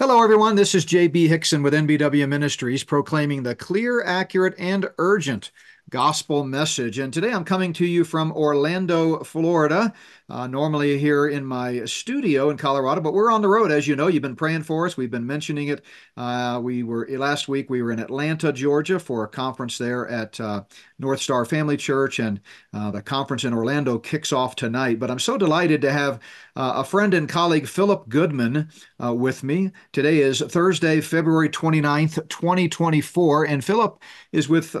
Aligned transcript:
Hello, 0.00 0.22
everyone. 0.22 0.54
This 0.54 0.74
is 0.74 0.86
J.B. 0.86 1.28
Hixson 1.28 1.62
with 1.62 1.74
NBW 1.74 2.26
Ministries 2.26 2.84
proclaiming 2.84 3.42
the 3.42 3.54
clear, 3.54 4.02
accurate, 4.02 4.54
and 4.58 4.88
urgent 4.96 5.50
gospel 5.90 6.44
message. 6.44 6.98
And 6.98 7.12
today 7.12 7.32
I'm 7.32 7.44
coming 7.44 7.72
to 7.74 7.84
you 7.84 8.04
from 8.04 8.32
Orlando, 8.32 9.22
Florida. 9.24 9.92
Uh, 10.30 10.46
normally 10.46 10.96
here 10.96 11.26
in 11.26 11.44
my 11.44 11.84
studio 11.86 12.50
in 12.50 12.56
Colorado, 12.56 13.00
but 13.00 13.12
we're 13.12 13.32
on 13.32 13.42
the 13.42 13.48
road. 13.48 13.72
As 13.72 13.88
you 13.88 13.96
know, 13.96 14.06
you've 14.06 14.22
been 14.22 14.36
praying 14.36 14.62
for 14.62 14.86
us. 14.86 14.96
We've 14.96 15.10
been 15.10 15.26
mentioning 15.26 15.66
it. 15.66 15.84
Uh, 16.16 16.60
we 16.62 16.84
were 16.84 17.04
last 17.10 17.48
week. 17.48 17.68
We 17.68 17.82
were 17.82 17.90
in 17.90 17.98
Atlanta, 17.98 18.52
Georgia, 18.52 19.00
for 19.00 19.24
a 19.24 19.28
conference 19.28 19.76
there 19.76 20.06
at 20.06 20.38
uh, 20.38 20.62
North 21.00 21.20
Star 21.20 21.44
Family 21.44 21.76
Church, 21.76 22.20
and 22.20 22.40
uh, 22.72 22.92
the 22.92 23.02
conference 23.02 23.42
in 23.42 23.52
Orlando 23.52 23.98
kicks 23.98 24.32
off 24.32 24.54
tonight. 24.54 25.00
But 25.00 25.10
I'm 25.10 25.18
so 25.18 25.36
delighted 25.36 25.80
to 25.82 25.90
have 25.90 26.20
uh, 26.54 26.74
a 26.76 26.84
friend 26.84 27.12
and 27.12 27.28
colleague, 27.28 27.66
Phillip 27.66 28.08
Goodman, 28.08 28.68
uh, 29.02 29.12
with 29.12 29.42
me. 29.42 29.72
Today 29.90 30.18
is 30.18 30.40
Thursday, 30.40 31.00
February 31.00 31.48
29th, 31.48 32.28
2024, 32.28 33.46
and 33.46 33.64
Phillip 33.64 34.00
is 34.30 34.48
with 34.48 34.76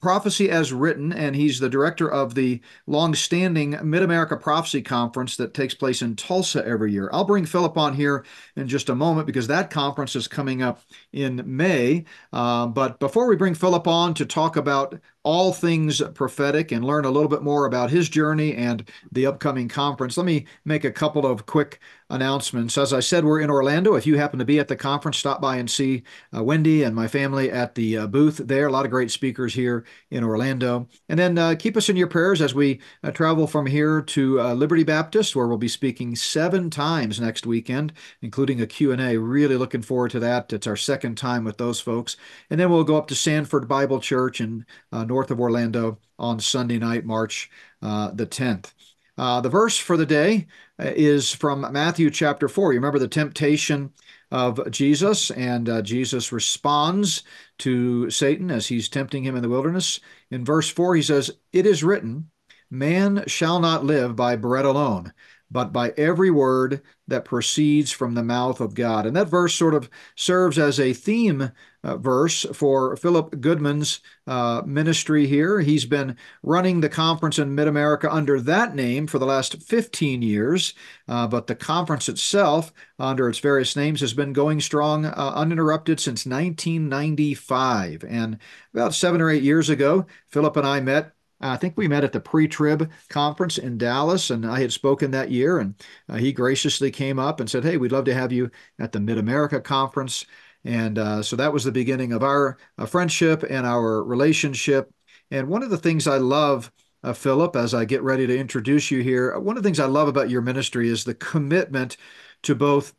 Prophecy 0.00 0.50
as 0.50 0.72
Written, 0.72 1.12
and 1.12 1.34
he's 1.34 1.58
the 1.58 1.68
director 1.68 2.10
of 2.10 2.34
the 2.34 2.60
long-standing 2.86 3.78
Mid-America 3.82 4.36
Prophecy 4.36 4.82
Conference 4.82 5.36
that 5.36 5.54
takes 5.54 5.74
place 5.74 6.02
in 6.02 6.16
Tulsa 6.16 6.66
every 6.66 6.92
year. 6.92 7.10
I'll 7.12 7.24
bring 7.24 7.46
Phillip 7.46 7.76
on 7.76 7.94
here 7.94 8.24
in 8.56 8.68
just 8.68 8.88
a 8.88 8.94
moment 8.94 9.26
because 9.26 9.46
that 9.46 9.70
conference 9.70 10.16
is 10.16 10.28
coming 10.28 10.62
up 10.62 10.80
in 11.12 11.42
May. 11.44 12.04
Uh, 12.32 12.66
but 12.66 12.98
before 12.98 13.26
we 13.26 13.36
bring 13.36 13.54
Phillip 13.54 13.86
on 13.86 14.14
to 14.14 14.26
talk 14.26 14.56
about 14.56 14.98
all 15.24 15.52
things 15.52 16.02
prophetic 16.14 16.70
and 16.70 16.84
learn 16.84 17.04
a 17.04 17.10
little 17.10 17.28
bit 17.28 17.42
more 17.42 17.66
about 17.66 17.90
his 17.90 18.08
journey 18.08 18.54
and 18.54 18.88
the 19.10 19.26
upcoming 19.26 19.68
conference, 19.68 20.16
let 20.16 20.26
me 20.26 20.46
make 20.64 20.84
a 20.84 20.92
couple 20.92 21.26
of 21.26 21.46
quick 21.46 21.80
announcements. 22.10 22.76
As 22.76 22.92
I 22.92 23.00
said, 23.00 23.24
we're 23.24 23.40
in 23.40 23.50
Orlando. 23.50 23.94
If 23.94 24.06
you 24.06 24.18
happen 24.18 24.38
to 24.38 24.44
be 24.44 24.58
at 24.58 24.68
the 24.68 24.76
conference, 24.76 25.16
stop 25.16 25.40
by 25.40 25.56
and 25.56 25.70
see 25.70 26.02
uh, 26.36 26.44
Wendy 26.44 26.82
and 26.82 26.94
my 26.94 27.08
family 27.08 27.50
at 27.50 27.74
the 27.74 27.96
uh, 27.98 28.06
booth 28.06 28.36
there. 28.44 28.66
A 28.66 28.70
lot 28.70 28.84
of 28.84 28.90
great 28.90 29.10
speakers 29.10 29.54
here 29.54 29.84
in 30.10 30.22
Orlando. 30.22 30.86
And 31.08 31.18
then 31.18 31.38
uh, 31.38 31.54
keep 31.58 31.76
us 31.76 31.88
in 31.88 31.96
your 31.96 32.06
prayers 32.06 32.42
as 32.42 32.54
we 32.54 32.80
uh, 33.02 33.10
travel 33.10 33.46
from 33.46 33.66
here 33.66 34.02
to 34.02 34.40
uh, 34.40 34.54
Liberty 34.54 34.84
Baptist, 34.84 35.34
where 35.34 35.48
we'll 35.48 35.56
be 35.56 35.68
speaking 35.68 36.14
seven 36.14 36.68
times 36.68 37.20
next 37.20 37.46
weekend, 37.46 37.92
including 38.20 38.60
a 38.60 38.66
Q&A. 38.66 39.16
Really 39.16 39.56
looking 39.56 39.82
forward 39.82 40.10
to 40.10 40.20
that. 40.20 40.52
It's 40.52 40.66
our 40.66 40.76
second 40.76 41.16
time 41.16 41.44
with 41.44 41.56
those 41.56 41.80
folks. 41.80 42.16
And 42.50 42.60
then 42.60 42.70
we'll 42.70 42.84
go 42.84 42.96
up 42.96 43.08
to 43.08 43.14
Sanford 43.14 43.66
Bible 43.66 44.00
Church 44.00 44.40
in 44.40 44.66
uh, 44.92 45.04
north 45.14 45.30
of 45.30 45.38
Orlando 45.38 45.96
on 46.18 46.40
Sunday 46.40 46.76
night, 46.76 47.04
March 47.04 47.48
uh, 47.82 48.10
the 48.10 48.26
10th. 48.26 48.72
Uh, 49.16 49.40
the 49.40 49.48
verse 49.48 49.78
for 49.78 49.96
the 49.96 50.04
day 50.04 50.48
uh, 50.80 50.90
is 50.96 51.32
from 51.32 51.60
Matthew 51.72 52.10
chapter 52.10 52.48
4. 52.48 52.72
You 52.72 52.80
remember 52.80 52.98
the 52.98 53.06
temptation 53.06 53.92
of 54.32 54.68
Jesus, 54.72 55.30
and 55.30 55.68
uh, 55.68 55.82
Jesus 55.82 56.32
responds 56.32 57.22
to 57.58 58.10
Satan 58.10 58.50
as 58.50 58.66
he's 58.66 58.88
tempting 58.88 59.22
him 59.22 59.36
in 59.36 59.42
the 59.42 59.48
wilderness. 59.48 60.00
In 60.32 60.44
verse 60.44 60.68
4, 60.68 60.96
he 60.96 61.02
says, 61.02 61.30
It 61.52 61.64
is 61.64 61.84
written, 61.84 62.28
Man 62.68 63.22
shall 63.28 63.60
not 63.60 63.84
live 63.84 64.16
by 64.16 64.34
bread 64.34 64.64
alone, 64.64 65.12
but 65.50 65.72
by 65.72 65.90
every 65.96 66.30
word 66.30 66.82
that 67.06 67.24
proceeds 67.24 67.92
from 67.92 68.14
the 68.14 68.22
mouth 68.22 68.60
of 68.60 68.74
God. 68.74 69.06
And 69.06 69.14
that 69.16 69.28
verse 69.28 69.54
sort 69.54 69.74
of 69.74 69.90
serves 70.16 70.58
as 70.58 70.80
a 70.80 70.92
theme 70.92 71.52
uh, 71.84 71.98
verse 71.98 72.46
for 72.54 72.96
Phillip 72.96 73.40
Goodman's 73.40 74.00
uh, 74.26 74.62
ministry 74.64 75.26
here. 75.26 75.60
He's 75.60 75.84
been 75.84 76.16
running 76.42 76.80
the 76.80 76.88
conference 76.88 77.38
in 77.38 77.54
Mid 77.54 77.68
America 77.68 78.10
under 78.10 78.40
that 78.40 78.74
name 78.74 79.06
for 79.06 79.18
the 79.18 79.26
last 79.26 79.62
15 79.62 80.22
years, 80.22 80.72
uh, 81.08 81.26
but 81.26 81.46
the 81.46 81.54
conference 81.54 82.08
itself, 82.08 82.72
under 82.98 83.28
its 83.28 83.38
various 83.38 83.76
names, 83.76 84.00
has 84.00 84.14
been 84.14 84.32
going 84.32 84.60
strong 84.62 85.04
uh, 85.04 85.32
uninterrupted 85.34 86.00
since 86.00 86.24
1995. 86.24 88.04
And 88.08 88.38
about 88.72 88.94
seven 88.94 89.20
or 89.20 89.30
eight 89.30 89.42
years 89.42 89.68
ago, 89.68 90.06
Phillip 90.28 90.56
and 90.56 90.66
I 90.66 90.80
met 90.80 91.13
I 91.44 91.56
think 91.56 91.76
we 91.76 91.88
met 91.88 92.04
at 92.04 92.12
the 92.12 92.20
pre-trib 92.20 92.90
conference 93.08 93.58
in 93.58 93.78
Dallas, 93.78 94.30
and 94.30 94.46
I 94.46 94.60
had 94.60 94.72
spoken 94.72 95.10
that 95.10 95.30
year, 95.30 95.58
and 95.58 95.74
uh, 96.08 96.16
he 96.16 96.32
graciously 96.32 96.90
came 96.90 97.18
up 97.18 97.40
and 97.40 97.48
said, 97.48 97.64
"Hey, 97.64 97.76
we'd 97.76 97.92
love 97.92 98.04
to 98.06 98.14
have 98.14 98.32
you 98.32 98.50
at 98.78 98.92
the 98.92 99.00
Mid 99.00 99.18
America 99.18 99.60
conference." 99.60 100.26
And 100.64 100.98
uh, 100.98 101.22
so 101.22 101.36
that 101.36 101.52
was 101.52 101.64
the 101.64 101.72
beginning 101.72 102.12
of 102.12 102.22
our 102.22 102.56
uh, 102.78 102.86
friendship 102.86 103.44
and 103.48 103.66
our 103.66 104.02
relationship. 104.02 104.90
And 105.30 105.48
one 105.48 105.62
of 105.62 105.70
the 105.70 105.78
things 105.78 106.06
I 106.06 106.16
love, 106.16 106.72
uh, 107.02 107.12
Phillip, 107.12 107.54
as 107.56 107.74
I 107.74 107.84
get 107.84 108.02
ready 108.02 108.26
to 108.26 108.38
introduce 108.38 108.90
you 108.90 109.02
here, 109.02 109.38
one 109.38 109.56
of 109.56 109.62
the 109.62 109.66
things 109.66 109.80
I 109.80 109.86
love 109.86 110.08
about 110.08 110.30
your 110.30 110.40
ministry 110.40 110.88
is 110.88 111.04
the 111.04 111.14
commitment 111.14 111.98
to 112.44 112.54
both 112.54 112.94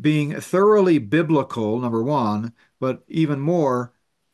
being 0.00 0.40
thoroughly 0.40 0.98
biblical, 0.98 1.78
number 1.78 2.02
one, 2.02 2.52
but 2.78 3.02
even 3.08 3.40
more 3.40 3.92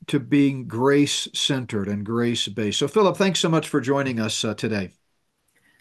to 0.09 0.21
being 0.21 0.67
grace 0.67 1.29
centered 1.35 1.89
and 1.89 2.05
grace 2.05 2.49
based. 2.49 2.79
So, 2.79 2.89
Phillip, 2.89 3.17
thanks 3.17 3.41
so 3.41 3.49
much 3.49 3.69
for 3.69 3.81
joining 3.81 4.21
us 4.21 4.45
uh, 4.45 4.55
today. 4.55 4.91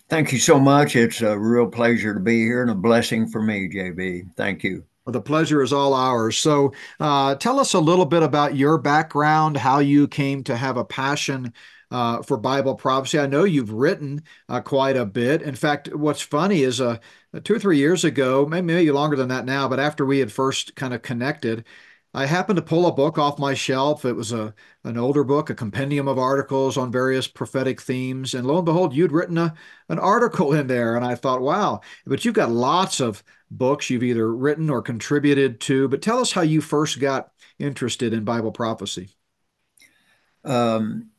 Thank 0.07 0.31
you 0.31 0.39
so 0.39 0.59
much. 0.59 0.95
It's 0.95 1.21
a 1.21 1.37
real 1.37 1.67
pleasure 1.67 2.13
to 2.13 2.19
be 2.19 2.43
here 2.43 2.61
and 2.61 2.71
a 2.71 2.75
blessing 2.75 3.27
for 3.27 3.41
me, 3.41 3.69
JB. 3.69 4.35
Thank 4.35 4.63
you. 4.63 4.83
Well, 5.05 5.13
the 5.13 5.21
pleasure 5.21 5.61
is 5.61 5.73
all 5.73 5.93
ours. 5.93 6.37
So, 6.37 6.73
uh, 6.99 7.35
tell 7.35 7.59
us 7.59 7.73
a 7.73 7.79
little 7.79 8.05
bit 8.05 8.23
about 8.23 8.55
your 8.55 8.77
background, 8.77 9.57
how 9.57 9.79
you 9.79 10.07
came 10.07 10.43
to 10.45 10.55
have 10.55 10.77
a 10.77 10.85
passion 10.85 11.53
uh, 11.91 12.21
for 12.23 12.37
Bible 12.37 12.75
prophecy. 12.75 13.19
I 13.19 13.27
know 13.27 13.43
you've 13.43 13.71
written 13.71 14.23
uh, 14.49 14.61
quite 14.61 14.97
a 14.97 15.05
bit. 15.05 15.41
In 15.41 15.55
fact, 15.55 15.93
what's 15.95 16.21
funny 16.21 16.63
is 16.63 16.81
uh, 16.81 16.97
two 17.43 17.55
or 17.55 17.59
three 17.59 17.77
years 17.77 18.03
ago, 18.03 18.45
maybe, 18.45 18.67
maybe 18.67 18.91
longer 18.91 19.15
than 19.15 19.29
that 19.29 19.45
now, 19.45 19.67
but 19.67 19.79
after 19.79 20.05
we 20.05 20.19
had 20.19 20.31
first 20.31 20.75
kind 20.75 20.93
of 20.93 21.01
connected, 21.01 21.65
I 22.15 22.25
happened 22.27 22.55
to 22.55 22.61
pull 22.61 22.87
a 22.87 22.93
book 22.93 23.17
off 23.17 23.37
my 23.37 23.53
shelf. 23.53 24.05
It 24.05 24.13
was 24.13 24.31
a 24.31 24.55
an 24.85 24.97
older 24.97 25.25
book, 25.25 25.49
a 25.49 25.55
compendium 25.55 26.07
of 26.07 26.17
articles 26.17 26.77
on 26.77 26.89
various 26.89 27.27
prophetic 27.27 27.81
themes, 27.81 28.33
and 28.33 28.47
lo 28.47 28.55
and 28.55 28.65
behold, 28.65 28.95
you'd 28.95 29.11
written 29.11 29.37
a 29.37 29.53
an 29.89 29.99
article 29.99 30.53
in 30.53 30.67
there, 30.67 30.95
and 30.95 31.03
I 31.03 31.15
thought, 31.15 31.41
wow! 31.41 31.81
But 32.05 32.23
you've 32.23 32.33
got 32.33 32.51
lots 32.51 33.01
of 33.01 33.21
books 33.51 33.89
you've 33.89 34.01
either 34.03 34.33
written 34.33 34.69
or 34.69 34.81
contributed 34.81 35.59
to. 35.61 35.89
But 35.89 36.01
tell 36.01 36.19
us 36.19 36.31
how 36.31 36.41
you 36.41 36.61
first 36.61 37.01
got 37.01 37.31
interested 37.59 38.13
in 38.13 38.23
Bible 38.23 38.53
prophecy. 38.53 39.09
Um, 40.45 41.09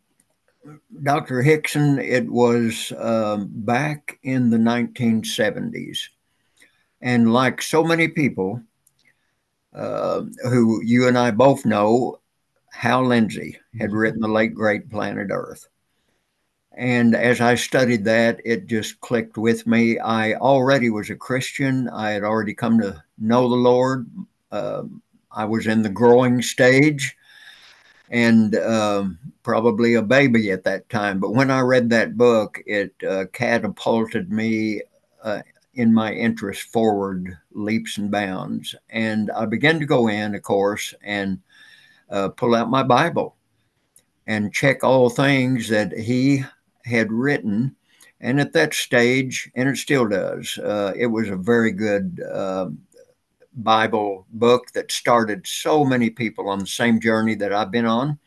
Dr. 1.03 1.43
Hixson, 1.43 2.03
it 2.03 2.27
was 2.27 2.91
um, 2.97 3.51
back 3.53 4.19
in 4.23 4.49
the 4.49 4.57
1970s. 4.57 6.09
And 7.03 7.33
like 7.35 7.61
so 7.61 7.85
many 7.85 8.09
people, 8.09 8.63
uh, 9.77 10.23
who 10.45 10.83
you 10.83 11.07
and 11.07 11.19
I 11.19 11.31
both 11.31 11.65
know, 11.65 12.19
Hal 12.73 13.07
Lindsey 13.07 13.59
had 13.79 13.91
mm-hmm. 13.91 13.99
written 13.99 14.21
The 14.21 14.29
Late 14.29 14.55
Great 14.55 14.91
Planet 14.91 15.29
Earth. 15.31 15.69
And 16.73 17.15
as 17.15 17.41
I 17.41 17.55
studied 17.55 18.05
that, 18.05 18.41
it 18.45 18.67
just 18.67 19.01
clicked 19.01 19.39
with 19.39 19.67
me. 19.67 19.99
I 19.99 20.35
already 20.35 20.91
was 20.91 21.09
a 21.09 21.17
Christian. 21.17 21.89
I 21.89 22.11
had 22.11 22.23
already 22.23 22.55
come 22.55 22.79
to 22.81 23.03
know 23.19 23.49
the 23.49 23.55
Lord. 23.55 24.07
Um, 24.53 25.03
I 25.31 25.47
was 25.47 25.67
in 25.67 25.83
the 25.83 25.89
growing 25.89 26.43
stage 26.43 27.17
and 28.11 28.55
um, 28.57 29.19
probably 29.43 29.95
a 29.95 30.03
baby 30.03 30.51
at 30.51 30.65
that 30.65 30.89
time. 30.91 31.19
But 31.19 31.35
when 31.35 31.51
I 31.51 31.61
read 31.61 31.91
that 31.91 32.17
book, 32.17 32.63
it 32.67 32.95
uh, 33.09 33.25
catapulted 33.33 34.31
me 34.31 34.83
uh, 35.23 35.41
in 35.77 35.93
my 35.93 36.13
interest 36.13 36.63
forward 36.73 37.37
leaps 37.53 37.99
and 37.99 38.11
bounds. 38.11 38.75
And 38.91 39.31
I 39.31 39.47
began 39.47 39.79
to 39.79 39.87
go 39.87 40.09
in, 40.09 40.35
of 40.35 40.43
course, 40.43 40.95
and 41.03 41.39
uh, 42.11 42.31
pull 42.31 42.55
out 42.55 42.71
my 42.71 42.83
Bible 42.83 43.37
and 44.27 44.53
check 44.53 44.83
all 44.83 45.09
things 45.09 45.69
that 45.69 45.97
he 45.97 46.45
had 46.85 47.13
written. 47.13 47.77
And 48.21 48.41
at 48.41 48.55
that 48.55 48.73
stage, 48.73 49.51
and 49.55 49.69
it 49.69 49.77
still 49.77 50.09
does, 50.09 50.59
uh, 50.59 50.93
it 50.97 51.07
was 51.07 51.29
a 51.29 51.37
very 51.37 51.71
good 51.71 52.23
uh, 52.33 52.71
Bible 53.57 54.27
book 54.31 54.73
that 54.73 54.91
started 54.91 55.47
so 55.47 55.85
many 55.85 56.11
people 56.11 56.49
on 56.49 56.59
the 56.59 56.67
same 56.67 56.99
journey 57.01 57.35
that 57.37 57.53
I've 57.53 57.71
been 57.71 57.87
on. 57.87 58.19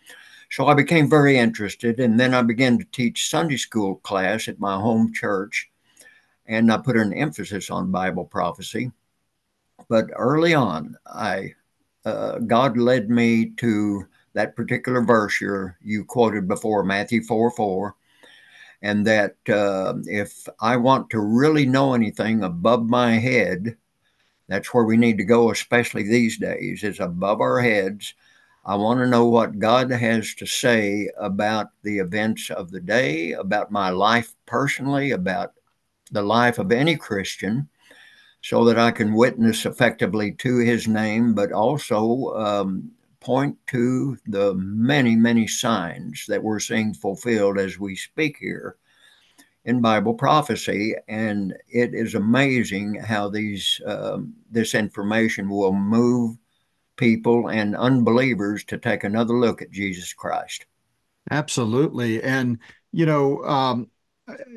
So 0.51 0.67
I 0.67 0.73
became 0.73 1.09
very 1.09 1.37
interested, 1.37 1.99
and 1.99 2.19
then 2.19 2.33
I 2.33 2.41
began 2.41 2.77
to 2.79 2.85
teach 2.91 3.29
Sunday 3.29 3.57
school 3.57 3.95
class 3.97 4.47
at 4.47 4.59
my 4.59 4.75
home 4.75 5.13
church 5.13 5.68
and 6.49 6.71
I 6.73 6.77
put 6.77 6.97
an 6.97 7.13
emphasis 7.13 7.69
on 7.69 7.91
Bible 7.91 8.25
prophecy. 8.25 8.91
But 9.87 10.07
early 10.15 10.53
on, 10.53 10.97
I 11.05 11.53
uh, 12.05 12.39
God 12.39 12.75
led 12.77 13.09
me 13.09 13.51
to 13.57 14.05
that 14.33 14.55
particular 14.55 15.01
verse 15.01 15.39
you 15.39 16.05
quoted 16.05 16.47
before, 16.47 16.83
Matthew 16.83 17.23
4 17.23 17.51
4, 17.51 17.95
and 18.81 19.05
that 19.05 19.35
uh, 19.47 19.93
if 20.05 20.47
I 20.59 20.77
want 20.77 21.09
to 21.11 21.19
really 21.19 21.65
know 21.65 21.93
anything 21.93 22.43
above 22.43 22.87
my 22.87 23.13
head, 23.13 23.77
that's 24.47 24.73
where 24.73 24.85
we 24.85 24.97
need 24.97 25.17
to 25.17 25.23
go, 25.23 25.51
especially 25.51 26.03
these 26.03 26.37
days, 26.37 26.83
is 26.83 26.99
above 26.99 27.41
our 27.41 27.59
heads. 27.59 28.15
I 28.65 28.75
want 28.75 28.99
to 28.99 29.07
know 29.07 29.25
what 29.25 29.59
God 29.59 29.91
has 29.91 30.33
to 30.35 30.45
say 30.45 31.09
about 31.17 31.67
the 31.83 31.99
events 31.99 32.49
of 32.49 32.71
the 32.71 32.79
day, 32.79 33.33
about 33.33 33.71
my 33.71 33.89
life 33.89 34.35
personally, 34.45 35.11
about 35.11 35.53
the 36.11 36.21
life 36.21 36.59
of 36.59 36.71
any 36.71 36.95
Christian 36.95 37.69
so 38.41 38.63
that 38.65 38.79
I 38.79 38.91
can 38.91 39.13
witness 39.13 39.65
effectively 39.65 40.31
to 40.33 40.57
his 40.59 40.87
name, 40.87 41.33
but 41.33 41.51
also 41.51 42.33
um, 42.35 42.91
point 43.19 43.57
to 43.67 44.17
the 44.27 44.53
many, 44.55 45.15
many 45.15 45.47
signs 45.47 46.25
that 46.27 46.41
we're 46.41 46.59
seeing 46.59 46.93
fulfilled 46.93 47.59
as 47.59 47.77
we 47.77 47.95
speak 47.95 48.37
here 48.39 48.77
in 49.65 49.81
Bible 49.81 50.13
prophecy. 50.13 50.95
And 51.07 51.53
it 51.67 51.93
is 51.93 52.15
amazing 52.15 52.95
how 52.95 53.29
these 53.29 53.81
um, 53.85 54.33
this 54.49 54.73
information 54.73 55.49
will 55.49 55.73
move 55.73 56.37
people 56.95 57.49
and 57.49 57.75
unbelievers 57.75 58.63
to 58.65 58.77
take 58.77 59.03
another 59.03 59.33
look 59.33 59.61
at 59.61 59.71
Jesus 59.71 60.13
Christ. 60.13 60.65
Absolutely. 61.31 62.23
And, 62.23 62.59
you 62.91 63.05
know, 63.05 63.43
um, 63.43 63.89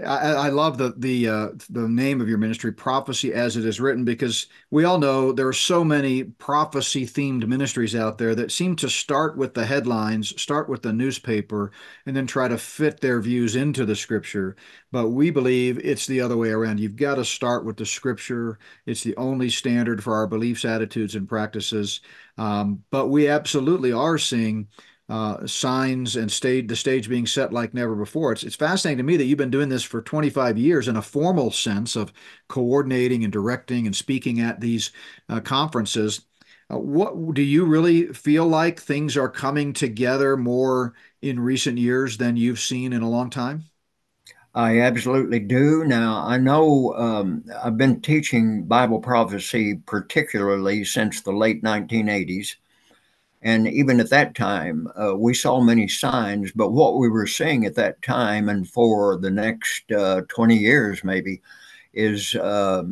I, 0.05 0.33
I, 0.33 0.49
love 0.49 0.79
the 0.79 0.95
the 0.97 1.29
uh, 1.29 1.49
the 1.71 1.89
name 1.89 2.21
of 2.21 2.29
your 2.29 2.39
ministry, 2.39 2.73
prophecy 2.73 3.33
as 3.33 3.57
it 3.57 3.65
is 3.65 3.81
written, 3.81 4.05
because 4.05 4.47
we 4.71 4.85
all 4.85 4.99
know 4.99 5.33
there 5.33 5.49
are 5.49 5.53
so 5.53 5.85
many 5.85 6.25
prophecy 6.25 7.07
themed 7.07 7.47
ministries 7.47 7.95
out 7.95 8.19
there 8.19 8.35
that 8.35 8.53
seem 8.53 8.77
to 8.77 8.89
start 8.89 9.37
with 9.37 9.55
the 9.55 9.65
headlines, 9.65 10.41
start 10.41 10.69
with 10.69 10.83
the 10.83 10.93
newspaper, 10.93 11.73
and 12.07 12.17
then 12.17 12.27
try 12.27 12.49
to 12.49 12.59
fit 12.59 13.01
their 13.01 13.21
views 13.21 13.57
into 13.57 13.85
the 13.85 13.97
scripture. 13.97 14.57
But 14.91 15.11
we 15.11 15.31
believe 15.31 15.79
it's 15.79 16.07
the 16.07 16.21
other 16.21 16.37
way 16.37 16.51
around. 16.51 16.81
You've 16.81 16.97
got 16.97 17.15
to 17.17 17.25
start 17.25 17.65
with 17.65 17.77
the 17.77 17.87
scripture. 17.87 18.59
It's 18.87 19.03
the 19.03 19.17
only 19.17 19.49
standard 19.49 20.03
for 20.03 20.15
our 20.15 20.27
beliefs, 20.27 20.65
attitudes, 20.65 21.15
and 21.15 21.29
practices. 21.29 22.01
Um, 22.39 22.83
but 22.91 23.09
we 23.09 23.29
absolutely 23.29 23.93
are 23.93 24.19
seeing 24.19 24.69
uh, 25.09 25.47
signs 25.47 26.17
and 26.17 26.31
stage 26.33 26.69
the 26.69 26.77
stage 26.77 27.09
being 27.09 27.27
set 27.27 27.53
like 27.53 27.75
never 27.75 27.95
before. 27.95 28.33
It's 28.33 28.45
it's 28.45 28.57
fascinating 28.57 28.99
to 28.99 29.05
me 29.05 29.17
that 29.17 29.25
you've 29.25 29.39
been 29.39 29.51
doing 29.51 29.69
this 29.69 29.83
for 29.83 30.03
25 30.03 30.57
years 30.59 30.89
in 30.89 30.97
a 30.97 31.03
formal 31.03 31.51
sense 31.51 31.97
of 31.97 32.13
coordinating 32.49 33.25
and 33.25 33.33
directing 33.33 33.87
and 33.87 33.95
speaking 33.97 34.41
at 34.41 34.61
these 34.61 34.91
uh, 35.29 35.41
conferences. 35.41 36.23
Uh, 36.73 36.79
what 36.79 37.35
do 37.35 37.43
you 37.43 37.65
really 37.67 38.07
feel 38.13 38.47
like 38.47 38.81
things 38.81 39.17
are 39.17 39.29
coming 39.29 39.73
together 39.73 40.37
more 40.37 40.95
in 41.21 41.39
recent 41.41 41.79
years 41.79 42.17
than 42.17 42.37
you've 42.37 42.61
seen 42.61 42.93
in 42.93 43.03
a 43.03 43.11
long 43.11 43.31
time? 43.31 43.65
I 44.55 44.81
absolutely 44.81 45.41
do. 45.41 45.85
Now, 45.85 46.25
I 46.27 46.37
know 46.39 46.95
um, 46.95 47.45
I've 47.63 47.77
been 47.79 48.01
teaching 48.01 48.65
Bible 48.65 49.01
prophecy 49.01 49.77
particularly 49.87 50.85
since 50.85 51.21
the 51.23 51.33
late 51.33 51.63
1980s. 51.63 52.57
And 53.43 53.67
even 53.67 53.99
at 53.99 54.11
that 54.11 54.37
time, 54.37 54.89
uh, 54.97 55.17
we 55.17 55.35
saw 55.35 55.61
many 55.61 55.89
signs, 55.89 56.53
but 56.53 56.71
what 56.71 56.99
we 56.99 57.09
were 57.09 57.27
seeing 57.27 57.67
at 57.67 57.75
that 57.75 58.01
time 58.01 58.49
and 58.49 58.69
for 58.69 59.19
the 59.19 59.31
next 59.31 59.91
uh, 59.91 60.23
20 60.29 60.57
years, 60.57 61.03
maybe, 61.03 61.43
is 61.93 62.37
uh, 62.37 62.85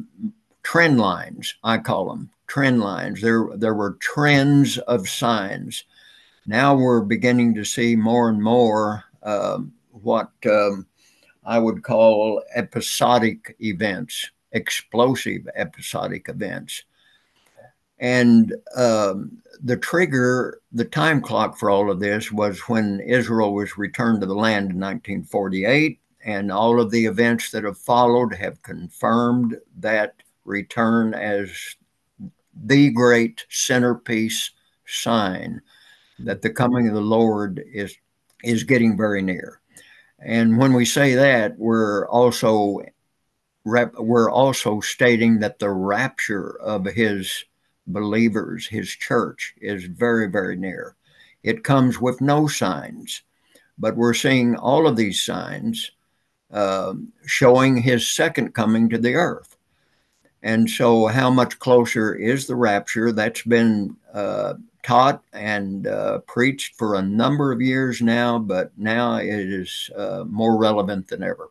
trend 0.65 1.01
lines. 1.01 1.55
I 1.63 1.79
call 1.79 2.09
them 2.09 2.31
trend 2.49 2.81
lines. 2.81 3.21
There, 3.21 3.49
there 3.55 3.75
were 3.75 3.97
trends 4.01 4.79
of 4.79 5.09
signs. 5.09 5.85
Now 6.47 6.75
we're 6.75 7.03
beginning 7.03 7.55
to 7.55 7.65
see 7.65 7.95
more 7.95 8.29
and 8.29 8.43
more 8.43 9.05
um, 9.23 9.73
what 9.93 10.31
um, 10.47 10.87
I 11.45 11.61
would 11.61 11.85
call 11.85 12.43
episodic 12.57 13.57
events, 13.61 14.31
explosive 14.51 15.49
episodic 15.55 16.29
events. 16.29 16.83
And 18.01 18.55
um, 18.75 19.41
the 19.63 19.77
trigger, 19.77 20.61
the 20.73 20.87
time 20.87 21.21
clock 21.21 21.59
for 21.59 21.71
all 21.71 21.91
of 21.91 22.01
this 22.01 22.33
was 22.33 22.61
when 22.61 23.01
Israel 23.01 23.55
was 23.55 23.79
returned 23.79 24.23
to 24.23 24.27
the 24.27 24.35
land 24.35 24.71
in 24.71 24.81
1948. 24.81 26.01
And 26.25 26.51
all 26.51 26.81
of 26.81 26.91
the 26.91 27.07
events 27.07 27.51
that 27.51 27.65
have 27.65 27.79
followed 27.79 28.35
have 28.35 28.63
confirmed 28.63 29.57
that 29.79 30.15
return 30.45 31.15
as 31.15 31.77
the 32.55 32.91
great 32.91 33.47
centerpiece 33.49 34.51
sign 34.87 35.61
that 36.19 36.43
the 36.43 36.51
coming 36.51 36.89
of 36.89 36.95
the 36.95 37.01
Lord 37.01 37.63
is 37.73 37.97
is 38.43 38.65
getting 38.65 38.97
very 38.97 39.23
near. 39.23 39.61
And 40.19 40.59
when 40.59 40.73
we 40.73 40.85
say 40.85 41.15
that, 41.15 41.59
we're 41.59 42.07
also 42.09 42.81
we're 43.65 44.31
also 44.31 44.81
stating 44.81 45.41
that 45.41 45.59
the 45.59 45.71
rapture 45.71 46.59
of 46.61 46.85
his 46.87 47.45
believers, 47.93 48.67
his 48.67 48.89
church, 48.89 49.55
is 49.61 49.85
very, 49.85 50.29
very 50.29 50.57
near. 50.57 50.97
It 51.43 51.65
comes 51.65 52.01
with 52.01 52.21
no 52.21 52.47
signs, 52.47 53.23
but 53.79 53.97
we're 53.97 54.15
seeing 54.15 54.57
all 54.57 54.87
of 54.87 54.97
these 54.97 55.23
signs 55.23 55.93
uh, 56.51 56.95
showing 57.25 57.77
his 57.77 58.09
second 58.09 58.55
coming 58.55 58.89
to 58.91 58.99
the 58.99 59.15
earth. 59.15 59.57
And 60.43 60.69
so, 60.69 61.07
how 61.07 61.31
much 61.31 61.59
closer 61.59 62.15
is 62.15 62.47
the 62.47 62.57
rapture? 62.57 63.13
That's 63.13 63.43
been 63.43 63.97
uh, 64.13 64.55
taught 64.83 65.23
and 65.33 65.87
uh, 65.87 66.21
preached 66.21 66.77
for 66.77 66.95
a 66.95 67.03
number 67.03 67.53
of 67.53 67.61
years 67.61 68.01
now, 68.01 68.39
but 68.39 68.73
now 68.77 69.17
it 69.17 69.29
is 69.29 69.91
uh, 69.97 70.25
more 70.27 70.59
relevant 70.59 71.09
than 71.09 71.23
ever. 71.23 71.51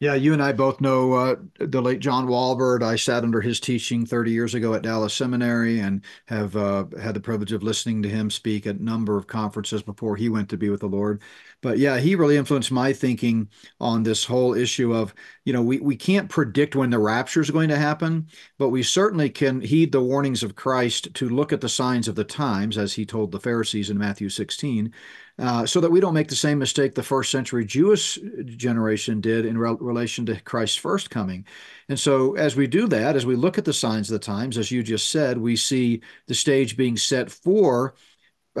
Yeah, 0.00 0.14
you 0.14 0.32
and 0.32 0.42
I 0.42 0.52
both 0.52 0.80
know 0.80 1.12
uh, 1.12 1.36
the 1.58 1.82
late 1.82 2.00
John 2.00 2.26
Walvoord. 2.26 2.82
I 2.82 2.96
sat 2.96 3.22
under 3.22 3.42
his 3.42 3.60
teaching 3.60 4.06
30 4.06 4.30
years 4.30 4.54
ago 4.54 4.72
at 4.72 4.80
Dallas 4.80 5.12
Seminary 5.12 5.78
and 5.78 6.02
have 6.24 6.56
uh, 6.56 6.86
had 6.98 7.12
the 7.12 7.20
privilege 7.20 7.52
of 7.52 7.62
listening 7.62 8.02
to 8.04 8.08
him 8.08 8.30
speak 8.30 8.66
at 8.66 8.76
a 8.76 8.82
number 8.82 9.18
of 9.18 9.26
conferences 9.26 9.82
before 9.82 10.16
he 10.16 10.30
went 10.30 10.48
to 10.48 10.56
be 10.56 10.70
with 10.70 10.80
the 10.80 10.86
Lord. 10.86 11.20
But 11.60 11.76
yeah, 11.76 11.98
he 11.98 12.14
really 12.14 12.38
influenced 12.38 12.72
my 12.72 12.94
thinking 12.94 13.50
on 13.78 14.02
this 14.02 14.24
whole 14.24 14.54
issue 14.54 14.94
of, 14.94 15.12
you 15.44 15.52
know, 15.52 15.60
we, 15.60 15.80
we 15.80 15.96
can't 15.96 16.30
predict 16.30 16.74
when 16.74 16.88
the 16.88 16.98
rapture 16.98 17.42
is 17.42 17.50
going 17.50 17.68
to 17.68 17.76
happen, 17.76 18.26
but 18.56 18.70
we 18.70 18.82
certainly 18.82 19.28
can 19.28 19.60
heed 19.60 19.92
the 19.92 20.00
warnings 20.00 20.42
of 20.42 20.56
Christ 20.56 21.12
to 21.12 21.28
look 21.28 21.52
at 21.52 21.60
the 21.60 21.68
signs 21.68 22.08
of 22.08 22.14
the 22.14 22.24
times, 22.24 22.78
as 22.78 22.94
he 22.94 23.04
told 23.04 23.32
the 23.32 23.40
Pharisees 23.40 23.90
in 23.90 23.98
Matthew 23.98 24.30
16, 24.30 24.94
uh, 25.40 25.64
so 25.64 25.80
that 25.80 25.90
we 25.90 26.00
don't 26.00 26.14
make 26.14 26.28
the 26.28 26.36
same 26.36 26.58
mistake 26.58 26.94
the 26.94 27.02
first 27.02 27.30
century 27.30 27.64
Jewish 27.64 28.18
generation 28.44 29.20
did 29.20 29.46
in 29.46 29.56
re- 29.56 29.76
relation 29.80 30.26
to 30.26 30.40
Christ's 30.42 30.76
first 30.76 31.08
coming. 31.08 31.46
And 31.88 31.98
so, 31.98 32.34
as 32.36 32.56
we 32.56 32.66
do 32.66 32.86
that, 32.88 33.16
as 33.16 33.24
we 33.24 33.36
look 33.36 33.56
at 33.56 33.64
the 33.64 33.72
signs 33.72 34.10
of 34.10 34.20
the 34.20 34.24
times, 34.24 34.58
as 34.58 34.70
you 34.70 34.82
just 34.82 35.10
said, 35.10 35.38
we 35.38 35.56
see 35.56 36.02
the 36.26 36.34
stage 36.34 36.76
being 36.76 36.96
set 36.96 37.30
for 37.30 37.94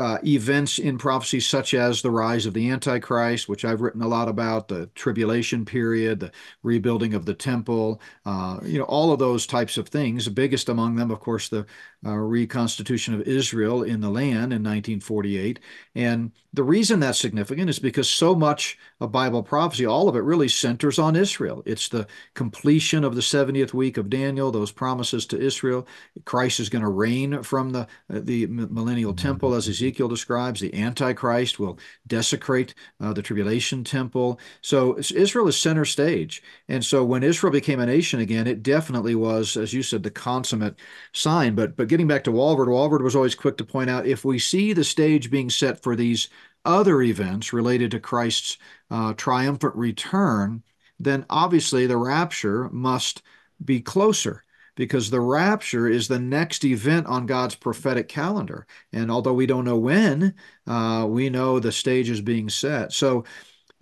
uh, 0.00 0.18
events 0.24 0.78
in 0.78 0.96
prophecy 0.96 1.40
such 1.40 1.74
as 1.74 2.00
the 2.00 2.10
rise 2.10 2.46
of 2.46 2.54
the 2.54 2.70
Antichrist, 2.70 3.48
which 3.48 3.66
I've 3.66 3.82
written 3.82 4.00
a 4.00 4.08
lot 4.08 4.28
about, 4.28 4.66
the 4.66 4.86
tribulation 4.94 5.66
period, 5.66 6.20
the 6.20 6.32
rebuilding 6.62 7.12
of 7.12 7.26
the 7.26 7.34
temple, 7.34 8.00
uh, 8.24 8.60
you 8.64 8.78
know, 8.78 8.86
all 8.86 9.12
of 9.12 9.18
those 9.18 9.46
types 9.46 9.76
of 9.76 9.88
things. 9.88 10.24
The 10.24 10.30
biggest 10.30 10.70
among 10.70 10.96
them, 10.96 11.10
of 11.10 11.20
course, 11.20 11.50
the 11.50 11.66
uh, 12.06 12.14
reconstitution 12.14 13.12
of 13.12 13.20
Israel 13.22 13.82
in 13.82 14.00
the 14.00 14.08
land 14.08 14.54
in 14.54 14.62
1948. 14.62 15.60
And 15.94 16.32
the 16.54 16.62
reason 16.64 16.98
that's 16.98 17.18
significant 17.18 17.68
is 17.68 17.78
because 17.78 18.08
so 18.08 18.34
much 18.34 18.78
of 19.00 19.12
Bible 19.12 19.42
prophecy, 19.42 19.84
all 19.84 20.08
of 20.08 20.16
it 20.16 20.20
really 20.20 20.48
centers 20.48 20.98
on 20.98 21.14
Israel. 21.14 21.62
It's 21.66 21.88
the 21.90 22.06
completion 22.34 23.04
of 23.04 23.14
the 23.14 23.20
70th 23.20 23.74
week 23.74 23.98
of 23.98 24.08
Daniel, 24.08 24.50
those 24.50 24.72
promises 24.72 25.26
to 25.26 25.38
Israel. 25.38 25.86
Christ 26.24 26.58
is 26.58 26.70
going 26.70 26.82
to 26.82 26.88
reign 26.88 27.42
from 27.42 27.70
the, 27.70 27.80
uh, 27.80 28.20
the 28.22 28.46
millennial 28.46 29.12
temple 29.12 29.52
as 29.52 29.68
Ezekiel 29.68 29.89
describes. 29.90 30.60
The 30.60 30.74
Antichrist 30.74 31.58
will 31.58 31.78
desecrate 32.06 32.74
uh, 33.00 33.12
the 33.12 33.22
tribulation 33.22 33.84
temple. 33.84 34.40
So 34.62 34.98
Israel 34.98 35.48
is 35.48 35.56
center 35.56 35.84
stage. 35.84 36.42
And 36.68 36.84
so 36.84 37.04
when 37.04 37.22
Israel 37.22 37.52
became 37.52 37.80
a 37.80 37.86
nation 37.86 38.20
again, 38.20 38.46
it 38.46 38.62
definitely 38.62 39.14
was, 39.14 39.56
as 39.56 39.72
you 39.72 39.82
said, 39.82 40.02
the 40.02 40.10
consummate 40.10 40.76
sign. 41.12 41.54
But, 41.54 41.76
but 41.76 41.88
getting 41.88 42.08
back 42.08 42.24
to 42.24 42.32
Walvoord, 42.32 42.68
Walvoord 42.68 43.02
was 43.02 43.16
always 43.16 43.34
quick 43.34 43.56
to 43.58 43.64
point 43.64 43.90
out 43.90 44.06
if 44.06 44.24
we 44.24 44.38
see 44.38 44.72
the 44.72 44.84
stage 44.84 45.30
being 45.30 45.50
set 45.50 45.82
for 45.82 45.96
these 45.96 46.28
other 46.64 47.02
events 47.02 47.52
related 47.52 47.90
to 47.90 48.00
Christ's 48.00 48.58
uh, 48.90 49.14
triumphant 49.14 49.74
return, 49.74 50.62
then 50.98 51.24
obviously 51.30 51.86
the 51.86 51.96
rapture 51.96 52.68
must 52.70 53.22
be 53.64 53.80
closer 53.80 54.44
because 54.80 55.10
the 55.10 55.20
rapture 55.20 55.86
is 55.86 56.08
the 56.08 56.18
next 56.18 56.64
event 56.64 57.06
on 57.06 57.26
God's 57.26 57.54
prophetic 57.54 58.08
calendar. 58.08 58.66
And 58.94 59.10
although 59.10 59.34
we 59.34 59.44
don't 59.44 59.66
know 59.66 59.76
when, 59.76 60.32
uh, 60.66 61.06
we 61.06 61.28
know 61.28 61.60
the 61.60 61.70
stage 61.70 62.08
is 62.08 62.22
being 62.22 62.48
set. 62.48 62.90
So 62.94 63.24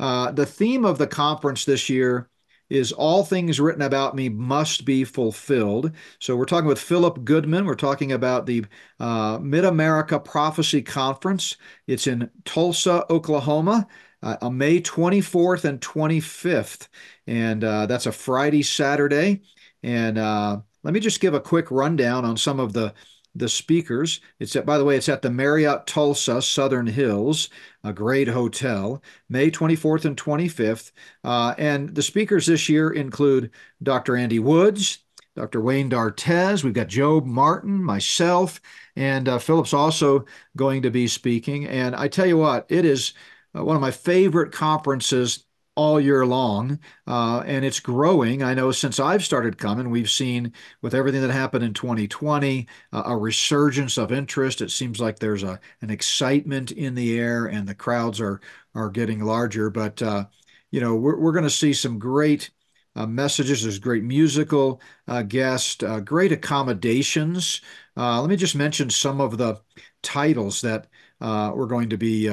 uh, 0.00 0.32
the 0.32 0.44
theme 0.44 0.84
of 0.84 0.98
the 0.98 1.06
conference 1.06 1.64
this 1.64 1.88
year 1.88 2.28
is 2.68 2.90
all 2.90 3.22
things 3.24 3.60
written 3.60 3.82
about 3.82 4.16
me 4.16 4.28
must 4.28 4.84
be 4.84 5.04
fulfilled. 5.04 5.92
So 6.18 6.34
we're 6.34 6.46
talking 6.46 6.66
with 6.66 6.80
Phillip 6.80 7.22
Goodman. 7.22 7.64
We're 7.64 7.76
talking 7.76 8.10
about 8.10 8.46
the 8.46 8.64
uh, 8.98 9.38
Mid 9.40 9.64
America 9.64 10.18
Prophecy 10.18 10.82
Conference. 10.82 11.58
It's 11.86 12.08
in 12.08 12.28
Tulsa, 12.44 13.06
Oklahoma. 13.08 13.86
Uh, 14.20 14.36
on 14.42 14.58
May 14.58 14.80
24th 14.80 15.64
and 15.64 15.80
25th. 15.80 16.88
And 17.28 17.62
uh, 17.62 17.86
that's 17.86 18.06
a 18.06 18.10
Friday, 18.10 18.64
Saturday. 18.64 19.42
And 19.84 20.18
uh, 20.18 20.62
let 20.88 20.94
me 20.94 21.00
just 21.00 21.20
give 21.20 21.34
a 21.34 21.40
quick 21.40 21.70
rundown 21.70 22.24
on 22.24 22.34
some 22.38 22.58
of 22.58 22.72
the 22.72 22.94
the 23.34 23.46
speakers. 23.46 24.22
It's 24.40 24.56
at, 24.56 24.64
by 24.64 24.78
the 24.78 24.86
way, 24.86 24.96
it's 24.96 25.10
at 25.10 25.20
the 25.20 25.28
Marriott 25.28 25.86
Tulsa 25.86 26.40
Southern 26.40 26.86
Hills, 26.86 27.50
a 27.84 27.92
great 27.92 28.26
hotel, 28.26 29.02
May 29.28 29.50
24th 29.50 30.06
and 30.06 30.16
25th. 30.16 30.92
Uh, 31.22 31.54
and 31.58 31.94
the 31.94 32.00
speakers 32.00 32.46
this 32.46 32.70
year 32.70 32.88
include 32.90 33.50
Dr. 33.82 34.16
Andy 34.16 34.38
Woods, 34.38 35.00
Dr. 35.36 35.60
Wayne 35.60 35.90
Dartez. 35.90 36.64
We've 36.64 36.72
got 36.72 36.88
Job 36.88 37.26
Martin, 37.26 37.84
myself, 37.84 38.58
and 38.96 39.28
uh, 39.28 39.38
Phillip's 39.38 39.74
also 39.74 40.24
going 40.56 40.80
to 40.80 40.90
be 40.90 41.06
speaking. 41.06 41.66
And 41.66 41.94
I 41.94 42.08
tell 42.08 42.26
you 42.26 42.38
what, 42.38 42.64
it 42.70 42.86
is 42.86 43.12
uh, 43.54 43.62
one 43.62 43.76
of 43.76 43.82
my 43.82 43.90
favorite 43.90 44.52
conferences 44.52 45.44
all 45.78 46.00
year 46.00 46.26
long, 46.26 46.80
uh, 47.06 47.38
and 47.46 47.64
it's 47.64 47.78
growing. 47.78 48.42
I 48.42 48.52
know 48.52 48.72
since 48.72 48.98
I've 48.98 49.24
started 49.24 49.58
coming, 49.58 49.90
we've 49.90 50.10
seen 50.10 50.52
with 50.82 50.92
everything 50.92 51.22
that 51.22 51.30
happened 51.30 51.62
in 51.62 51.72
2020 51.72 52.66
uh, 52.92 53.02
a 53.06 53.16
resurgence 53.16 53.96
of 53.96 54.10
interest. 54.10 54.60
It 54.60 54.72
seems 54.72 55.00
like 55.00 55.20
there's 55.20 55.44
a 55.44 55.60
an 55.80 55.90
excitement 55.90 56.72
in 56.72 56.96
the 56.96 57.16
air, 57.16 57.46
and 57.46 57.64
the 57.68 57.76
crowds 57.76 58.20
are 58.20 58.40
are 58.74 58.90
getting 58.90 59.20
larger. 59.20 59.70
But 59.70 60.02
uh, 60.02 60.24
you 60.72 60.80
know, 60.80 60.96
we're 60.96 61.16
we're 61.16 61.32
going 61.32 61.44
to 61.44 61.50
see 61.50 61.72
some 61.72 61.98
great. 61.98 62.50
Uh, 62.96 63.06
messages. 63.06 63.62
There's 63.62 63.78
great 63.78 64.02
musical 64.02 64.80
uh, 65.06 65.22
guests, 65.22 65.84
uh, 65.84 66.00
great 66.00 66.32
accommodations. 66.32 67.60
let 67.94 68.28
me 68.28 68.34
just 68.34 68.56
mention 68.56 68.90
some 68.90 69.20
of 69.20 69.38
the 69.38 69.60
titles 70.02 70.62
that 70.62 70.88
we're 71.20 71.66
going 71.66 71.90
to 71.90 71.96
be 71.96 72.26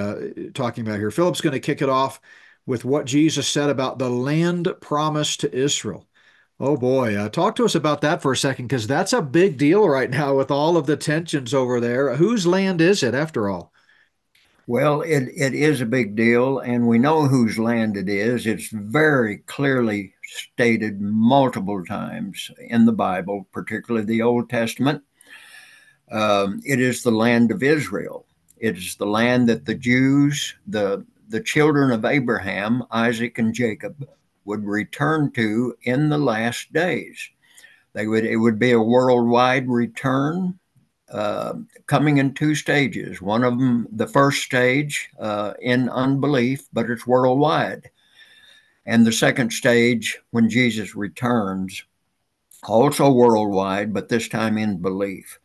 talking 0.56 0.88
about 0.88 0.98
here. 0.98 1.12
Phillip's 1.12 1.42
going 1.42 1.54
to 1.54 1.60
kick 1.60 1.84
it 1.84 1.90
off 1.90 2.20
with 2.65 2.86
what 2.86 3.05
Jesus 3.05 3.48
said 3.48 3.69
about 3.69 4.00
the 4.00 4.10
land 4.10 4.67
promised 4.81 5.41
to 5.41 5.55
Israel. 5.55 6.07
Oh 6.60 6.77
boy, 6.77 7.15
uh, 7.15 7.29
talk 7.29 7.55
to 7.57 7.65
us 7.65 7.75
about 7.75 8.01
that 8.01 8.22
for 8.22 8.31
a 8.31 8.38
second, 8.38 8.67
because 8.67 8.88
that's 8.88 9.13
a 9.13 9.22
big 9.22 9.57
deal 9.57 9.88
right 9.88 10.10
now 10.10 10.36
with 10.36 10.50
all 10.50 10.77
of 10.77 10.86
the 10.86 10.95
tensions 10.95 11.53
over 11.53 11.79
there. 11.79 12.15
Whose 12.15 12.48
land 12.48 12.79
is 12.79 13.03
it, 13.03 13.13
after 13.13 13.50
all? 13.50 13.74
Well, 14.67 15.01
it, 15.01 15.29
it 15.36 15.53
is 15.53 15.81
a 15.81 15.86
big 15.86 16.15
deal, 16.15 16.60
and 16.60 16.88
we 16.88 16.98
know 16.98 17.27
whose 17.27 17.60
land 17.60 17.98
it 17.98 18.10
is. 18.10 18.48
It's 18.48 18.69
very 18.69 19.39
clearly 19.39 20.13
stated 20.24 21.01
multiple 21.01 21.86
times 21.86 22.50
in 22.57 22.86
the 22.86 22.93
Bible, 22.93 23.48
particularly 23.51 24.05
the 24.05 24.24
Old 24.24 24.50
Testament. 24.50 25.03
Um, 26.12 26.62
it 26.65 26.79
is 26.79 27.03
the 27.03 27.12
land 27.12 27.51
of 27.51 27.62
Israel. 27.62 28.25
It 28.57 28.77
is 28.77 28.95
the 28.95 29.05
land 29.05 29.50
that 29.50 29.65
the 29.65 29.75
Jews, 29.75 30.55
the 30.65 31.05
the 31.27 31.41
children 31.41 31.91
of 31.91 32.05
Abraham, 32.05 32.84
Isaac, 32.91 33.38
and 33.38 33.53
Jacob 33.53 34.08
would 34.46 34.63
return 34.65 35.32
to 35.32 35.75
in 35.84 36.10
the 36.10 36.17
last 36.17 36.72
days. 36.72 37.29
They 37.94 38.08
would 38.08 38.25
it 38.25 38.38
would 38.38 38.60
be 38.60 38.72
a 38.72 38.82
worldwide 38.82 39.70
return, 39.70 40.60
uh, 41.10 41.53
coming 41.88 42.17
in 42.17 42.34
two 42.34 42.55
stages. 42.55 43.22
One 43.22 43.44
of 43.44 43.58
them, 43.58 43.88
the 43.91 44.08
first 44.08 44.44
stage, 44.44 45.10
uh, 45.20 45.53
in 45.62 45.89
unbelief, 45.89 46.67
but 46.74 46.89
it's 46.89 47.08
worldwide, 47.08 47.89
and 48.86 49.05
the 49.05 49.12
second 49.12 49.51
stage 49.51 50.20
when 50.32 50.50
Jesus 50.50 50.96
returns, 50.96 51.84
also 52.63 53.12
worldwide, 53.12 53.94
but 53.94 54.10
this 54.10 54.27
time 54.27 54.58
in 54.58 54.77
belief. 54.77 55.39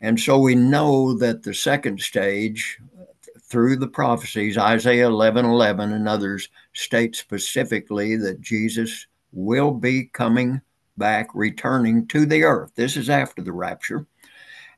And 0.00 0.20
so 0.20 0.38
we 0.38 0.54
know 0.54 1.16
that 1.18 1.42
the 1.42 1.54
second 1.54 2.00
stage 2.00 2.78
through 3.48 3.76
the 3.76 3.88
prophecies, 3.88 4.58
Isaiah 4.58 5.06
11 5.06 5.44
11 5.44 5.92
and 5.92 6.08
others 6.08 6.48
state 6.72 7.14
specifically 7.14 8.16
that 8.16 8.40
Jesus 8.40 9.06
will 9.32 9.70
be 9.70 10.04
coming 10.04 10.60
back, 10.96 11.28
returning 11.34 12.06
to 12.08 12.26
the 12.26 12.42
earth. 12.42 12.72
This 12.74 12.96
is 12.96 13.10
after 13.10 13.42
the 13.42 13.52
rapture. 13.52 14.06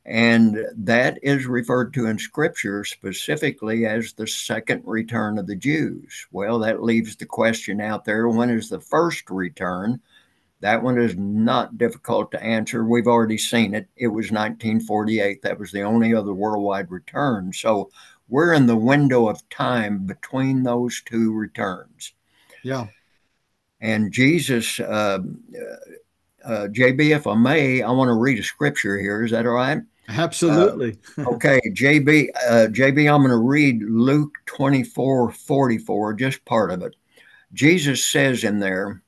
And 0.05 0.59
that 0.75 1.19
is 1.23 1.47
referred 1.47 1.93
to 1.95 2.07
in 2.07 2.19
scripture 2.19 2.83
specifically 2.85 3.85
as 3.85 4.13
the 4.15 4.27
second 4.27 4.83
return 4.87 5.39
of 5.39 5.47
the 5.47 5.57
Jews. 5.57 6.27
Well, 6.33 6.59
that 6.61 6.83
leaves 6.83 7.15
the 7.17 7.27
question 7.27 7.81
out 7.81 8.05
there 8.05 8.29
when 8.29 8.49
is 8.49 8.71
the 8.71 8.81
first 8.81 9.29
return? 9.31 10.01
That 10.61 10.83
one 10.83 10.99
is 10.99 11.15
not 11.17 11.79
difficult 11.79 12.31
to 12.33 12.43
answer. 12.43 12.85
We've 12.85 13.07
already 13.07 13.39
seen 13.39 13.75
it. 13.75 13.87
It 13.97 14.09
was 14.09 14.33
1948. 14.33 15.43
That 15.43 15.59
was 15.59 15.71
the 15.71 15.83
only 15.83 16.15
other 16.15 16.35
worldwide 16.35 16.91
return. 16.91 17.53
So 17.53 17.91
we're 18.29 18.53
in 18.53 18.67
the 18.67 18.77
window 18.77 19.29
of 19.29 19.49
time 19.49 20.07
between 20.07 20.63
those 20.63 21.03
two 21.03 21.33
returns. 21.33 22.13
Yeah. 22.63 22.87
And 23.81 24.13
Jesus, 24.13 24.81
uh, 24.81 25.19
uh, 26.45 26.69
JB, 26.71 27.15
if 27.15 27.27
I 27.27 27.35
may, 27.35 27.83
I 27.83 27.91
want 27.91 28.09
to 28.09 28.15
read 28.15 28.39
a 28.39 28.43
scripture 28.43 28.99
here. 28.99 29.25
Is 29.25 29.31
that 29.31 29.47
all 29.47 29.53
right? 29.53 29.79
Absolutely. 30.09 30.99
uh, 31.19 31.31
okay, 31.31 31.61
JB, 31.73 32.29
uh, 32.49 32.67
JB, 32.71 33.13
I'm 33.13 33.21
going 33.21 33.31
to 33.31 33.37
read 33.37 33.83
Luke 33.83 34.39
24 34.47 35.31
44, 35.33 36.15
just 36.15 36.45
part 36.45 36.71
of 36.71 36.83
it. 36.83 36.97
Jesus 37.53 38.05
says 38.05 38.45
in 38.45 38.59
there 38.59 39.03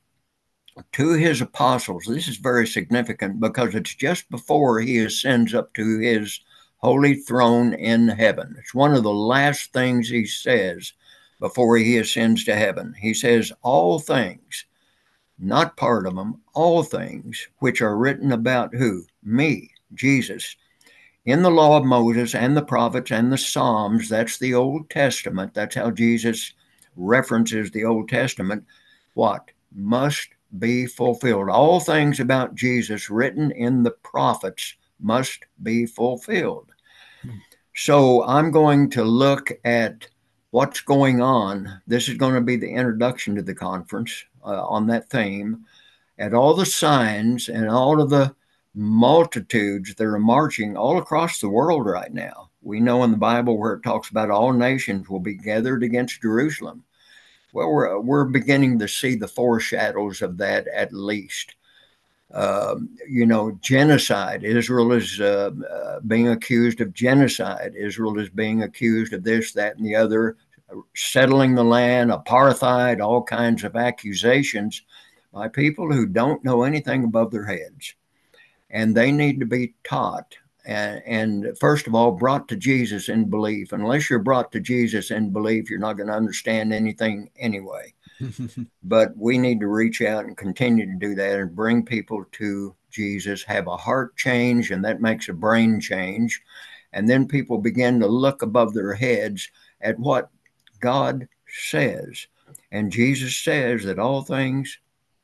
to 0.93 1.13
his 1.15 1.41
apostles, 1.41 2.05
this 2.07 2.29
is 2.29 2.37
very 2.37 2.67
significant 2.67 3.41
because 3.41 3.75
it's 3.75 3.95
just 3.95 4.31
before 4.31 4.81
he 4.81 4.99
ascends 4.99 5.55
up 5.55 5.73
to 5.75 5.99
his 5.99 6.41
holy 6.81 7.15
throne 7.15 7.75
in 7.75 8.09
heaven. 8.09 8.57
It's 8.59 8.75
one 8.75 8.95
of 8.95 9.03
the 9.03 9.13
last 9.13 9.73
things 9.73 10.09
he 10.09 10.25
says 10.25 10.95
before 11.39 11.77
he 11.77 11.99
ascends 11.99 12.45
to 12.45 12.57
heaven. 12.57 12.95
He 12.99 13.13
says, 13.13 13.53
All 13.63 13.99
things, 13.99 14.65
not 15.39 15.77
part 15.77 16.07
of 16.07 16.17
them, 16.17 16.41
all 16.55 16.83
things 16.83 17.49
which 17.59 17.83
are 17.83 17.97
written 17.97 18.33
about 18.33 18.75
who? 18.75 19.05
Me, 19.23 19.71
Jesus. 19.95 20.57
In 21.27 21.43
the 21.43 21.51
law 21.51 21.77
of 21.77 21.85
Moses 21.85 22.35
and 22.35 22.57
the 22.57 22.63
prophets 22.63 23.11
and 23.11 23.31
the 23.31 23.39
Psalms, 23.39 24.09
that's 24.09 24.39
the 24.39 24.55
Old 24.55 24.89
Testament. 24.89 25.53
That's 25.53 25.75
how 25.75 25.91
Jesus 25.91 26.55
references 26.97 27.71
the 27.71 27.85
Old 27.85 28.09
Testament. 28.09 28.65
What? 29.15 29.51
Must 29.75 30.29
be 30.59 30.87
fulfilled. 30.87 31.51
All 31.51 31.79
things 31.79 32.21
about 32.21 32.55
Jesus 32.55 33.11
written 33.11 33.51
in 33.51 33.83
the 33.83 33.91
prophets 33.91 34.77
must 35.01 35.45
be 35.63 35.87
fulfilled. 35.87 36.71
So 37.75 38.25
I'm 38.25 38.51
going 38.51 38.91
to 38.91 39.05
look 39.05 39.51
at 39.65 40.07
what's 40.51 40.81
going 40.81 41.23
on. 41.23 41.81
This 41.87 42.09
is 42.09 42.17
going 42.17 42.35
to 42.35 42.41
be 42.41 42.57
the 42.57 42.71
introduction 42.71 43.35
to 43.37 43.43
the 43.43 43.55
conference 43.55 44.25
uh, 44.45 44.67
on 44.67 44.87
that 44.89 45.09
theme, 45.09 45.65
at 46.19 46.35
all 46.35 46.55
the 46.55 46.67
signs 46.67 47.49
and 47.49 47.69
all 47.69 48.01
of 48.01 48.11
the 48.11 48.35
multitudes 48.75 49.95
that 49.95 50.05
are 50.05 50.19
marching 50.19 50.77
all 50.77 50.99
across 50.99 51.41
the 51.41 51.49
world 51.49 51.87
right 51.87 52.13
now. 52.13 52.51
We 52.63 52.81
know 52.81 53.05
in 53.05 53.11
the 53.11 53.17
Bible 53.17 53.59
where 53.59 53.75
it 53.75 53.83
talks 53.83 54.11
about 54.11 54.31
all 54.31 54.53
nations 54.53 55.09
will 55.09 55.21
be 55.21 55.35
gathered 55.35 55.83
against 55.83 56.23
Jerusalem. 56.23 56.85
Well, 57.53 57.73
we're, 57.73 57.99
we're 57.99 58.25
beginning 58.25 58.79
to 58.79 58.89
see 58.89 59.15
the 59.15 59.27
foreshadows 59.27 60.23
of 60.23 60.37
that 60.39 60.69
at 60.69 60.93
least. 60.93 61.55
Um, 62.33 62.91
you 63.09 63.27
know, 63.27 63.59
genocide. 63.61 64.45
Israel 64.45 64.93
is 64.93 65.21
uh, 65.21 65.51
uh, 65.69 66.01
being 66.07 66.29
accused 66.29 66.81
of 66.81 66.95
genocide. 66.95 67.75
Israel 67.77 68.21
is 68.21 68.29
being 68.29 68.63
accused 68.63 69.13
of 69.13 69.25
this, 69.25 69.53
that, 69.55 69.77
and 69.77 69.85
the 69.85 69.97
other, 69.97 70.37
settling 70.95 71.57
the 71.57 71.65
land, 71.65 72.13
apartheid, 72.13 73.01
all 73.01 73.23
kinds 73.23 73.65
of 73.65 73.75
accusations 73.75 74.83
by 75.33 75.49
people 75.49 75.93
who 75.93 76.07
don't 76.07 76.45
know 76.45 76.63
anything 76.63 77.03
above 77.03 77.33
their 77.33 77.47
heads. 77.47 77.95
And 78.71 78.97
they 78.97 79.11
need 79.11 79.41
to 79.41 79.47
be 79.47 79.75
taught 79.83 80.37
and, 80.65 81.03
and, 81.07 81.59
first 81.59 81.87
of 81.87 81.95
all, 81.95 82.13
brought 82.13 82.49
to 82.49 82.57
Jesus 82.57 83.09
in 83.09 83.31
belief. 83.31 83.73
Unless 83.73 84.11
you're 84.11 84.19
brought 84.19 84.53
to 84.53 84.61
Jesus 84.61 85.11
in 85.11 85.31
belief, 85.31 85.71
you're 85.71 85.79
not 85.79 85.97
going 85.97 86.09
to 86.09 86.15
understand 86.15 86.73
anything 86.73 87.31
anyway. 87.39 87.95
but 88.83 89.17
we 89.17 89.39
need 89.39 89.61
to 89.61 89.67
reach 89.67 90.03
out 90.03 90.25
and 90.25 90.37
continue 90.37 90.87
to 90.87 90.99
do 90.99 91.15
that 91.15 91.39
and 91.39 91.55
bring 91.55 91.85
people 91.85 92.25
to 92.33 92.75
Jesus, 92.91 93.43
have 93.45 93.67
a 93.67 93.77
heart 93.77 94.17
change, 94.17 94.71
and 94.71 94.85
that 94.85 95.01
makes 95.01 95.29
a 95.29 95.33
brain 95.33 95.81
change. 95.81 96.41
And 96.93 97.09
then 97.09 97.29
people 97.29 97.59
begin 97.59 98.01
to 98.01 98.07
look 98.07 98.43
above 98.43 98.75
their 98.75 98.95
heads 98.95 99.49
at 99.81 99.99
what 99.99 100.31
God 100.81 101.29
says. 101.49 102.27
And 102.73 102.93
Jesus 102.93 103.37
says 103.37 103.85
that 103.85 103.99
all 103.99 104.23
things 104.23 104.79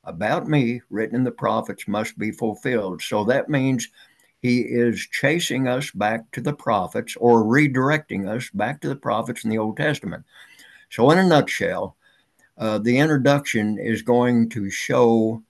about 0.04 0.48
me 0.48 0.80
written 0.90 1.16
in 1.16 1.24
the 1.24 1.32
prophets 1.32 1.88
must 1.88 2.16
be 2.18 2.30
fulfilled. 2.30 3.02
So 3.02 3.24
that 3.24 3.48
means 3.48 3.88
he 4.40 4.60
is 4.60 5.08
chasing 5.10 5.66
us 5.66 5.90
back 5.90 6.30
to 6.32 6.40
the 6.40 6.52
prophets 6.52 7.16
or 7.18 7.42
redirecting 7.42 8.28
us 8.28 8.48
back 8.50 8.80
to 8.80 8.88
the 8.88 8.96
prophets 8.96 9.44
in 9.44 9.50
the 9.50 9.58
Old 9.58 9.76
Testament. 9.76 10.24
So, 10.90 11.10
in 11.10 11.18
a 11.18 11.26
nutshell, 11.26 11.95
uh, 12.58 12.78
the 12.78 12.98
introduction 12.98 13.78
is 13.78 14.02
going 14.02 14.48
to 14.50 14.70
show 14.70 15.42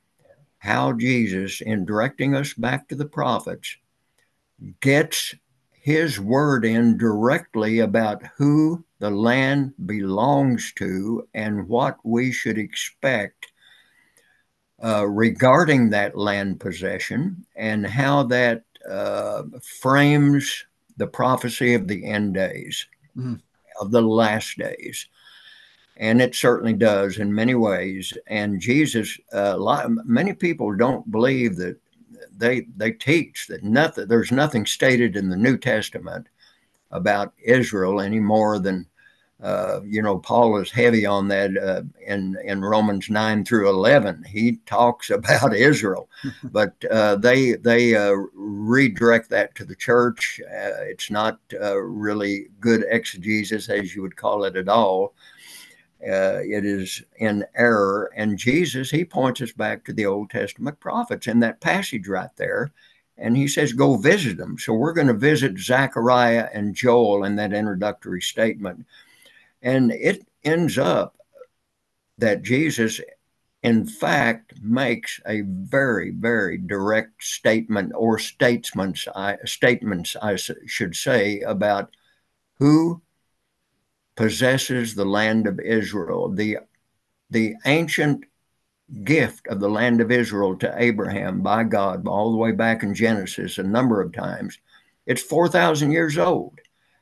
how 0.59 0.93
Jesus, 0.93 1.61
in 1.61 1.85
directing 1.85 2.35
us 2.35 2.53
back 2.55 2.89
to 2.89 2.97
the 2.97 3.07
prophets, 3.07 3.77
gets 4.81 5.35
his 5.71 6.19
word 6.19 6.65
in 6.65 6.99
directly 6.99 7.79
about 7.79 8.23
who 8.37 8.85
the 8.99 9.11
land 9.11 9.73
belongs 9.87 10.73
to 10.73 11.29
and 11.35 11.69
what 11.69 11.97
we 12.03 12.33
should 12.33 12.59
expect 12.59 13.53
uh, 14.83 15.07
regarding 15.07 15.91
that 15.91 16.17
land 16.17 16.59
possession 16.59 17.47
and 17.55 17.87
how 17.87 18.25
that 18.25 18.65
uh, 18.91 19.43
frames 19.63 20.65
the 20.97 21.07
prophecy 21.07 21.75
of 21.75 21.87
the 21.87 22.05
end 22.05 22.35
days, 22.35 22.87
mm-hmm. 23.17 23.35
of 23.81 23.91
the 23.93 24.03
last 24.03 24.59
days 24.59 25.09
and 25.97 26.21
it 26.21 26.35
certainly 26.35 26.75
does 26.75 27.19
in 27.19 27.35
many 27.35 27.55
ways. 27.55 28.13
And 28.27 28.61
Jesus, 28.61 29.19
uh, 29.33 29.57
lot, 29.57 29.91
many 30.05 30.33
people 30.33 30.75
don't 30.77 31.11
believe 31.11 31.57
that 31.57 31.79
they 32.37 32.67
they 32.77 32.93
teach 32.93 33.47
that 33.47 33.65
nothing 33.65 34.07
there's 34.09 34.33
nothing 34.33 34.67
stated 34.67 35.17
in 35.17 35.29
the 35.29 35.37
New 35.37 35.57
Testament 35.57 36.29
about 36.91 37.33
Israel 37.43 38.01
any 38.01 38.21
more 38.21 38.59
than 38.59 38.87
uh, 39.43 39.81
you 39.85 40.01
know, 40.01 40.17
Paul 40.19 40.57
is 40.57 40.71
heavy 40.71 41.05
on 41.05 41.29
that 41.29 41.57
uh, 41.59 41.83
in 42.07 42.37
in 42.43 42.63
Romans 42.63 43.11
nine 43.11 43.45
through 43.45 43.69
eleven. 43.69 44.25
He 44.27 44.59
talks 44.65 45.11
about 45.11 45.55
Israel, 45.55 46.09
but 46.45 46.73
uh, 46.91 47.17
they 47.17 47.53
they 47.53 47.95
uh, 47.95 48.15
redirect 48.35 49.29
that 49.31 49.55
to 49.57 49.65
the 49.65 49.77
church. 49.77 50.41
It's 50.49 51.11
not 51.11 51.39
really 51.61 52.49
good 52.61 52.85
exegesis, 52.89 53.69
as 53.69 53.95
you 53.95 54.03
would 54.03 54.17
call 54.17 54.45
it, 54.45 54.57
at 54.57 54.69
all. 54.69 55.13
Uh, 56.03 56.41
it 56.43 56.65
is 56.65 57.03
in 57.17 57.45
error, 57.55 58.11
and 58.15 58.39
Jesus 58.39 58.91
he 58.91 59.05
points 59.05 59.41
us 59.41 59.53
back 59.53 59.85
to 59.85 59.93
the 59.93 60.07
Old 60.07 60.31
Testament 60.31 60.79
prophets 60.81 61.27
in 61.27 61.41
that 61.41 61.61
passage 61.61 62.07
right 62.09 62.35
there. 62.37 62.73
And 63.19 63.35
he 63.35 63.49
says, 63.49 63.73
go 63.73 63.97
visit 63.97 64.37
them. 64.37 64.59
So 64.59 64.75
we're 64.75 64.93
going 64.93 65.07
to 65.07 65.15
visit 65.15 65.59
Zechariah 65.59 66.51
and 66.53 66.75
Joel 66.75 67.25
in 67.25 67.37
that 67.37 67.55
introductory 67.55 68.21
statement 68.21 68.85
and 69.63 69.91
it 69.93 70.27
ends 70.45 70.79
up 70.79 71.17
that 72.19 72.43
Jesus, 72.43 73.01
in 73.63 73.85
fact, 73.85 74.55
makes 74.63 75.21
a 75.27 75.43
very, 75.43 76.11
very 76.11 76.57
direct 76.57 77.23
statement 77.25 77.93
or 77.95 78.17
uh, 78.17 78.21
statements, 78.21 79.09
I, 79.15 79.39
statements, 79.45 80.17
I 80.23 80.37
should 80.37 80.95
say, 80.95 81.41
about 81.41 81.95
who 82.59 83.03
possesses 84.17 84.95
the 84.95 85.05
land 85.05 85.47
of 85.47 85.61
Israel. 85.61 86.31
The, 86.31 86.59
the 87.31 87.55
ancient 87.65 88.25
gift 89.05 89.47
of 89.49 89.61
the 89.61 89.69
land 89.69 90.01
of 90.01 90.11
Israel 90.11 90.57
to 90.57 90.75
Abraham 90.77 91.43
by 91.43 91.65
God, 91.65 92.07
all 92.07 92.31
the 92.31 92.39
way 92.39 92.53
back 92.53 92.83
in 92.83 92.95
Genesis, 92.95 93.59
a 93.59 93.63
number 93.63 94.01
of 94.01 94.13
times. 94.13 94.59
It's 95.07 95.23
4,000 95.23 95.93
years 95.93 96.19
old 96.19 96.59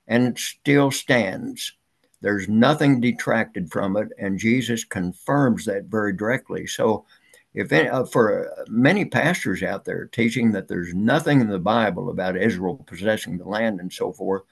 and 0.07 0.29
it 0.29 0.39
still 0.39 0.91
stands. 0.91 1.73
There's 2.21 2.49
nothing 2.49 3.01
detracted 3.01 3.71
from 3.71 3.97
it, 3.97 4.09
and 4.19 4.39
Jesus 4.39 4.85
confirms 4.85 5.67
that 5.67 5.85
very 5.85 6.13
directly. 6.13 6.67
So, 6.67 7.05
if 7.53 7.71
any, 7.71 7.89
uh, 7.89 8.05
for 8.05 8.51
uh, 8.51 8.65
many 8.69 9.05
pastors 9.05 9.63
out 9.63 9.85
there 9.85 10.07
teaching 10.07 10.51
that 10.53 10.67
there's 10.67 10.93
nothing 10.95 11.41
in 11.41 11.49
the 11.49 11.59
Bible 11.59 12.11
about 12.11 12.37
Israel 12.37 12.83
possessing 12.87 13.39
the 13.39 13.49
land 13.49 13.79
and 13.79 13.93
so 13.93 14.13
forth, 14.13 14.43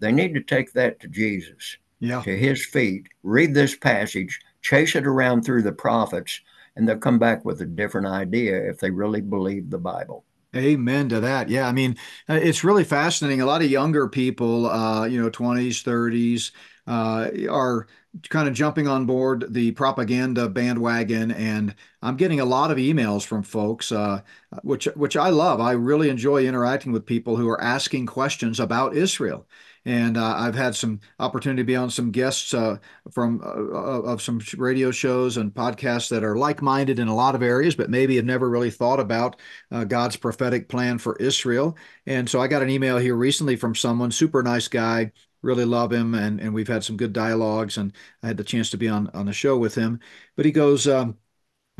they 0.00 0.12
need 0.12 0.34
to 0.34 0.40
take 0.40 0.72
that 0.72 1.00
to 1.00 1.08
Jesus, 1.08 1.78
yeah. 2.04 2.22
to 2.22 2.36
his 2.36 2.64
feet, 2.64 3.08
read 3.22 3.54
this 3.54 3.74
passage, 3.76 4.40
chase 4.62 4.94
it 4.94 5.06
around 5.06 5.42
through 5.42 5.62
the 5.62 5.72
prophets, 5.72 6.40
and 6.76 6.88
they'll 6.88 6.98
come 6.98 7.18
back 7.18 7.44
with 7.44 7.60
a 7.60 7.66
different 7.66 8.06
idea 8.06 8.56
if 8.68 8.78
they 8.78 8.90
really 8.90 9.20
believe 9.20 9.70
the 9.70 9.78
Bible. 9.78 10.24
Amen 10.56 11.08
to 11.08 11.20
that. 11.20 11.48
Yeah, 11.48 11.66
I 11.66 11.72
mean, 11.72 11.96
uh, 12.28 12.38
it's 12.40 12.62
really 12.62 12.84
fascinating. 12.84 13.40
A 13.40 13.46
lot 13.46 13.62
of 13.62 13.70
younger 13.70 14.08
people, 14.08 14.70
uh, 14.70 15.04
you 15.04 15.20
know, 15.20 15.28
20s, 15.28 15.82
30s, 15.82 16.52
uh, 16.86 17.30
are 17.50 17.88
kind 18.28 18.46
of 18.46 18.54
jumping 18.54 18.86
on 18.86 19.06
board 19.06 19.46
the 19.52 19.72
propaganda 19.72 20.48
bandwagon, 20.48 21.32
and 21.32 21.74
I'm 22.02 22.16
getting 22.16 22.40
a 22.40 22.44
lot 22.44 22.70
of 22.70 22.78
emails 22.78 23.24
from 23.26 23.42
folks, 23.42 23.90
uh, 23.90 24.20
which 24.62 24.84
which 24.94 25.16
I 25.16 25.30
love. 25.30 25.60
I 25.60 25.72
really 25.72 26.08
enjoy 26.08 26.46
interacting 26.46 26.92
with 26.92 27.06
people 27.06 27.36
who 27.36 27.48
are 27.48 27.60
asking 27.60 28.06
questions 28.06 28.60
about 28.60 28.94
Israel. 28.94 29.48
And 29.86 30.16
uh, 30.16 30.34
I've 30.36 30.54
had 30.54 30.74
some 30.74 31.00
opportunity 31.18 31.62
to 31.62 31.66
be 31.66 31.76
on 31.76 31.90
some 31.90 32.10
guests 32.10 32.54
uh, 32.54 32.78
from 33.10 33.42
uh, 33.44 33.48
uh, 33.48 34.00
of 34.12 34.22
some 34.22 34.40
radio 34.56 34.90
shows 34.90 35.36
and 35.36 35.52
podcasts 35.52 36.08
that 36.08 36.24
are 36.24 36.36
like-minded 36.36 36.98
in 36.98 37.08
a 37.08 37.14
lot 37.14 37.34
of 37.34 37.42
areas, 37.42 37.74
but 37.74 37.90
maybe 37.90 38.16
have 38.16 38.24
never 38.24 38.48
really 38.48 38.70
thought 38.70 39.00
about 39.00 39.36
uh, 39.70 39.84
God's 39.84 40.16
prophetic 40.16 40.68
plan 40.68 40.98
for 40.98 41.16
Israel. 41.16 41.76
And 42.06 42.28
so 42.28 42.40
I 42.40 42.48
got 42.48 42.62
an 42.62 42.70
email 42.70 42.96
here 42.98 43.14
recently 43.16 43.56
from 43.56 43.74
someone, 43.74 44.10
super 44.10 44.42
nice 44.42 44.68
guy, 44.68 45.12
really 45.42 45.66
love 45.66 45.92
him, 45.92 46.14
and 46.14 46.40
and 46.40 46.54
we've 46.54 46.68
had 46.68 46.82
some 46.84 46.96
good 46.96 47.12
dialogues, 47.12 47.76
and 47.76 47.92
I 48.22 48.28
had 48.28 48.38
the 48.38 48.44
chance 48.44 48.70
to 48.70 48.78
be 48.78 48.88
on 48.88 49.10
on 49.12 49.26
the 49.26 49.32
show 49.32 49.58
with 49.58 49.74
him. 49.74 50.00
But 50.36 50.46
he 50.46 50.52
goes. 50.52 50.88
Um, 50.88 51.18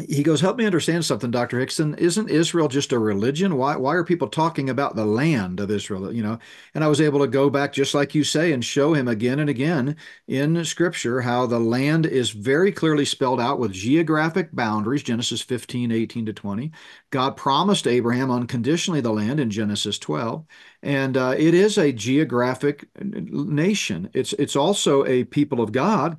he 0.09 0.25
goes, 0.25 0.41
help 0.41 0.57
me 0.57 0.67
understand 0.67 1.05
something, 1.05 1.31
Dr. 1.31 1.59
Hixson. 1.59 1.97
Isn't 1.99 2.29
Israel 2.29 2.67
just 2.67 2.91
a 2.91 2.99
religion? 2.99 3.57
Why 3.57 3.77
why 3.77 3.95
are 3.95 4.03
people 4.03 4.27
talking 4.27 4.69
about 4.69 4.97
the 4.97 5.07
land 5.07 5.61
of 5.61 5.71
Israel? 5.71 6.13
You 6.13 6.25
know, 6.25 6.39
and 6.75 6.83
I 6.83 6.89
was 6.89 7.01
able 7.01 7.21
to 7.21 7.29
go 7.29 7.49
back, 7.49 7.73
just 7.73 7.95
like 7.95 8.13
you 8.13 8.25
say, 8.25 8.53
and 8.53 8.65
show 8.65 8.93
him 8.93 9.07
again 9.07 9.39
and 9.39 9.49
again 9.49 9.95
in 10.27 10.65
Scripture 10.65 11.21
how 11.21 11.47
the 11.47 11.61
land 11.61 12.07
is 12.07 12.31
very 12.31 12.73
clearly 12.73 13.05
spelled 13.05 13.41
out 13.41 13.61
with 13.61 13.71
geographic 13.71 14.51
boundaries, 14.53 15.05
Genesis 15.05 15.43
15, 15.43 15.93
18 15.93 16.27
to 16.27 16.33
20. 16.33 16.73
God 17.11 17.37
promised 17.37 17.87
Abraham 17.87 18.33
unconditionally 18.33 19.01
the 19.01 19.13
land 19.13 19.39
in 19.39 19.49
Genesis 19.49 20.01
12. 20.01 20.45
And 20.83 21.17
uh, 21.17 21.35
it 21.39 21.55
is 21.55 21.79
a 21.79 21.93
geographic 21.93 22.89
nation. 23.01 24.11
It's 24.13 24.33
it's 24.35 24.57
also 24.57 25.05
a 25.07 25.23
people 25.23 25.61
of 25.61 25.71
God 25.71 26.19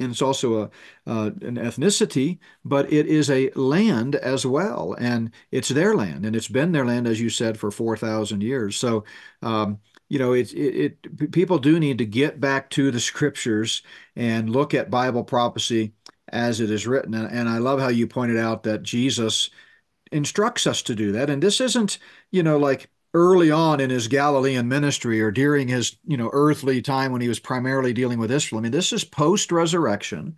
and 0.00 0.10
it's 0.12 0.22
also 0.22 0.62
a 0.62 0.70
uh, 1.06 1.30
an 1.42 1.56
ethnicity, 1.56 2.38
but 2.64 2.92
it 2.92 3.06
is 3.06 3.30
a 3.30 3.50
land 3.50 4.16
as 4.16 4.46
well, 4.46 4.94
and 4.98 5.30
it's 5.50 5.68
their 5.68 5.94
land, 5.94 6.26
and 6.26 6.34
it's 6.36 6.48
been 6.48 6.72
their 6.72 6.86
land, 6.86 7.06
as 7.06 7.20
you 7.20 7.30
said, 7.30 7.58
for 7.58 7.70
four 7.70 7.96
thousand 7.96 8.42
years. 8.42 8.76
So, 8.76 9.04
um, 9.42 9.78
you 10.08 10.18
know, 10.18 10.32
it, 10.32 10.52
it, 10.54 10.98
it 11.04 11.30
people 11.32 11.58
do 11.58 11.78
need 11.78 11.98
to 11.98 12.06
get 12.06 12.40
back 12.40 12.70
to 12.70 12.90
the 12.90 13.00
scriptures 13.00 13.82
and 14.16 14.50
look 14.50 14.74
at 14.74 14.90
Bible 14.90 15.24
prophecy 15.24 15.92
as 16.28 16.60
it 16.60 16.70
is 16.70 16.86
written, 16.86 17.14
and, 17.14 17.30
and 17.30 17.48
I 17.48 17.58
love 17.58 17.80
how 17.80 17.88
you 17.88 18.06
pointed 18.06 18.38
out 18.38 18.62
that 18.64 18.82
Jesus 18.82 19.50
instructs 20.12 20.66
us 20.66 20.82
to 20.82 20.94
do 20.94 21.12
that, 21.12 21.30
and 21.30 21.42
this 21.42 21.60
isn't, 21.60 21.98
you 22.32 22.42
know, 22.42 22.58
like 22.58 22.90
early 23.14 23.50
on 23.50 23.80
in 23.80 23.90
his 23.90 24.08
Galilean 24.08 24.68
ministry 24.68 25.20
or 25.20 25.30
during 25.30 25.68
his, 25.68 25.96
you 26.06 26.16
know, 26.16 26.30
earthly 26.32 26.80
time 26.82 27.12
when 27.12 27.20
he 27.20 27.28
was 27.28 27.40
primarily 27.40 27.92
dealing 27.92 28.18
with 28.18 28.30
Israel. 28.30 28.60
I 28.60 28.62
mean, 28.62 28.72
this 28.72 28.92
is 28.92 29.04
post-resurrection, 29.04 30.36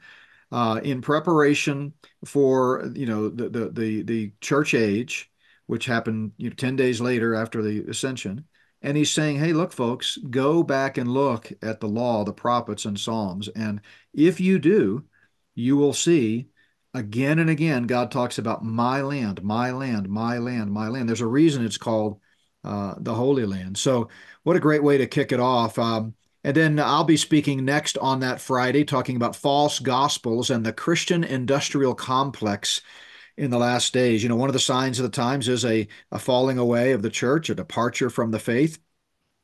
uh, 0.50 0.80
in 0.82 1.00
preparation 1.00 1.94
for, 2.24 2.90
you 2.94 3.06
know, 3.06 3.28
the 3.28 3.48
the 3.48 3.70
the, 3.70 4.02
the 4.02 4.32
church 4.40 4.74
age, 4.74 5.30
which 5.66 5.86
happened 5.86 6.32
you 6.36 6.50
know, 6.50 6.54
10 6.56 6.76
days 6.76 7.00
later 7.00 7.34
after 7.34 7.62
the 7.62 7.84
ascension. 7.88 8.44
And 8.82 8.96
he's 8.96 9.12
saying, 9.12 9.38
hey, 9.38 9.52
look, 9.52 9.72
folks, 9.72 10.18
go 10.18 10.62
back 10.62 10.98
and 10.98 11.08
look 11.08 11.52
at 11.62 11.80
the 11.80 11.86
law, 11.88 12.24
the 12.24 12.32
prophets, 12.32 12.84
and 12.84 12.98
Psalms. 12.98 13.48
And 13.48 13.80
if 14.12 14.40
you 14.40 14.58
do, 14.58 15.04
you 15.54 15.76
will 15.76 15.92
see 15.92 16.48
again 16.94 17.38
and 17.38 17.48
again, 17.48 17.84
God 17.84 18.10
talks 18.10 18.38
about 18.38 18.64
my 18.64 19.00
land, 19.00 19.42
my 19.42 19.70
land, 19.70 20.08
my 20.08 20.38
land, 20.38 20.72
my 20.72 20.88
land. 20.88 21.08
There's 21.08 21.20
a 21.20 21.26
reason 21.26 21.64
it's 21.64 21.78
called 21.78 22.20
uh, 22.64 22.94
the 22.98 23.14
Holy 23.14 23.44
Land. 23.44 23.78
So, 23.78 24.08
what 24.42 24.56
a 24.56 24.60
great 24.60 24.82
way 24.82 24.98
to 24.98 25.06
kick 25.06 25.32
it 25.32 25.40
off. 25.40 25.78
Um, 25.78 26.14
and 26.44 26.56
then 26.56 26.78
I'll 26.80 27.04
be 27.04 27.16
speaking 27.16 27.64
next 27.64 27.96
on 27.98 28.20
that 28.20 28.40
Friday, 28.40 28.84
talking 28.84 29.16
about 29.16 29.36
false 29.36 29.78
gospels 29.78 30.50
and 30.50 30.66
the 30.66 30.72
Christian 30.72 31.22
industrial 31.22 31.94
complex 31.94 32.80
in 33.36 33.50
the 33.50 33.58
last 33.58 33.92
days. 33.92 34.22
You 34.22 34.28
know, 34.28 34.36
one 34.36 34.48
of 34.48 34.52
the 34.52 34.58
signs 34.58 34.98
of 34.98 35.04
the 35.04 35.10
times 35.10 35.48
is 35.48 35.64
a, 35.64 35.86
a 36.10 36.18
falling 36.18 36.58
away 36.58 36.92
of 36.92 37.02
the 37.02 37.10
church, 37.10 37.48
a 37.50 37.54
departure 37.54 38.10
from 38.10 38.30
the 38.32 38.38
faith. 38.40 38.78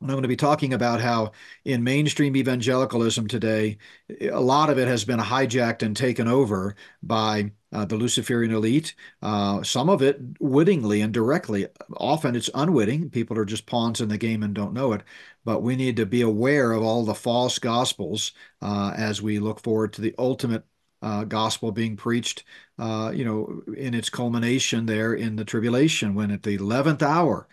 And 0.01 0.09
I'm 0.09 0.15
going 0.15 0.23
to 0.23 0.29
be 0.29 0.35
talking 0.35 0.73
about 0.73 1.01
how 1.01 1.31
in 1.65 1.83
mainstream 1.83 2.35
evangelicalism 2.35 3.27
today, 3.27 3.77
a 4.21 4.39
lot 4.39 4.69
of 4.69 4.77
it 4.77 4.87
has 4.87 5.03
been 5.03 5.19
hijacked 5.19 5.83
and 5.83 5.95
taken 5.95 6.27
over 6.27 6.75
by 7.03 7.51
uh, 7.71 7.85
the 7.85 7.95
Luciferian 7.95 8.53
elite. 8.53 8.95
Uh, 9.21 9.63
some 9.63 9.89
of 9.89 10.01
it 10.01 10.19
wittingly 10.39 11.01
and 11.01 11.13
directly. 11.13 11.67
Often 11.97 12.35
it's 12.35 12.49
unwitting. 12.53 13.09
People 13.09 13.37
are 13.37 13.45
just 13.45 13.65
pawns 13.65 14.01
in 14.01 14.09
the 14.09 14.17
game 14.17 14.43
and 14.43 14.53
don't 14.53 14.73
know 14.73 14.93
it. 14.93 15.03
But 15.45 15.61
we 15.61 15.75
need 15.75 15.95
to 15.97 16.05
be 16.05 16.21
aware 16.21 16.71
of 16.71 16.83
all 16.83 17.03
the 17.05 17.13
false 17.13 17.59
gospels 17.59 18.31
uh, 18.61 18.93
as 18.95 19.21
we 19.21 19.39
look 19.39 19.61
forward 19.61 19.93
to 19.93 20.01
the 20.01 20.15
ultimate 20.17 20.63
uh, 21.01 21.23
gospel 21.23 21.71
being 21.71 21.95
preached, 21.95 22.43
uh, 22.77 23.11
you 23.13 23.23
know, 23.23 23.61
in 23.75 23.93
its 23.93 24.09
culmination 24.09 24.85
there 24.85 25.13
in 25.13 25.35
the 25.35 25.45
tribulation, 25.45 26.13
when 26.13 26.31
at 26.31 26.43
the 26.43 26.57
11th 26.57 27.01
hour, 27.01 27.47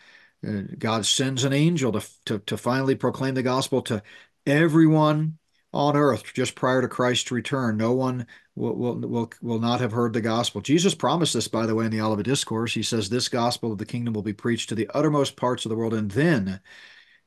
God 0.79 1.07
sends 1.07 1.45
an 1.45 1.53
angel 1.53 1.93
to, 1.93 2.07
to, 2.27 2.39
to 2.41 2.57
finally 2.57 2.95
proclaim 2.95 3.35
the 3.35 3.43
gospel 3.43 3.83
to 3.83 4.03
everyone 4.47 5.39
on 5.77 5.97
earth 5.97 6.33
just 6.35 6.55
prior 6.55 6.81
to 6.81 6.89
Christ's 6.89 7.31
return. 7.31 7.77
No 7.77 7.93
one 7.93 8.27
will, 8.55 8.75
will, 8.75 8.97
will, 8.97 9.33
will 9.43 9.59
not 9.61 9.81
have 9.81 9.93
heard 9.93 10.13
the 10.13 10.21
gospel. 10.21 10.61
Jesus 10.61 10.95
promised 10.95 11.35
this, 11.35 11.49
by 11.49 11.67
the 11.67 11.75
way, 11.75 11.85
in 11.85 11.91
the 11.91 12.01
Olivet 12.01 12.25
Discourse. 12.25 12.75
He 12.75 12.83
says, 12.83 13.09
This 13.09 13.29
gospel 13.29 13.73
of 13.73 13.79
the 13.79 13.87
kingdom 13.87 14.15
will 14.15 14.23
be 14.23 14.33
preached 14.33 14.69
to 14.71 14.75
the 14.75 14.89
uttermost 14.95 15.37
parts 15.37 15.65
of 15.65 15.69
the 15.69 15.77
world, 15.77 15.95
and 15.95 16.11
then 16.11 16.61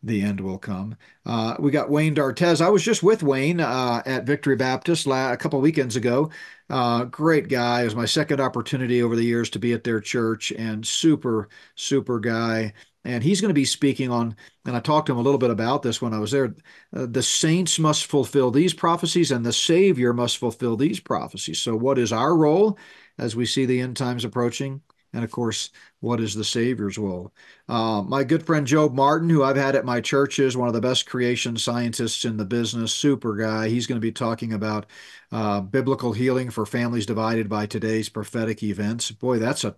the 0.01 0.21
end 0.21 0.39
will 0.39 0.57
come. 0.57 0.95
Uh, 1.25 1.55
we 1.59 1.71
got 1.71 1.89
Wayne 1.89 2.15
Dartez. 2.15 2.62
I 2.62 2.69
was 2.69 2.83
just 2.83 3.03
with 3.03 3.21
Wayne 3.21 3.59
uh, 3.59 4.01
at 4.05 4.25
Victory 4.25 4.55
Baptist 4.55 5.05
a 5.05 5.38
couple 5.38 5.59
weekends 5.59 5.95
ago. 5.95 6.31
Uh, 6.69 7.03
great 7.05 7.49
guy. 7.49 7.81
It 7.81 7.85
was 7.85 7.95
my 7.95 8.05
second 8.05 8.39
opportunity 8.39 9.03
over 9.03 9.15
the 9.15 9.23
years 9.23 9.49
to 9.51 9.59
be 9.59 9.73
at 9.73 9.83
their 9.83 9.99
church, 9.99 10.51
and 10.51 10.85
super, 10.85 11.49
super 11.75 12.19
guy. 12.19 12.73
And 13.05 13.23
he's 13.23 13.39
going 13.39 13.49
to 13.49 13.53
be 13.53 13.65
speaking 13.65 14.12
on, 14.12 14.35
and 14.65 14.75
I 14.75 14.81
talked 14.81 15.07
to 15.07 15.13
him 15.13 15.19
a 15.19 15.21
little 15.21 15.38
bit 15.38 15.49
about 15.51 15.83
this 15.83 16.01
when 16.01 16.13
I 16.13 16.19
was 16.19 16.31
there. 16.31 16.53
Uh, 16.95 17.05
the 17.09 17.23
saints 17.23 17.79
must 17.79 18.05
fulfill 18.05 18.51
these 18.51 18.73
prophecies, 18.73 19.31
and 19.31 19.45
the 19.45 19.53
Savior 19.53 20.13
must 20.13 20.38
fulfill 20.38 20.75
these 20.75 20.99
prophecies. 20.99 21.59
So, 21.59 21.75
what 21.75 21.97
is 21.97 22.12
our 22.12 22.35
role 22.35 22.77
as 23.17 23.35
we 23.35 23.45
see 23.45 23.65
the 23.65 23.79
end 23.79 23.97
times 23.97 24.25
approaching? 24.25 24.81
and 25.12 25.23
of 25.23 25.31
course, 25.31 25.71
what 26.01 26.19
is 26.19 26.35
the 26.35 26.43
Savior's 26.43 26.97
role 26.97 27.33
Uh, 27.67 28.03
my 28.03 28.23
good 28.23 28.45
friend 28.45 28.65
Job 28.67 28.93
Martin, 28.93 29.29
who 29.29 29.43
I've 29.43 29.55
had 29.55 29.75
at 29.75 29.85
my 29.85 30.01
church, 30.01 30.38
is 30.39 30.55
one 30.55 30.67
of 30.67 30.73
the 30.73 30.81
best 30.81 31.07
creation 31.07 31.57
scientists 31.57 32.25
in 32.25 32.38
the 32.38 32.45
business, 32.45 32.93
super 32.93 33.35
guy. 33.35 33.69
He's 33.69 33.88
going 33.88 33.97
to 33.99 34.05
be 34.05 34.12
talking 34.12 34.53
about 34.53 34.85
uh, 35.31 35.62
biblical 35.62 36.13
healing 36.13 36.49
for 36.49 36.65
families 36.65 37.05
divided 37.05 37.49
by 37.49 37.65
today's 37.65 38.09
prophetic 38.09 38.62
events. 38.63 39.12
Boy, 39.12 39.39
that's 39.39 39.63
a 39.63 39.75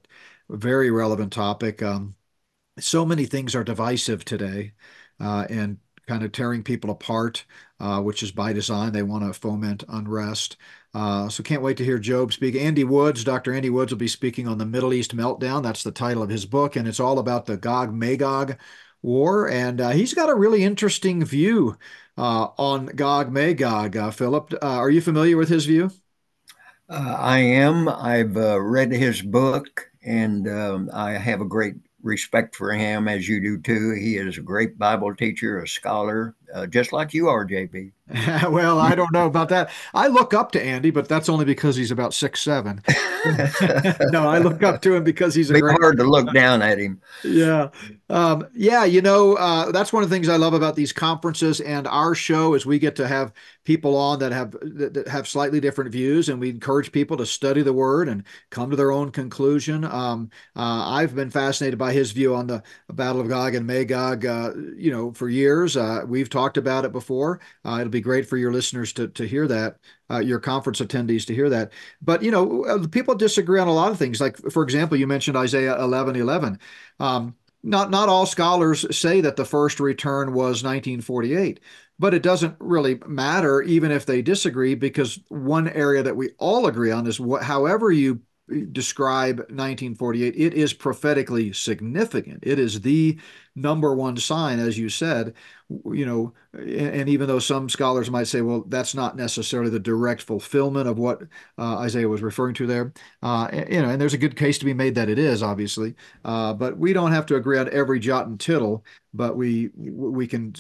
very 0.50 0.92
relevant 0.92 1.32
topic. 1.34 1.82
Um, 1.82 2.16
so 2.80 3.06
many 3.06 3.26
things 3.26 3.56
are 3.56 3.64
divisive 3.64 4.26
today, 4.26 4.74
uh, 5.20 5.46
and 5.50 5.78
kind 6.08 6.24
of 6.24 6.32
tearing 6.32 6.64
people 6.64 6.90
apart, 6.90 7.46
uh, 7.80 8.02
which 8.02 8.24
is 8.24 8.32
by 8.32 8.54
design. 8.54 8.92
They 8.92 9.04
want 9.04 9.24
to 9.24 9.40
foment 9.40 9.84
unrest. 9.88 10.58
Uh, 10.94 11.30
so 11.30 11.44
can't 11.44 11.62
wait 11.62 11.78
to 11.78 11.86
hear 11.86 12.00
Job 12.00 12.34
speak. 12.34 12.56
Andy 12.56 12.84
Woods, 12.84 13.24
Dr. 13.24 13.54
Andy 13.54 13.70
Woods 13.70 13.92
will 13.92 14.00
be 14.00 14.08
speaking 14.08 14.48
on 14.48 14.58
the 14.58 14.66
Middle 14.66 14.94
East 14.94 15.16
meltdown. 15.16 15.64
That's 15.64 15.84
the 15.84 15.92
title 15.92 16.24
of 16.24 16.30
his 16.30 16.46
book, 16.46 16.76
and 16.76 16.88
it's 16.88 17.00
all 17.00 17.20
about 17.20 17.46
the 17.46 17.58
Gog 17.58 17.94
Magog 17.94 18.58
war. 19.02 19.50
And 19.50 19.80
uh, 19.80 19.90
he's 19.90 20.14
got 20.14 20.30
a 20.30 20.36
really 20.36 20.64
interesting 20.64 21.24
view 21.24 21.78
uh, 22.18 22.48
on 22.58 22.88
Gog 22.88 23.32
Magog. 23.32 23.96
Uh, 23.96 24.12
Phillip, 24.12 24.54
are 24.62 24.90
you 24.90 25.02
familiar 25.02 25.38
with 25.38 25.50
his 25.50 25.66
view? 25.66 25.92
I 26.90 27.40
am. 27.40 27.88
I've 27.88 28.36
read 28.36 28.92
his 28.92 29.22
book, 29.22 29.90
and 30.04 30.48
um, 30.48 30.90
I 30.94 31.12
have 31.12 31.40
a 31.42 31.46
great 31.46 31.76
respect 32.04 32.56
for 32.56 32.72
him 32.72 33.08
as 33.08 33.28
you 33.28 33.40
do 33.40 33.58
too. 33.60 33.94
He 33.94 34.18
is 34.18 34.38
a 34.38 34.42
great 34.42 34.78
Bible 34.78 35.16
teacher, 35.16 35.60
a 35.60 35.68
scholar, 35.68 36.36
uh, 36.54 36.68
just 36.68 36.94
like 36.94 37.14
you 37.14 37.28
are, 37.30 37.46
JB. 37.46 37.92
well, 38.50 38.80
I 38.80 38.94
don't 38.94 39.12
know 39.14 39.26
about 39.26 39.50
that. 39.50 39.70
I 39.94 40.08
look 40.08 40.34
up 40.34 40.52
to 40.54 40.62
Andy, 40.62 40.90
but 40.90 41.08
that's 41.08 41.30
only 41.30 41.46
because 41.46 41.76
he's 41.76 41.92
about 41.92 42.14
six 42.14 42.42
seven. 42.42 42.82
no, 44.12 44.28
I 44.28 44.40
look 44.40 44.64
up 44.64 44.82
to 44.82 44.96
him 44.96 45.04
because 45.04 45.34
he's 45.34 45.50
a 45.50 45.56
it's 45.56 45.72
hard 45.80 45.98
to 45.98 46.04
look 46.04 46.34
down 46.34 46.62
at 46.62 46.78
him. 46.78 47.02
Yeah, 47.24 47.70
um, 48.10 48.48
yeah. 48.54 48.84
You 48.84 49.02
know, 49.02 49.36
uh, 49.36 49.72
that's 49.72 49.94
one 49.94 50.04
of 50.04 50.10
the 50.10 50.16
things 50.16 50.28
I 50.28 50.36
love 50.36 50.54
about 50.54 50.76
these 50.76 50.92
conferences 50.92 51.62
and 51.62 51.88
our 51.88 52.14
show 52.14 52.54
is 52.54 52.66
we 52.66 52.80
get 52.80 52.98
to 52.98 53.08
have 53.08 53.32
people 53.64 53.96
on 53.96 54.20
that 54.20 54.32
have 54.34 54.52
that 54.62 55.08
have 55.08 55.28
slightly 55.28 55.62
different 55.62 55.92
views, 55.92 56.28
and 56.28 56.40
we 56.40 56.50
encourage 56.50 56.92
people 56.92 57.16
to 57.18 57.26
study 57.26 57.62
the 57.62 57.74
Word 57.74 58.10
and 58.10 58.24
come 58.50 58.70
to 58.72 58.76
their 58.76 58.92
own 58.92 59.12
conclusion. 59.12 59.86
Um, 59.86 60.32
uh, 60.56 60.90
I've 60.90 61.16
been 61.16 61.30
fascinated 61.30 61.80
by 61.80 61.94
his 61.94 62.12
view 62.12 62.36
on 62.36 62.48
the 62.48 62.62
Battle 62.92 63.22
of 63.22 63.30
Gog 63.30 63.56
and 63.56 63.66
Magog. 63.66 64.26
Uh, 64.26 64.52
you 64.76 64.92
know, 64.92 65.14
for 65.14 65.30
years, 65.30 65.78
uh, 65.78 66.04
we've 66.06 66.30
talked 66.30 66.41
about 66.58 66.86
it 66.86 66.92
before. 66.92 67.40
Uh, 67.66 67.78
it'll 67.80 67.90
be 67.90 68.02
great 68.02 68.28
for 68.28 68.38
your 68.38 68.52
listeners 68.52 68.94
to 68.94 69.08
to 69.10 69.28
hear 69.28 69.48
that. 69.48 69.78
Uh, 70.10 70.20
your 70.20 70.40
conference 70.40 70.82
attendees 70.82 71.26
to 71.26 71.36
hear 71.36 71.50
that. 71.50 71.72
But 72.02 72.24
you 72.24 72.32
know, 72.32 72.88
people 72.92 73.16
disagree 73.16 73.60
on 73.60 73.68
a 73.68 73.74
lot 73.74 73.92
of 73.92 73.98
things. 73.98 74.20
Like, 74.20 74.38
for 74.52 74.64
example, 74.64 74.98
you 74.98 75.08
mentioned 75.08 75.38
Isaiah 75.38 75.80
11, 75.82 76.16
11. 76.16 76.60
Um, 77.00 77.36
not 77.64 77.92
not 77.92 78.10
all 78.10 78.26
scholars 78.26 78.86
say 78.96 79.22
that 79.22 79.36
the 79.36 79.46
first 79.46 79.80
return 79.80 80.34
was 80.34 80.64
1948 80.64 81.60
but 82.00 82.16
it 82.16 82.24
doesn't 82.24 82.56
really 82.60 83.00
matter 83.06 83.62
even 83.62 83.92
if 83.92 84.06
they 84.08 84.24
disagree 84.24 84.74
because 84.74 85.20
one 85.30 85.68
area 85.70 86.02
that 86.02 86.16
we 86.16 86.32
all 86.40 86.66
agree 86.66 86.92
on 86.92 87.06
is 87.06 87.20
what 87.20 87.44
however 87.44 87.92
you 87.92 88.20
describe 88.72 89.40
1948 89.40 90.36
it 90.36 90.54
is 90.54 90.74
prophetically 90.74 91.54
significant. 91.54 92.40
It 92.44 92.60
is 92.60 92.82
the 92.82 93.18
number 93.56 93.94
one 93.94 94.16
sign 94.16 94.60
as 94.60 94.78
you 94.78 94.88
said 94.88 95.34
you 95.92 96.06
know 96.06 96.34
and 96.54 97.10
even 97.10 97.28
though 97.28 97.40
some 97.40 97.68
scholars 97.68 98.10
might 98.10 98.28
say 98.28 98.40
well 98.40 98.64
that's 98.70 98.96
not 98.96 99.18
necessarily 99.18 99.70
the 99.70 99.80
direct 99.80 100.22
fulfillment 100.22 100.88
of 100.88 100.98
what 100.98 101.22
uh, 101.58 101.78
isaiah 101.80 102.08
was 102.08 102.22
referring 102.22 102.54
to 102.54 102.66
there 102.66 102.94
uh, 103.24 103.50
you 103.52 103.82
know 103.82 103.90
and 103.90 104.00
there's 104.00 104.14
a 104.14 104.18
good 104.18 104.38
case 104.38 104.58
to 104.58 104.64
be 104.64 104.74
made 104.74 104.96
that 104.96 105.10
it 105.10 105.20
is 105.20 105.44
obviously 105.44 105.94
uh, 106.24 106.54
but 106.54 106.78
we 106.78 106.94
don't 106.94 107.12
have 107.12 107.26
to 107.26 107.36
agree 107.36 107.58
on 107.58 107.70
every 107.74 108.00
jot 108.00 108.28
and 108.28 108.40
tittle 108.40 108.86
but 109.14 109.36
we 109.36 109.70
we 109.76 110.26
can 110.28 110.54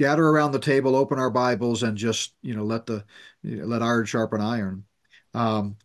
gather 0.00 0.24
around 0.24 0.52
the 0.52 0.58
table 0.58 0.96
open 0.96 1.18
our 1.18 1.30
bibles 1.30 1.82
and 1.82 1.94
just 1.94 2.32
you 2.40 2.56
know 2.56 2.64
let 2.64 2.86
the 2.86 3.04
you 3.42 3.56
know, 3.56 3.66
let 3.66 3.82
iron 3.82 4.06
sharpen 4.06 4.40
iron. 4.40 4.84
Um, 5.34 5.76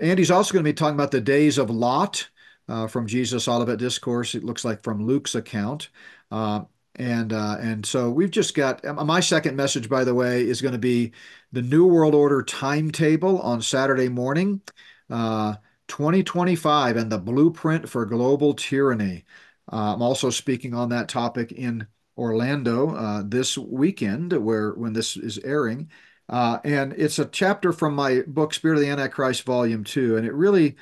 Andy's 0.00 0.30
also 0.30 0.52
going 0.52 0.64
to 0.64 0.68
be 0.68 0.74
talking 0.74 0.94
about 0.94 1.10
the 1.10 1.20
days 1.20 1.58
of 1.58 1.70
Lot 1.70 2.28
uh, 2.68 2.86
from 2.86 3.06
Jesus 3.06 3.48
Olivet 3.48 3.78
Discourse. 3.78 4.34
It 4.34 4.44
looks 4.44 4.64
like 4.64 4.82
from 4.82 5.06
Luke's 5.06 5.34
account. 5.34 5.88
Uh, 6.30 6.64
and 6.96 7.32
uh, 7.32 7.56
and 7.60 7.86
so 7.86 8.10
we've 8.10 8.30
just 8.30 8.54
got 8.54 8.84
uh, 8.84 8.92
my 9.04 9.20
second 9.20 9.56
message, 9.56 9.88
by 9.88 10.04
the 10.04 10.14
way, 10.14 10.46
is 10.46 10.60
going 10.60 10.72
to 10.72 10.78
be 10.78 11.12
the 11.52 11.62
New 11.62 11.86
World 11.86 12.14
Order 12.14 12.42
timetable 12.42 13.40
on 13.40 13.62
Saturday 13.62 14.08
morning, 14.08 14.60
uh, 15.08 15.54
2025, 15.86 16.96
and 16.96 17.10
the 17.10 17.18
blueprint 17.18 17.88
for 17.88 18.04
global 18.04 18.52
tyranny. 18.52 19.24
Uh, 19.72 19.94
I'm 19.94 20.02
also 20.02 20.28
speaking 20.28 20.74
on 20.74 20.88
that 20.88 21.08
topic 21.08 21.52
in 21.52 21.86
Orlando 22.16 23.22
this 23.22 23.56
weekend, 23.56 24.32
where 24.32 24.72
when 24.72 24.92
this 24.92 25.16
is 25.16 25.38
airing. 25.38 25.90
Uh, 26.28 26.58
and 26.64 26.92
it's 26.94 27.18
a 27.18 27.24
chapter 27.26 27.72
from 27.72 27.94
my 27.94 28.22
book, 28.26 28.52
Spirit 28.52 28.76
of 28.76 28.80
the 28.82 28.90
Antichrist, 28.90 29.44
Volume 29.44 29.84
2. 29.84 30.16
And 30.16 30.26
it 30.26 30.34
really 30.34 30.76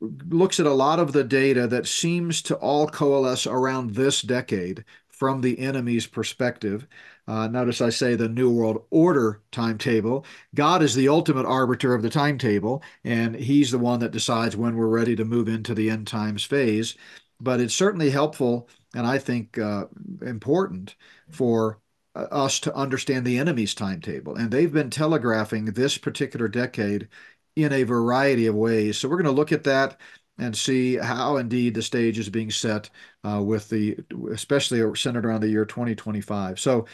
looks 0.00 0.60
at 0.60 0.66
a 0.66 0.72
lot 0.72 0.98
of 0.98 1.12
the 1.12 1.24
data 1.24 1.66
that 1.66 1.86
seems 1.86 2.42
to 2.42 2.56
all 2.56 2.88
coalesce 2.88 3.46
around 3.46 3.94
this 3.94 4.22
decade 4.22 4.84
from 5.08 5.40
the 5.40 5.58
enemy's 5.58 6.06
perspective. 6.06 6.86
Uh, 7.28 7.46
notice 7.46 7.80
I 7.80 7.90
say 7.90 8.14
the 8.14 8.28
New 8.28 8.50
World 8.50 8.84
Order 8.90 9.40
timetable. 9.52 10.24
God 10.54 10.82
is 10.82 10.94
the 10.94 11.08
ultimate 11.08 11.46
arbiter 11.46 11.94
of 11.94 12.02
the 12.02 12.10
timetable, 12.10 12.82
and 13.04 13.36
He's 13.36 13.70
the 13.70 13.78
one 13.78 14.00
that 14.00 14.10
decides 14.12 14.56
when 14.56 14.76
we're 14.76 14.88
ready 14.88 15.14
to 15.16 15.24
move 15.24 15.48
into 15.48 15.74
the 15.74 15.90
end 15.90 16.06
times 16.06 16.44
phase. 16.44 16.96
But 17.40 17.60
it's 17.60 17.74
certainly 17.74 18.10
helpful 18.10 18.68
and 18.94 19.06
I 19.06 19.18
think 19.18 19.58
uh, 19.58 19.86
important 20.22 20.96
for 21.28 21.78
us 22.14 22.60
to 22.60 22.74
understand 22.74 23.24
the 23.24 23.38
enemy's 23.38 23.74
timetable. 23.74 24.34
And 24.34 24.50
they've 24.50 24.72
been 24.72 24.90
telegraphing 24.90 25.66
this 25.66 25.96
particular 25.96 26.48
decade 26.48 27.08
in 27.56 27.72
a 27.72 27.84
variety 27.84 28.46
of 28.46 28.54
ways. 28.54 28.98
So 28.98 29.08
we're 29.08 29.16
going 29.16 29.24
to 29.26 29.30
look 29.30 29.52
at 29.52 29.64
that 29.64 29.98
and 30.38 30.56
see 30.56 30.96
how 30.96 31.36
indeed 31.36 31.74
the 31.74 31.82
stage 31.82 32.18
is 32.18 32.28
being 32.28 32.50
set 32.50 32.88
uh, 33.24 33.42
with 33.42 33.68
the, 33.68 33.96
especially 34.32 34.82
centered 34.96 35.26
around 35.26 35.42
the 35.42 35.48
year 35.48 35.64
2025. 35.64 36.58
So, 36.58 36.86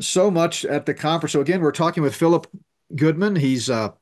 so 0.00 0.30
much 0.30 0.64
at 0.64 0.86
the 0.86 0.94
conference. 0.94 1.32
So 1.32 1.40
again, 1.40 1.60
we're 1.60 1.72
talking 1.72 2.02
with 2.02 2.16
Phillip 2.16 2.46
Goodman. 2.94 3.36
He's 3.36 3.70
uh, 3.70 3.92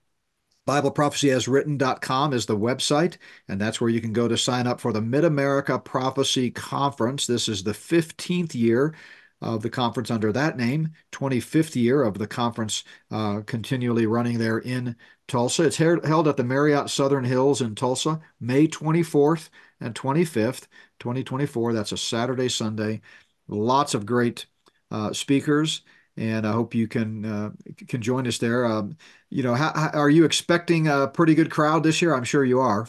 BibleProphecyAsWritten.com 0.67 2.35
is 2.35 2.47
the 2.47 2.57
website, 2.57 3.17
and 3.49 3.61
that's 3.61 3.81
where 3.81 3.91
you 3.91 4.01
can 4.01 4.13
go 4.13 4.29
to 4.29 4.37
sign 4.37 4.67
up 4.67 4.81
for 4.81 4.93
the 4.93 5.01
Mid 5.01 5.25
America 5.25 5.79
Prophecy 5.79 6.51
Conference. 6.51 7.27
This 7.27 7.49
is 7.49 7.63
the 7.63 7.73
15th 7.73 8.55
year 8.55 8.95
of 9.41 9.63
the 9.63 9.71
conference 9.71 10.11
under 10.11 10.33
that 10.33 10.57
name, 10.57 10.91
25th 11.13 11.77
year 11.77 12.03
of 12.03 12.19
the 12.19 12.27
conference 12.27 12.85
uh, 13.11 13.41
continually 13.47 14.07
running 14.07 14.39
there 14.39 14.59
in 14.59 14.97
Tulsa. 15.29 15.65
It's 15.65 15.77
held 15.77 16.27
at 16.27 16.37
the 16.37 16.45
Marriott 16.45 16.91
Southern 16.91 17.25
Hills 17.25 17.61
in 17.61 17.75
Tulsa, 17.75 18.21
May 18.41 18.67
24th 18.67 19.51
and 19.81 19.95
25th, 19.95 20.67
2024. 20.99 21.73
That's 21.73 21.93
a 21.93 21.97
Saturday, 21.97 22.49
Sunday. 22.49 23.01
Lots 23.47 23.95
of 23.95 24.07
great 24.07 24.47
uh, 24.91 25.13
speakers, 25.13 25.83
and 26.17 26.47
I 26.47 26.53
hope 26.53 26.75
you 26.75 26.89
can 26.89 27.25
uh, 27.25 27.51
can 27.87 28.03
join 28.03 28.27
us 28.27 28.39
there. 28.39 28.67
Um, 28.67 28.97
you 29.31 29.43
know, 29.43 29.55
how, 29.55 29.73
how, 29.73 29.91
are 29.95 30.11
you 30.11 30.25
expecting 30.25 30.89
a 30.89 31.07
pretty 31.07 31.35
good 31.35 31.51
crowd 31.51 31.83
this 31.83 32.03
year? 32.03 32.15
I'm 32.15 32.25
sure 32.25 32.45
you 32.45 32.61
are. 32.61 32.87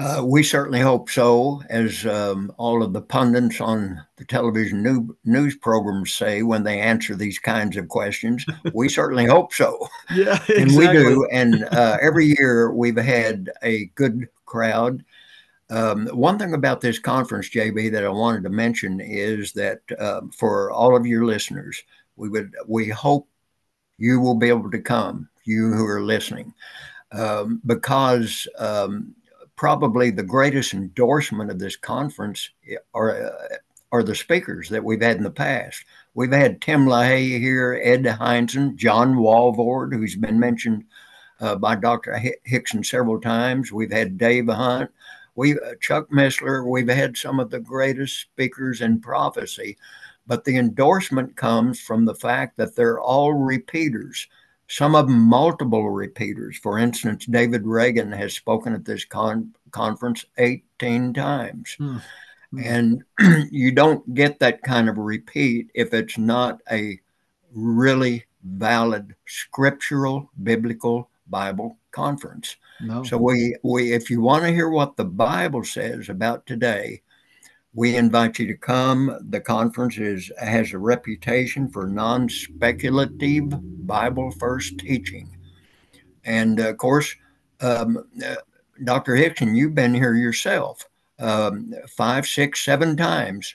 Uh, 0.00 0.22
we 0.24 0.42
certainly 0.42 0.80
hope 0.80 1.10
so, 1.10 1.62
as 1.68 2.06
um, 2.06 2.50
all 2.56 2.82
of 2.82 2.94
the 2.94 3.02
pundits 3.02 3.60
on 3.60 4.00
the 4.16 4.24
television 4.24 4.82
new, 4.82 5.14
news 5.24 5.54
programs 5.56 6.14
say 6.14 6.42
when 6.42 6.62
they 6.62 6.80
answer 6.80 7.14
these 7.14 7.38
kinds 7.38 7.76
of 7.76 7.86
questions. 7.88 8.46
we 8.74 8.88
certainly 8.88 9.26
hope 9.26 9.52
so. 9.52 9.88
Yeah, 10.10 10.42
exactly. 10.48 10.56
and 10.62 10.76
we 10.76 10.86
do. 10.86 11.28
And 11.30 11.64
uh, 11.64 11.98
every 12.02 12.34
year 12.38 12.72
we've 12.72 12.96
had 12.96 13.50
a 13.62 13.86
good 13.94 14.26
crowd. 14.46 15.04
Um, 15.68 16.06
one 16.08 16.38
thing 16.38 16.54
about 16.54 16.80
this 16.80 16.98
conference, 16.98 17.50
JB, 17.50 17.92
that 17.92 18.04
I 18.04 18.08
wanted 18.08 18.42
to 18.44 18.50
mention 18.50 19.00
is 19.00 19.52
that 19.52 19.80
uh, 19.98 20.22
for 20.34 20.70
all 20.70 20.96
of 20.96 21.06
your 21.06 21.26
listeners, 21.26 21.82
we 22.16 22.30
would 22.30 22.54
we 22.66 22.88
hope 22.88 23.28
you 23.98 24.18
will 24.18 24.34
be 24.34 24.48
able 24.48 24.70
to 24.70 24.80
come, 24.80 25.28
you 25.44 25.72
who 25.74 25.84
are 25.84 26.00
listening, 26.00 26.54
um, 27.12 27.60
because 27.66 28.48
um, 28.58 29.14
probably 29.60 30.10
the 30.10 30.22
greatest 30.22 30.72
endorsement 30.72 31.50
of 31.50 31.58
this 31.58 31.76
conference 31.76 32.48
are 32.94 33.26
uh, 33.26 33.56
are 33.92 34.02
the 34.02 34.14
speakers 34.14 34.70
that 34.70 34.82
we've 34.82 35.02
had 35.02 35.18
in 35.18 35.22
the 35.22 35.30
past. 35.30 35.84
We've 36.14 36.32
had 36.32 36.62
Tim 36.62 36.86
LaHaye 36.86 37.38
here, 37.38 37.78
Ed 37.84 38.04
Hindson, 38.04 38.74
John 38.76 39.16
Walvoord, 39.16 39.92
who's 39.92 40.16
been 40.16 40.40
mentioned 40.40 40.84
uh, 41.40 41.56
by 41.56 41.74
Dr. 41.74 42.18
Hixson 42.48 42.86
several 42.86 43.20
times. 43.20 43.70
We've 43.70 43.92
had 43.92 44.16
Dave 44.16 44.48
Hunt. 44.48 44.90
We 45.34 45.52
uh, 45.52 45.74
Chuck 45.78 46.08
Missler. 46.08 46.66
We've 46.66 46.88
had 46.88 47.18
some 47.18 47.38
of 47.38 47.50
the 47.50 47.60
greatest 47.60 48.18
speakers 48.18 48.80
in 48.80 48.98
prophecy, 48.98 49.76
but 50.26 50.42
the 50.44 50.56
endorsement 50.56 51.36
comes 51.36 51.78
from 51.78 52.06
the 52.06 52.14
fact 52.14 52.56
that 52.56 52.74
they're 52.76 52.98
all 52.98 53.34
repeaters. 53.34 54.26
Some 54.70 54.94
of 54.94 55.08
them 55.08 55.18
multiple 55.18 55.90
repeaters. 55.90 56.56
For 56.56 56.78
instance, 56.78 57.26
David 57.26 57.66
Reagan 57.66 58.12
has 58.12 58.34
spoken 58.34 58.72
at 58.72 58.84
this 58.84 59.04
con- 59.04 59.52
conference 59.72 60.24
18 60.38 61.12
times. 61.12 61.74
Hmm. 61.76 61.96
And 62.56 63.02
you 63.50 63.72
don't 63.72 64.14
get 64.14 64.38
that 64.38 64.62
kind 64.62 64.88
of 64.88 64.96
repeat 64.96 65.70
if 65.74 65.92
it's 65.92 66.18
not 66.18 66.60
a 66.70 67.00
really 67.52 68.24
valid 68.44 69.16
scriptural 69.26 70.30
biblical 70.44 71.10
Bible 71.28 71.76
conference. 71.90 72.56
No. 72.80 73.02
So 73.02 73.18
we 73.18 73.56
we 73.64 73.92
if 73.92 74.08
you 74.08 74.20
want 74.20 74.44
to 74.44 74.52
hear 74.52 74.68
what 74.70 74.96
the 74.96 75.04
Bible 75.04 75.64
says 75.64 76.08
about 76.08 76.46
today, 76.46 77.02
we 77.74 77.96
invite 77.96 78.38
you 78.38 78.46
to 78.46 78.56
come. 78.56 79.16
The 79.30 79.40
conference 79.40 79.98
is 79.98 80.30
has 80.38 80.72
a 80.72 80.78
reputation 80.78 81.68
for 81.68 81.86
non-speculative 81.86 83.86
Bible 83.86 84.30
first 84.32 84.78
teaching. 84.78 85.36
And 86.24 86.58
of 86.60 86.76
course, 86.78 87.14
um, 87.60 88.04
uh, 88.24 88.36
Dr. 88.84 89.14
Hixson, 89.14 89.56
you've 89.56 89.74
been 89.74 89.94
here 89.94 90.14
yourself 90.14 90.86
um, 91.18 91.74
five, 91.88 92.26
six, 92.26 92.64
seven 92.64 92.96
times. 92.96 93.54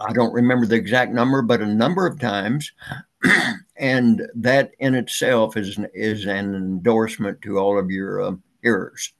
I 0.00 0.12
don't 0.12 0.32
remember 0.32 0.66
the 0.66 0.74
exact 0.74 1.12
number, 1.12 1.42
but 1.42 1.60
a 1.60 1.66
number 1.66 2.06
of 2.06 2.18
times. 2.18 2.72
and 3.76 4.22
that 4.34 4.72
in 4.78 4.94
itself 4.94 5.56
is 5.56 5.78
is 5.94 6.26
an 6.26 6.54
endorsement 6.54 7.40
to 7.42 7.58
all 7.58 7.78
of 7.78 7.90
your 7.90 8.22
uh, 8.22 8.32
hearers. 8.62 9.12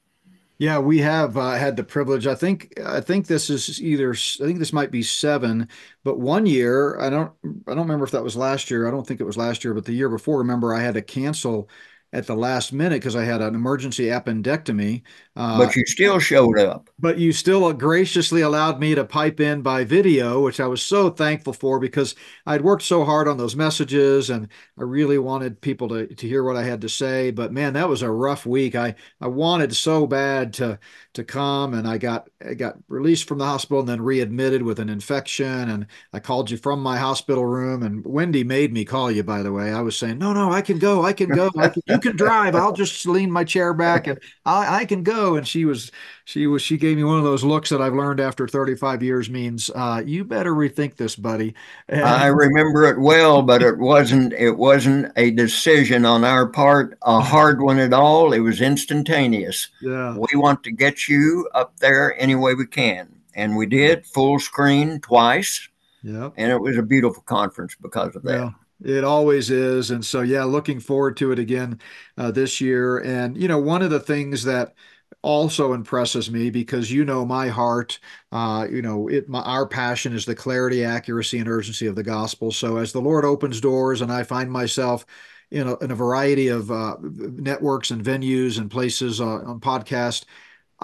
Yeah, 0.57 0.79
we 0.79 0.99
have 0.99 1.35
uh, 1.37 1.51
had 1.55 1.75
the 1.75 1.83
privilege. 1.83 2.27
I 2.27 2.35
think 2.35 2.79
I 2.79 3.01
think 3.01 3.27
this 3.27 3.49
is 3.49 3.81
either 3.81 4.11
I 4.13 4.45
think 4.45 4.59
this 4.59 4.71
might 4.71 4.89
be 4.91 5.03
seven, 5.03 5.67
but 6.03 6.19
one 6.19 6.45
year 6.45 6.97
I 6.99 7.09
don't 7.09 7.33
I 7.67 7.71
don't 7.71 7.79
remember 7.79 8.05
if 8.05 8.11
that 8.11 8.23
was 8.23 8.37
last 8.37 8.71
year. 8.71 8.87
I 8.87 8.91
don't 8.91 9.05
think 9.05 9.19
it 9.19 9.25
was 9.25 9.35
last 9.37 9.63
year, 9.65 9.73
but 9.73 9.83
the 9.85 9.91
year 9.93 10.07
before. 10.09 10.37
Remember, 10.39 10.73
I 10.73 10.79
had 10.81 10.93
to 10.93 11.01
cancel 11.01 11.69
at 12.15 12.27
the 12.27 12.35
last 12.35 12.71
minute 12.71 13.01
because 13.01 13.15
I 13.15 13.25
had 13.25 13.41
an 13.41 13.55
emergency 13.55 14.05
appendectomy. 14.05 15.01
Uh, 15.35 15.57
but 15.57 15.75
you 15.75 15.85
still 15.85 16.17
showed 16.17 16.57
up. 16.57 16.89
But 16.97 17.17
you 17.17 17.33
still 17.33 17.73
graciously 17.73 18.39
allowed 18.39 18.79
me 18.79 18.95
to 18.95 19.03
pipe 19.03 19.41
in 19.41 19.61
by 19.61 19.83
video, 19.83 20.41
which 20.41 20.61
I 20.61 20.67
was 20.67 20.81
so 20.81 21.09
thankful 21.09 21.51
for 21.51 21.77
because 21.77 22.15
I'd 22.45 22.61
worked 22.61 22.83
so 22.83 23.03
hard 23.03 23.27
on 23.27 23.35
those 23.35 23.57
messages 23.57 24.29
and 24.29 24.47
I 24.79 24.83
really 24.83 25.17
wanted 25.17 25.59
people 25.59 25.89
to, 25.89 26.07
to 26.07 26.27
hear 26.27 26.45
what 26.45 26.55
I 26.55 26.63
had 26.63 26.79
to 26.81 26.89
say. 26.89 27.31
But 27.31 27.51
man, 27.51 27.73
that 27.73 27.89
was 27.89 28.01
a 28.01 28.09
rough 28.09 28.45
week. 28.45 28.75
I, 28.75 28.95
I 29.19 29.27
wanted 29.27 29.75
so 29.75 30.07
bad 30.07 30.53
to 30.53 30.79
to 31.15 31.23
come 31.23 31.73
and 31.73 31.87
I 31.87 31.97
got 31.97 32.29
I 32.45 32.53
got 32.53 32.75
released 32.87 33.27
from 33.27 33.39
the 33.39 33.45
hospital 33.45 33.79
and 33.79 33.87
then 33.87 34.01
readmitted 34.01 34.61
with 34.61 34.79
an 34.79 34.89
infection 34.89 35.69
and 35.69 35.87
I 36.13 36.19
called 36.19 36.51
you 36.51 36.57
from 36.57 36.81
my 36.81 36.97
hospital 36.97 37.45
room 37.45 37.83
and 37.83 38.05
Wendy 38.05 38.43
made 38.43 38.73
me 38.73 38.85
call 38.85 39.09
you 39.11 39.23
by 39.23 39.41
the 39.41 39.51
way. 39.51 39.73
I 39.73 39.81
was 39.81 39.97
saying, 39.97 40.17
"No, 40.17 40.33
no, 40.33 40.51
I 40.51 40.61
can 40.61 40.77
go. 40.79 41.03
I 41.03 41.13
can 41.13 41.31
go. 41.31 41.49
I 41.57 41.69
can, 41.69 41.81
can 42.07 42.15
drive. 42.15 42.55
I'll 42.55 42.73
just 42.73 43.05
lean 43.05 43.31
my 43.31 43.43
chair 43.43 43.73
back 43.73 44.07
and 44.07 44.19
I, 44.45 44.81
I 44.81 44.85
can 44.85 45.03
go." 45.03 45.35
And 45.35 45.47
she 45.47 45.65
was 45.65 45.91
she 46.25 46.47
was 46.47 46.61
she 46.61 46.77
gave 46.77 46.97
me 46.97 47.03
one 47.03 47.17
of 47.17 47.23
those 47.23 47.43
looks 47.43 47.69
that 47.69 47.81
I've 47.81 47.93
learned 47.93 48.19
after 48.19 48.47
35 48.47 49.03
years 49.03 49.29
means 49.29 49.69
uh, 49.75 50.01
you 50.05 50.23
better 50.23 50.53
rethink 50.53 50.95
this, 50.95 51.15
buddy. 51.15 51.53
And, 51.87 52.01
I 52.01 52.27
remember 52.27 52.83
it 52.85 52.99
well, 52.99 53.41
but 53.41 53.61
it 53.61 53.77
wasn't 53.77 54.33
it 54.33 54.57
wasn't 54.57 55.11
a 55.15 55.31
decision 55.31 56.05
on 56.05 56.23
our 56.23 56.47
part, 56.47 56.97
a 57.03 57.19
hard 57.19 57.61
one 57.61 57.79
at 57.79 57.93
all. 57.93 58.33
It 58.33 58.39
was 58.39 58.61
instantaneous. 58.61 59.69
Yeah. 59.81 60.17
We 60.17 60.39
want 60.39 60.63
to 60.63 60.71
get 60.71 61.07
you 61.07 61.49
up 61.53 61.77
there 61.79 62.19
any 62.19 62.35
way 62.35 62.53
we 62.53 62.65
can. 62.65 63.09
And 63.35 63.57
we 63.57 63.65
did 63.65 64.05
full 64.05 64.39
screen 64.39 64.99
twice. 65.01 65.67
Yeah. 66.03 66.29
And 66.37 66.51
it 66.51 66.61
was 66.61 66.77
a 66.77 66.83
beautiful 66.83 67.23
conference 67.23 67.75
because 67.81 68.15
of 68.15 68.23
that. 68.23 68.35
Yeah. 68.37 68.49
It 68.83 69.03
always 69.03 69.49
is. 69.49 69.91
And 69.91 70.05
so, 70.05 70.21
yeah, 70.21 70.43
looking 70.43 70.79
forward 70.79 71.17
to 71.17 71.31
it 71.31 71.39
again 71.39 71.79
uh, 72.17 72.31
this 72.31 72.59
year. 72.59 72.99
And, 72.99 73.37
you 73.37 73.47
know, 73.47 73.59
one 73.59 73.81
of 73.81 73.89
the 73.89 73.99
things 73.99 74.43
that 74.43 74.73
also 75.21 75.73
impresses 75.73 76.29
me 76.29 76.49
because 76.51 76.91
you 76.91 77.03
know 77.03 77.25
my 77.25 77.47
heart 77.47 77.99
uh, 78.31 78.67
you 78.69 78.81
know 78.81 79.07
it 79.07 79.27
my, 79.27 79.41
our 79.41 79.65
passion 79.67 80.13
is 80.13 80.25
the 80.25 80.35
clarity 80.35 80.83
accuracy 80.83 81.39
and 81.39 81.49
urgency 81.49 81.87
of 81.87 81.95
the 81.95 82.03
gospel 82.03 82.51
so 82.51 82.77
as 82.77 82.91
the 82.91 83.01
lord 83.01 83.25
opens 83.25 83.59
doors 83.59 84.01
and 84.01 84.11
i 84.11 84.21
find 84.23 84.51
myself 84.51 85.05
in 85.51 85.67
a, 85.67 85.77
in 85.77 85.89
a 85.91 85.95
variety 85.95 86.47
of 86.49 86.69
uh, 86.71 86.95
networks 87.01 87.91
and 87.91 88.03
venues 88.03 88.59
and 88.59 88.69
places 88.69 89.19
uh, 89.21 89.25
on 89.25 89.59
podcast 89.59 90.25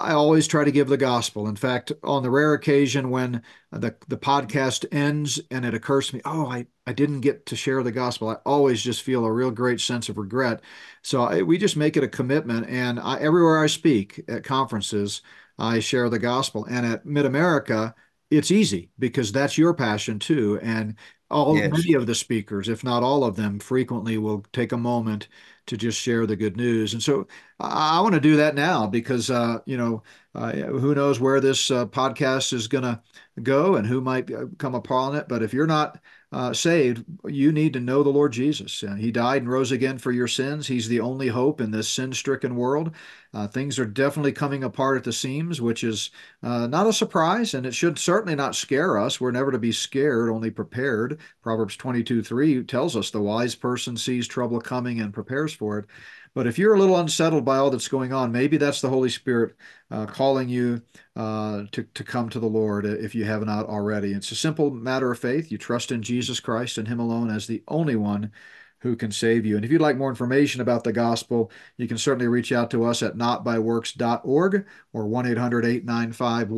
I 0.02 0.12
always 0.12 0.46
try 0.46 0.64
to 0.64 0.72
give 0.72 0.88
the 0.88 0.96
gospel. 0.96 1.48
In 1.48 1.56
fact, 1.56 1.92
on 2.02 2.22
the 2.22 2.30
rare 2.30 2.54
occasion 2.54 3.10
when 3.10 3.42
the, 3.70 3.94
the 4.08 4.16
podcast 4.16 4.84
ends 4.92 5.40
and 5.50 5.64
it 5.64 5.74
occurs 5.74 6.08
to 6.08 6.16
me, 6.16 6.22
oh, 6.24 6.46
I, 6.46 6.66
I 6.86 6.92
didn't 6.92 7.20
get 7.20 7.46
to 7.46 7.56
share 7.56 7.82
the 7.82 7.92
gospel, 7.92 8.28
I 8.28 8.34
always 8.44 8.82
just 8.82 9.02
feel 9.02 9.24
a 9.24 9.32
real 9.32 9.50
great 9.50 9.80
sense 9.80 10.08
of 10.08 10.18
regret. 10.18 10.60
So 11.02 11.22
I, 11.22 11.42
we 11.42 11.56
just 11.58 11.76
make 11.76 11.96
it 11.96 12.04
a 12.04 12.08
commitment. 12.08 12.68
And 12.68 12.98
I, 13.00 13.18
everywhere 13.18 13.62
I 13.62 13.68
speak 13.68 14.22
at 14.28 14.44
conferences, 14.44 15.22
I 15.58 15.78
share 15.78 16.08
the 16.08 16.18
gospel. 16.18 16.66
And 16.68 16.84
at 16.84 17.06
Mid 17.06 17.24
America, 17.24 17.94
it's 18.30 18.50
easy 18.50 18.90
because 18.98 19.30
that's 19.30 19.58
your 19.58 19.74
passion 19.74 20.18
too. 20.18 20.58
And 20.62 20.96
all 21.30 21.56
yes. 21.56 21.70
many 21.72 21.94
of 21.94 22.06
the 22.06 22.14
speakers, 22.14 22.68
if 22.68 22.84
not 22.84 23.02
all 23.02 23.24
of 23.24 23.36
them, 23.36 23.58
frequently 23.58 24.18
will 24.18 24.44
take 24.52 24.72
a 24.72 24.76
moment 24.76 25.28
to 25.66 25.76
just 25.76 26.00
share 26.00 26.26
the 26.26 26.36
good 26.36 26.56
news. 26.56 26.92
And 26.92 27.02
so 27.02 27.26
I, 27.60 27.98
I 27.98 28.00
want 28.00 28.14
to 28.14 28.20
do 28.20 28.36
that 28.36 28.54
now 28.54 28.86
because, 28.86 29.30
uh, 29.30 29.58
you 29.66 29.76
know, 29.76 30.02
uh, 30.34 30.52
who 30.52 30.94
knows 30.94 31.20
where 31.20 31.40
this 31.40 31.70
uh, 31.70 31.86
podcast 31.86 32.52
is 32.52 32.68
going 32.68 32.84
to 32.84 33.00
go 33.42 33.76
and 33.76 33.86
who 33.86 34.00
might 34.00 34.32
uh, 34.32 34.46
come 34.58 34.74
upon 34.74 35.14
it. 35.16 35.28
But 35.28 35.42
if 35.42 35.52
you're 35.52 35.66
not 35.66 35.98
uh, 36.32 36.52
saved, 36.54 37.04
you 37.26 37.52
need 37.52 37.74
to 37.74 37.80
know 37.80 38.02
the 38.02 38.08
Lord 38.08 38.32
Jesus. 38.32 38.82
Uh, 38.82 38.94
he 38.94 39.10
died 39.10 39.42
and 39.42 39.50
rose 39.50 39.70
again 39.70 39.98
for 39.98 40.10
your 40.10 40.26
sins. 40.26 40.66
He's 40.66 40.88
the 40.88 41.00
only 41.00 41.28
hope 41.28 41.60
in 41.60 41.70
this 41.70 41.88
sin 41.88 42.12
stricken 42.14 42.56
world. 42.56 42.90
Uh, 43.34 43.46
things 43.46 43.78
are 43.78 43.84
definitely 43.84 44.32
coming 44.32 44.64
apart 44.64 44.96
at 44.96 45.04
the 45.04 45.12
seams, 45.12 45.60
which 45.60 45.84
is 45.84 46.10
uh, 46.42 46.66
not 46.66 46.86
a 46.86 46.92
surprise, 46.92 47.52
and 47.52 47.66
it 47.66 47.74
should 47.74 47.98
certainly 47.98 48.34
not 48.34 48.54
scare 48.54 48.98
us. 48.98 49.20
We're 49.20 49.30
never 49.30 49.52
to 49.52 49.58
be 49.58 49.72
scared, 49.72 50.30
only 50.30 50.50
prepared. 50.50 51.18
Proverbs 51.42 51.76
22 51.76 52.22
3 52.22 52.64
tells 52.64 52.96
us 52.96 53.10
the 53.10 53.20
wise 53.20 53.54
person 53.54 53.96
sees 53.96 54.26
trouble 54.26 54.60
coming 54.60 55.00
and 55.00 55.12
prepares 55.12 55.52
for 55.52 55.78
it. 55.80 55.86
But 56.34 56.46
if 56.46 56.58
you're 56.58 56.74
a 56.74 56.78
little 56.78 56.98
unsettled 56.98 57.44
by 57.44 57.58
all 57.58 57.70
that's 57.70 57.88
going 57.88 58.12
on, 58.12 58.32
maybe 58.32 58.56
that's 58.56 58.80
the 58.80 58.88
Holy 58.88 59.10
Spirit 59.10 59.54
uh, 59.90 60.06
calling 60.06 60.48
you 60.48 60.82
uh, 61.14 61.64
to, 61.72 61.82
to 61.82 62.04
come 62.04 62.30
to 62.30 62.40
the 62.40 62.46
Lord 62.46 62.86
if 62.86 63.14
you 63.14 63.24
have 63.24 63.44
not 63.44 63.66
already. 63.66 64.12
It's 64.12 64.32
a 64.32 64.36
simple 64.36 64.70
matter 64.70 65.10
of 65.10 65.18
faith. 65.18 65.52
You 65.52 65.58
trust 65.58 65.92
in 65.92 66.02
Jesus 66.02 66.40
Christ 66.40 66.78
and 66.78 66.88
Him 66.88 67.00
alone 67.00 67.30
as 67.30 67.46
the 67.46 67.62
only 67.68 67.96
one 67.96 68.32
who 68.78 68.96
can 68.96 69.12
save 69.12 69.46
you. 69.46 69.56
And 69.56 69.64
if 69.64 69.70
you'd 69.70 69.80
like 69.80 69.96
more 69.96 70.10
information 70.10 70.60
about 70.60 70.84
the 70.84 70.92
gospel, 70.92 71.52
you 71.76 71.86
can 71.86 71.98
certainly 71.98 72.26
reach 72.26 72.50
out 72.50 72.70
to 72.72 72.84
us 72.84 73.02
at 73.02 73.16
notbyworks.org 73.16 74.66
or 74.92 75.06
1 75.06 75.26
800 75.26 75.64
895 75.64 76.50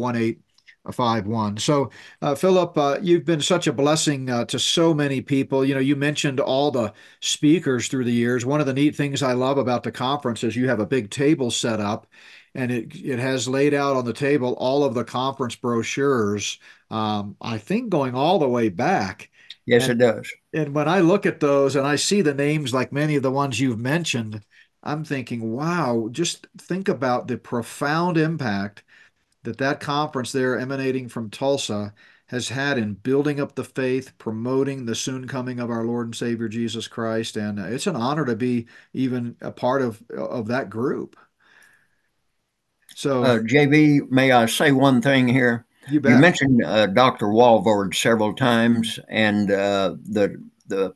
five 0.93 1.27
one. 1.27 1.57
So, 1.57 1.91
uh, 2.21 2.35
Phillip, 2.35 2.77
uh, 2.77 2.99
you've 3.01 3.25
been 3.25 3.41
such 3.41 3.67
a 3.67 3.73
blessing 3.73 4.29
uh, 4.29 4.45
to 4.47 4.59
so 4.59 4.93
many 4.93 5.21
people. 5.21 5.65
You 5.65 5.75
know, 5.75 5.81
you 5.81 5.97
mentioned 5.97 6.41
all 6.41 6.71
the 6.71 6.93
speakers 7.21 7.89
through 7.89 8.05
the 8.05 8.13
years. 8.13 8.45
One 8.45 8.61
of 8.61 8.67
the 8.67 8.75
neat 8.75 8.95
things 8.95 9.23
I 9.23 9.33
love 9.33 9.59
about 9.59 9.83
the 9.83 9.93
conference 9.93 10.45
is 10.45 10.57
you 10.57 10.69
have 10.69 10.81
a 10.81 10.87
big 10.87 11.11
table 11.11 11.51
set 11.51 11.81
up, 11.81 12.07
and 12.55 12.71
it 12.71 12.95
it 12.95 13.19
has 13.19 13.49
laid 13.49 13.75
out 13.75 13.97
on 13.97 14.05
the 14.05 14.13
table 14.13 14.55
all 14.59 14.85
of 14.85 14.95
the 14.95 15.05
conference 15.05 15.57
brochures. 15.57 16.59
Um, 16.91 17.37
I 17.41 17.59
think 17.59 17.91
going 17.91 18.15
all 18.15 18.39
the 18.39 18.49
way 18.49 18.69
back. 18.69 19.31
Yes, 19.67 19.89
and, 19.89 20.01
it 20.01 20.05
does. 20.05 20.31
And 20.53 20.75
when 20.75 20.89
I 20.89 21.01
look 21.01 21.25
at 21.25 21.41
those 21.41 21.75
and 21.77 21.87
I 21.87 21.97
see 21.97 22.21
the 22.21 22.35
names 22.35 22.75
like 22.75 22.93
many 22.93 23.17
of 23.17 23.23
the 23.23 23.31
ones 23.31 23.59
you've 23.59 23.79
mentioned, 23.79 24.43
I'm 24.83 25.05
thinking, 25.05 25.51
wow, 25.53 26.09
just 26.13 26.47
think 26.59 26.89
about 26.89 27.27
the 27.27 27.39
profound 27.39 28.19
impact 28.19 28.85
that 29.45 29.59
that 29.59 29.81
conference 29.81 30.33
there 30.33 30.59
emanating 30.59 31.09
from 31.09 31.31
Tulsa 31.31 31.95
has 32.27 32.49
had 32.49 32.79
in 32.79 32.95
building 32.95 33.39
up 33.39 33.55
the 33.55 33.65
faith, 33.65 34.17
promoting 34.19 34.87
the 34.87 34.95
soon 34.95 35.29
coming 35.29 35.61
of 35.61 35.71
our 35.71 35.85
Lord 35.85 36.09
and 36.09 36.17
Savior 36.17 36.49
Jesus 36.49 36.89
Christ, 36.89 37.37
and 37.37 37.61
uh, 37.61 37.65
it's 37.65 37.87
an 37.87 37.97
honor 37.97 38.25
to 38.25 38.35
be 38.35 38.67
even 38.93 39.37
a 39.41 39.51
part 39.51 39.83
of 39.83 40.03
of 40.11 40.49
that 40.49 40.71
group. 40.71 41.17
So, 42.95 43.25
uh, 43.25 43.39
JB, 43.41 44.11
may 44.11 44.33
I 44.33 44.47
say 44.47 44.73
one 44.73 45.03
thing 45.03 45.29
here? 45.29 45.67
You, 45.89 46.01
you 46.03 46.17
mentioned 46.17 46.65
uh, 46.65 46.87
Dr. 46.87 47.27
Walvoord 47.27 47.95
several 47.95 48.35
times, 48.35 48.99
and 49.09 49.51
uh, 49.51 49.97
the 50.05 50.43
the 50.67 50.95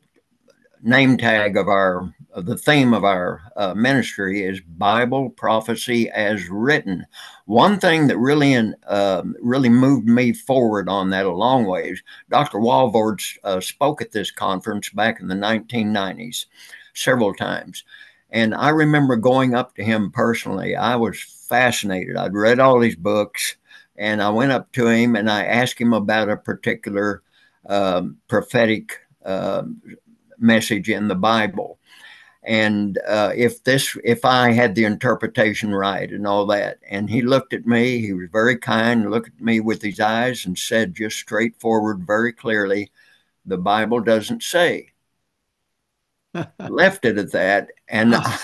name 0.82 1.18
tag 1.18 1.56
of 1.56 1.68
our 1.68 2.12
the 2.36 2.56
theme 2.56 2.92
of 2.92 3.04
our 3.04 3.42
uh, 3.56 3.74
ministry 3.74 4.44
is 4.44 4.60
Bible 4.60 5.30
prophecy 5.30 6.10
as 6.10 6.48
written. 6.48 7.06
One 7.46 7.80
thing 7.80 8.06
that 8.08 8.18
really 8.18 8.54
uh, 8.86 9.22
really 9.40 9.68
moved 9.68 10.06
me 10.06 10.32
forward 10.32 10.88
on 10.88 11.10
that 11.10 11.26
a 11.26 11.32
long 11.32 11.64
ways. 11.64 12.02
Dr. 12.30 12.58
Walvoord 12.58 13.22
uh, 13.44 13.60
spoke 13.60 14.02
at 14.02 14.12
this 14.12 14.30
conference 14.30 14.90
back 14.90 15.20
in 15.20 15.28
the 15.28 15.34
1990s 15.34 16.46
several 16.94 17.34
times, 17.34 17.84
and 18.30 18.54
I 18.54 18.70
remember 18.70 19.16
going 19.16 19.54
up 19.54 19.74
to 19.76 19.84
him 19.84 20.10
personally. 20.10 20.76
I 20.76 20.96
was 20.96 21.20
fascinated. 21.20 22.16
I'd 22.16 22.34
read 22.34 22.60
all 22.60 22.78
these 22.78 22.96
books, 22.96 23.56
and 23.96 24.22
I 24.22 24.28
went 24.28 24.52
up 24.52 24.70
to 24.72 24.88
him 24.88 25.16
and 25.16 25.30
I 25.30 25.44
asked 25.44 25.80
him 25.80 25.92
about 25.92 26.28
a 26.28 26.36
particular 26.36 27.22
um, 27.68 28.18
prophetic 28.28 29.00
um, 29.24 29.80
message 30.38 30.88
in 30.88 31.08
the 31.08 31.14
Bible 31.14 31.77
and 32.48 32.98
uh, 33.06 33.30
if 33.36 33.62
this 33.64 33.96
if 34.04 34.24
i 34.24 34.50
had 34.50 34.74
the 34.74 34.84
interpretation 34.84 35.74
right 35.74 36.10
and 36.10 36.26
all 36.26 36.46
that. 36.46 36.78
And 36.90 37.10
he 37.10 37.20
looked 37.22 37.52
at 37.52 37.66
me 37.66 38.00
he 38.00 38.14
was 38.14 38.28
very 38.32 38.56
kind 38.56 39.10
looked 39.10 39.28
at 39.28 39.40
me 39.40 39.60
with 39.60 39.82
his 39.82 40.00
eyes 40.00 40.46
and 40.46 40.58
said 40.58 40.94
just 40.94 41.18
straightforward 41.18 42.06
very 42.06 42.32
clearly 42.32 42.90
the 43.44 43.58
bible 43.58 44.00
doesn't 44.00 44.42
say. 44.42 44.92
Left 46.68 47.04
it 47.04 47.18
at 47.18 47.32
that. 47.32 47.68
And 47.88 48.14
I, 48.14 48.38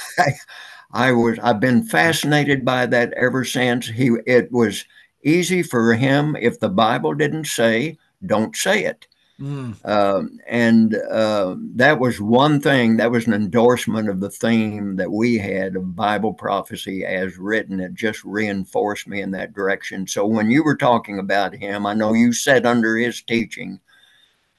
I 0.93 1.13
was 1.13 1.39
i've 1.39 1.61
been 1.61 1.85
fascinated 1.85 2.65
by 2.65 2.87
that 2.87 3.13
ever 3.15 3.45
since. 3.45 3.89
He 3.89 4.11
it 4.27 4.53
was 4.53 4.85
easy 5.23 5.63
for 5.63 5.95
him 5.95 6.37
if 6.39 6.61
the 6.61 6.69
bible 6.69 7.15
didn't 7.15 7.47
say 7.47 7.97
don't 8.27 8.55
say 8.55 8.85
it 8.85 9.07
Mm. 9.41 9.85
Um, 9.85 10.39
and 10.47 10.95
uh, 10.95 11.57
that 11.75 11.99
was 11.99 12.21
one 12.21 12.61
thing, 12.61 12.97
that 12.99 13.11
was 13.11 13.27
an 13.27 13.35
endorsement 13.35 14.09
of 14.09 14.21
the 14.21 14.31
theme 14.31 14.97
that 14.97 15.11
we 15.11 15.39
had 15.39 15.75
of 15.75 15.97
Bible 15.97 16.33
prophecy 16.33 17.05
as 17.05 17.37
written. 17.37 17.81
It 17.81 17.95
just 17.95 18.25
reinforced 18.25 19.09
me 19.09 19.23
in 19.23 19.33
that 19.33 19.53
direction. 19.53 20.07
So 20.07 20.25
when 20.25 20.51
you 20.51 20.63
were 20.63 20.77
talking 20.77 21.19
about 21.19 21.55
him, 21.55 21.85
I 21.85 21.95
know 21.95 22.13
you 22.13 22.33
sat 22.33 22.65
under 22.65 22.97
his 22.97 23.23
teaching, 23.23 23.81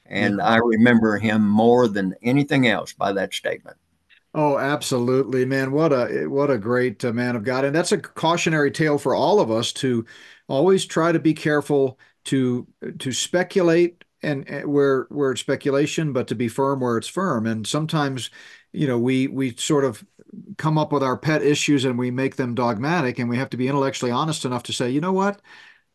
and. 0.06 0.42
I 0.42 0.58
remember 0.58 1.18
him 1.18 1.48
more 1.48 1.88
than 1.88 2.16
anything 2.22 2.68
else 2.68 2.94
by 2.94 3.14
that 3.14 3.34
statement. 3.34 3.78
Oh, 4.38 4.58
absolutely, 4.58 5.46
man! 5.46 5.72
What 5.72 5.94
a 5.94 6.28
what 6.28 6.52
a 6.52 6.58
great 6.58 7.04
uh, 7.06 7.14
man 7.14 7.36
of 7.38 7.44
God, 7.44 7.64
and 7.64 7.74
that's 7.74 7.94
a 7.94 7.98
cautionary 7.98 8.70
tale 8.70 8.98
for 8.98 9.16
all 9.16 9.40
of 9.40 9.50
us 9.50 9.72
to 9.74 10.06
always 10.48 10.86
try 10.86 11.12
to 11.14 11.20
be 11.20 11.34
careful 11.34 11.98
to 12.26 12.68
to 13.00 13.12
speculate 13.12 14.04
and, 14.26 14.48
and 14.50 14.66
where 14.68 15.08
where 15.10 15.32
it's 15.32 15.42
speculation, 15.42 16.14
but 16.14 16.28
to 16.28 16.36
be 16.36 16.48
firm 16.48 16.80
where 16.82 16.98
it's 16.98 17.08
firm. 17.08 17.46
And 17.46 17.66
sometimes, 17.68 18.30
you 18.74 18.88
know, 18.88 19.00
we 19.00 19.28
we 19.28 19.56
sort 19.56 19.86
of 19.86 20.06
come 20.58 20.78
up 20.78 20.92
with 20.92 21.04
our 21.04 21.18
pet 21.18 21.42
issues 21.44 21.86
and 21.86 21.98
we 21.98 22.12
make 22.12 22.36
them 22.36 22.56
dogmatic, 22.56 23.20
and 23.20 23.30
we 23.30 23.38
have 23.38 23.50
to 23.52 23.58
be 23.58 23.68
intellectually 23.68 24.12
honest 24.12 24.46
enough 24.46 24.64
to 24.64 24.74
say, 24.74 24.90
you 24.90 25.02
know 25.02 25.14
what, 25.14 25.42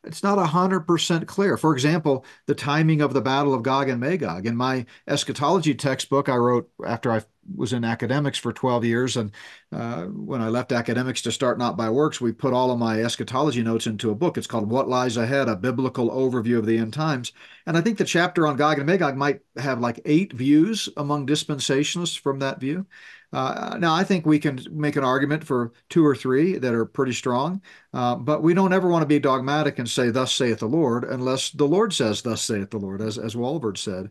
it's 0.05 0.23
not 0.23 0.39
100% 0.39 1.27
clear. 1.27 1.57
For 1.57 1.73
example, 1.75 2.25
the 2.47 2.55
timing 2.55 3.03
of 3.03 3.13
the 3.13 3.21
Battle 3.21 3.53
of 3.53 3.63
Gog 3.63 3.89
and 3.89 4.01
Magog. 4.01 4.47
In 4.47 4.57
my 4.57 4.87
eschatology 5.07 5.75
textbook, 5.75 6.29
I 6.29 6.37
wrote 6.37 6.71
after 6.87 7.13
I 7.13 7.23
was 7.55 7.73
in 7.73 7.85
academics 7.85 8.39
for 8.39 8.53
12 8.53 8.85
years. 8.85 9.17
And 9.17 9.33
uh, 9.73 10.05
when 10.05 10.41
I 10.41 10.49
left 10.49 10.73
academics 10.73 11.23
to 11.23 11.33
start 11.33 11.59
Not 11.59 11.77
by 11.77 11.91
Works, 11.91 12.21
we 12.21 12.33
put 12.33 12.53
all 12.53 12.71
of 12.71 12.79
my 12.79 13.03
eschatology 13.03 13.63
notes 13.63 13.87
into 13.87 14.11
a 14.11 14.15
book. 14.15 14.37
It's 14.39 14.47
called 14.47 14.71
What 14.71 14.89
Lies 14.89 15.17
Ahead 15.17 15.49
A 15.49 15.57
Biblical 15.57 16.11
Overview 16.11 16.59
of 16.59 16.67
the 16.67 16.79
End 16.79 16.93
Times. 16.93 17.33
And 17.67 17.77
I 17.77 17.81
think 17.81 17.99
the 17.99 18.05
chapter 18.05 18.47
on 18.47 18.57
Gog 18.57 18.79
and 18.79 18.87
Magog 18.87 19.17
might 19.17 19.41
have 19.57 19.81
like 19.81 20.01
eight 20.05 20.33
views 20.33 20.89
among 20.97 21.27
dispensationalists 21.27 22.19
from 22.19 22.39
that 22.41 22.61
view. 22.61 22.87
Uh, 23.33 23.77
now, 23.79 23.95
I 23.95 24.03
think 24.03 24.27
we 24.27 24.41
can 24.41 24.61
make 24.73 24.97
an 24.97 25.05
argument 25.05 25.45
for 25.45 25.73
two 25.89 26.05
or 26.05 26.17
three 26.17 26.59
that 26.59 26.75
are 26.75 26.85
pretty 26.85 27.13
strong, 27.13 27.63
uh, 27.95 28.17
but 28.17 28.43
we 28.43 28.55
don't 28.55 28.73
ever 28.73 28.89
want 28.89 29.03
to 29.03 29.07
be 29.07 29.21
dogmatic 29.21 29.79
and 29.79 29.89
say, 29.89 30.11
"Thus 30.11 30.33
saith 30.35 30.59
the 30.59 30.67
Lord," 30.67 31.05
unless 31.05 31.51
the 31.51 31.67
Lord 31.67 31.93
says, 31.93 32.23
"Thus 32.23 32.43
saith 32.43 32.71
the 32.71 32.79
Lord," 32.79 33.01
as 33.01 33.19
as 33.19 33.37
Walvoord 33.37 33.79
said. 33.79 34.11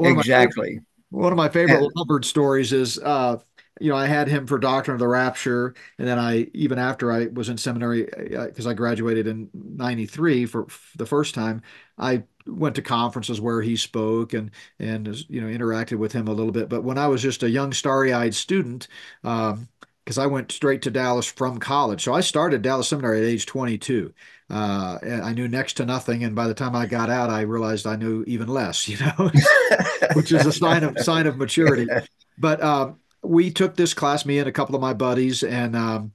Exactly. 0.00 0.80
One 1.16 1.32
of 1.32 1.36
my 1.36 1.48
favorite 1.48 1.82
and, 1.82 1.94
Walvoord 1.94 2.24
stories 2.24 2.72
is. 2.72 2.98
Uh, 2.98 3.38
you 3.78 3.90
know, 3.90 3.96
I 3.96 4.06
had 4.06 4.26
him 4.26 4.46
for 4.46 4.58
Doctrine 4.58 4.94
of 4.94 5.00
the 5.00 5.08
Rapture, 5.08 5.74
and 5.98 6.08
then 6.08 6.18
I 6.18 6.46
even 6.54 6.78
after 6.78 7.12
I 7.12 7.26
was 7.26 7.50
in 7.50 7.58
seminary 7.58 8.04
because 8.04 8.66
uh, 8.66 8.70
I 8.70 8.72
graduated 8.72 9.26
in 9.26 9.50
'93 9.52 10.46
for, 10.46 10.66
for 10.66 10.96
the 10.96 11.04
first 11.04 11.34
time, 11.34 11.60
I 11.98 12.22
went 12.46 12.74
to 12.76 12.82
conferences 12.82 13.38
where 13.38 13.60
he 13.60 13.76
spoke 13.76 14.32
and 14.32 14.50
and 14.78 15.06
you 15.28 15.42
know 15.42 15.46
interacted 15.46 15.98
with 15.98 16.12
him 16.12 16.26
a 16.26 16.32
little 16.32 16.52
bit. 16.52 16.70
But 16.70 16.84
when 16.84 16.96
I 16.96 17.06
was 17.06 17.20
just 17.20 17.42
a 17.42 17.50
young 17.50 17.74
starry-eyed 17.74 18.34
student, 18.34 18.88
because 19.20 20.18
um, 20.18 20.24
I 20.24 20.26
went 20.26 20.52
straight 20.52 20.80
to 20.82 20.90
Dallas 20.90 21.26
from 21.26 21.58
college, 21.58 22.02
so 22.04 22.14
I 22.14 22.22
started 22.22 22.62
Dallas 22.62 22.88
Seminary 22.88 23.20
at 23.20 23.26
age 23.26 23.44
22. 23.44 24.14
Uh, 24.48 24.98
I 25.02 25.32
knew 25.34 25.48
next 25.48 25.74
to 25.74 25.84
nothing, 25.84 26.24
and 26.24 26.34
by 26.34 26.46
the 26.46 26.54
time 26.54 26.74
I 26.74 26.86
got 26.86 27.10
out, 27.10 27.28
I 27.28 27.42
realized 27.42 27.86
I 27.86 27.96
knew 27.96 28.24
even 28.26 28.48
less. 28.48 28.88
You 28.96 28.98
know, 28.98 29.30
which 30.14 30.32
is 30.32 30.46
a 30.46 30.52
sign 30.52 30.84
of 30.84 30.98
sign 31.00 31.26
of 31.26 31.36
maturity. 31.36 31.86
But 32.38 32.62
um, 32.62 33.00
we 33.22 33.50
took 33.50 33.76
this 33.76 33.94
class, 33.94 34.26
me 34.26 34.38
and 34.38 34.46
a 34.46 34.52
couple 34.52 34.74
of 34.74 34.82
my 34.82 34.92
buddies, 34.92 35.42
and 35.42 35.74
um, 35.74 36.12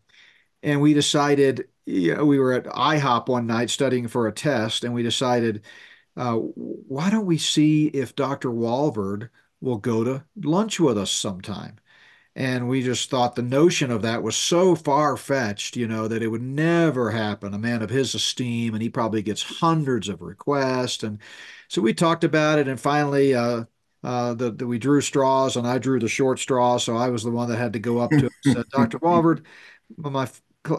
and 0.62 0.82
we 0.82 0.94
decided. 0.94 1.68
You 1.88 2.16
know, 2.16 2.26
we 2.26 2.38
were 2.38 2.54
at 2.54 2.66
IHOP 2.66 3.28
one 3.28 3.48
night 3.48 3.72
studying 3.72 4.08
for 4.08 4.28
a 4.28 4.32
test, 4.32 4.84
and 4.84 4.94
we 4.94 5.02
decided 5.02 5.64
uh, 6.16 6.36
why 6.36 7.10
don't 7.10 7.26
we 7.26 7.38
see 7.38 7.88
if 7.88 8.16
Dr. 8.16 8.50
Walvoord 8.50 9.30
will 9.62 9.78
go 9.78 10.04
to 10.04 10.24
lunch 10.36 10.80
with 10.80 10.98
us 10.98 11.12
sometime? 11.12 11.78
And 12.36 12.70
we 12.70 12.82
just 12.82 13.10
thought 13.10 13.36
the 13.36 13.42
notion 13.42 13.92
of 13.92 14.04
that 14.04 14.24
was 14.24 14.38
so 14.38 14.76
far 14.76 15.18
fetched, 15.18 15.76
you 15.76 15.88
know, 15.88 16.08
that 16.08 16.24
it 16.24 16.30
would 16.30 16.42
never 16.42 17.12
happen. 17.12 17.54
A 17.54 17.58
man 17.60 17.82
of 17.82 17.90
his 17.90 18.16
esteem, 18.16 18.74
and 18.74 18.82
he 18.82 18.90
probably 18.90 19.22
gets 19.22 19.44
hundreds 19.44 20.08
of 20.08 20.22
requests. 20.22 21.04
And 21.04 21.20
so 21.68 21.82
we 21.82 21.94
talked 21.94 22.24
about 22.24 22.60
it, 22.60 22.68
and 22.70 22.80
finally, 22.80 23.36
uh, 23.36 23.66
uh, 24.04 24.34
the, 24.34 24.52
we 24.66 24.80
drew 24.80 25.02
straws, 25.02 25.56
and 25.56 25.68
I 25.68 25.78
drew 25.78 26.00
the 26.00 26.08
short 26.08 26.40
straw. 26.40 26.78
So 26.78 26.98
I 26.98 27.10
was 27.10 27.24
the 27.24 27.32
one 27.32 27.50
that 27.50 27.58
had 27.58 27.74
to 27.74 27.80
go 27.80 28.00
up 28.00 28.12
to 28.12 28.30
Dr. 28.72 29.00
Walvoord, 29.00 29.44
my 29.98 30.28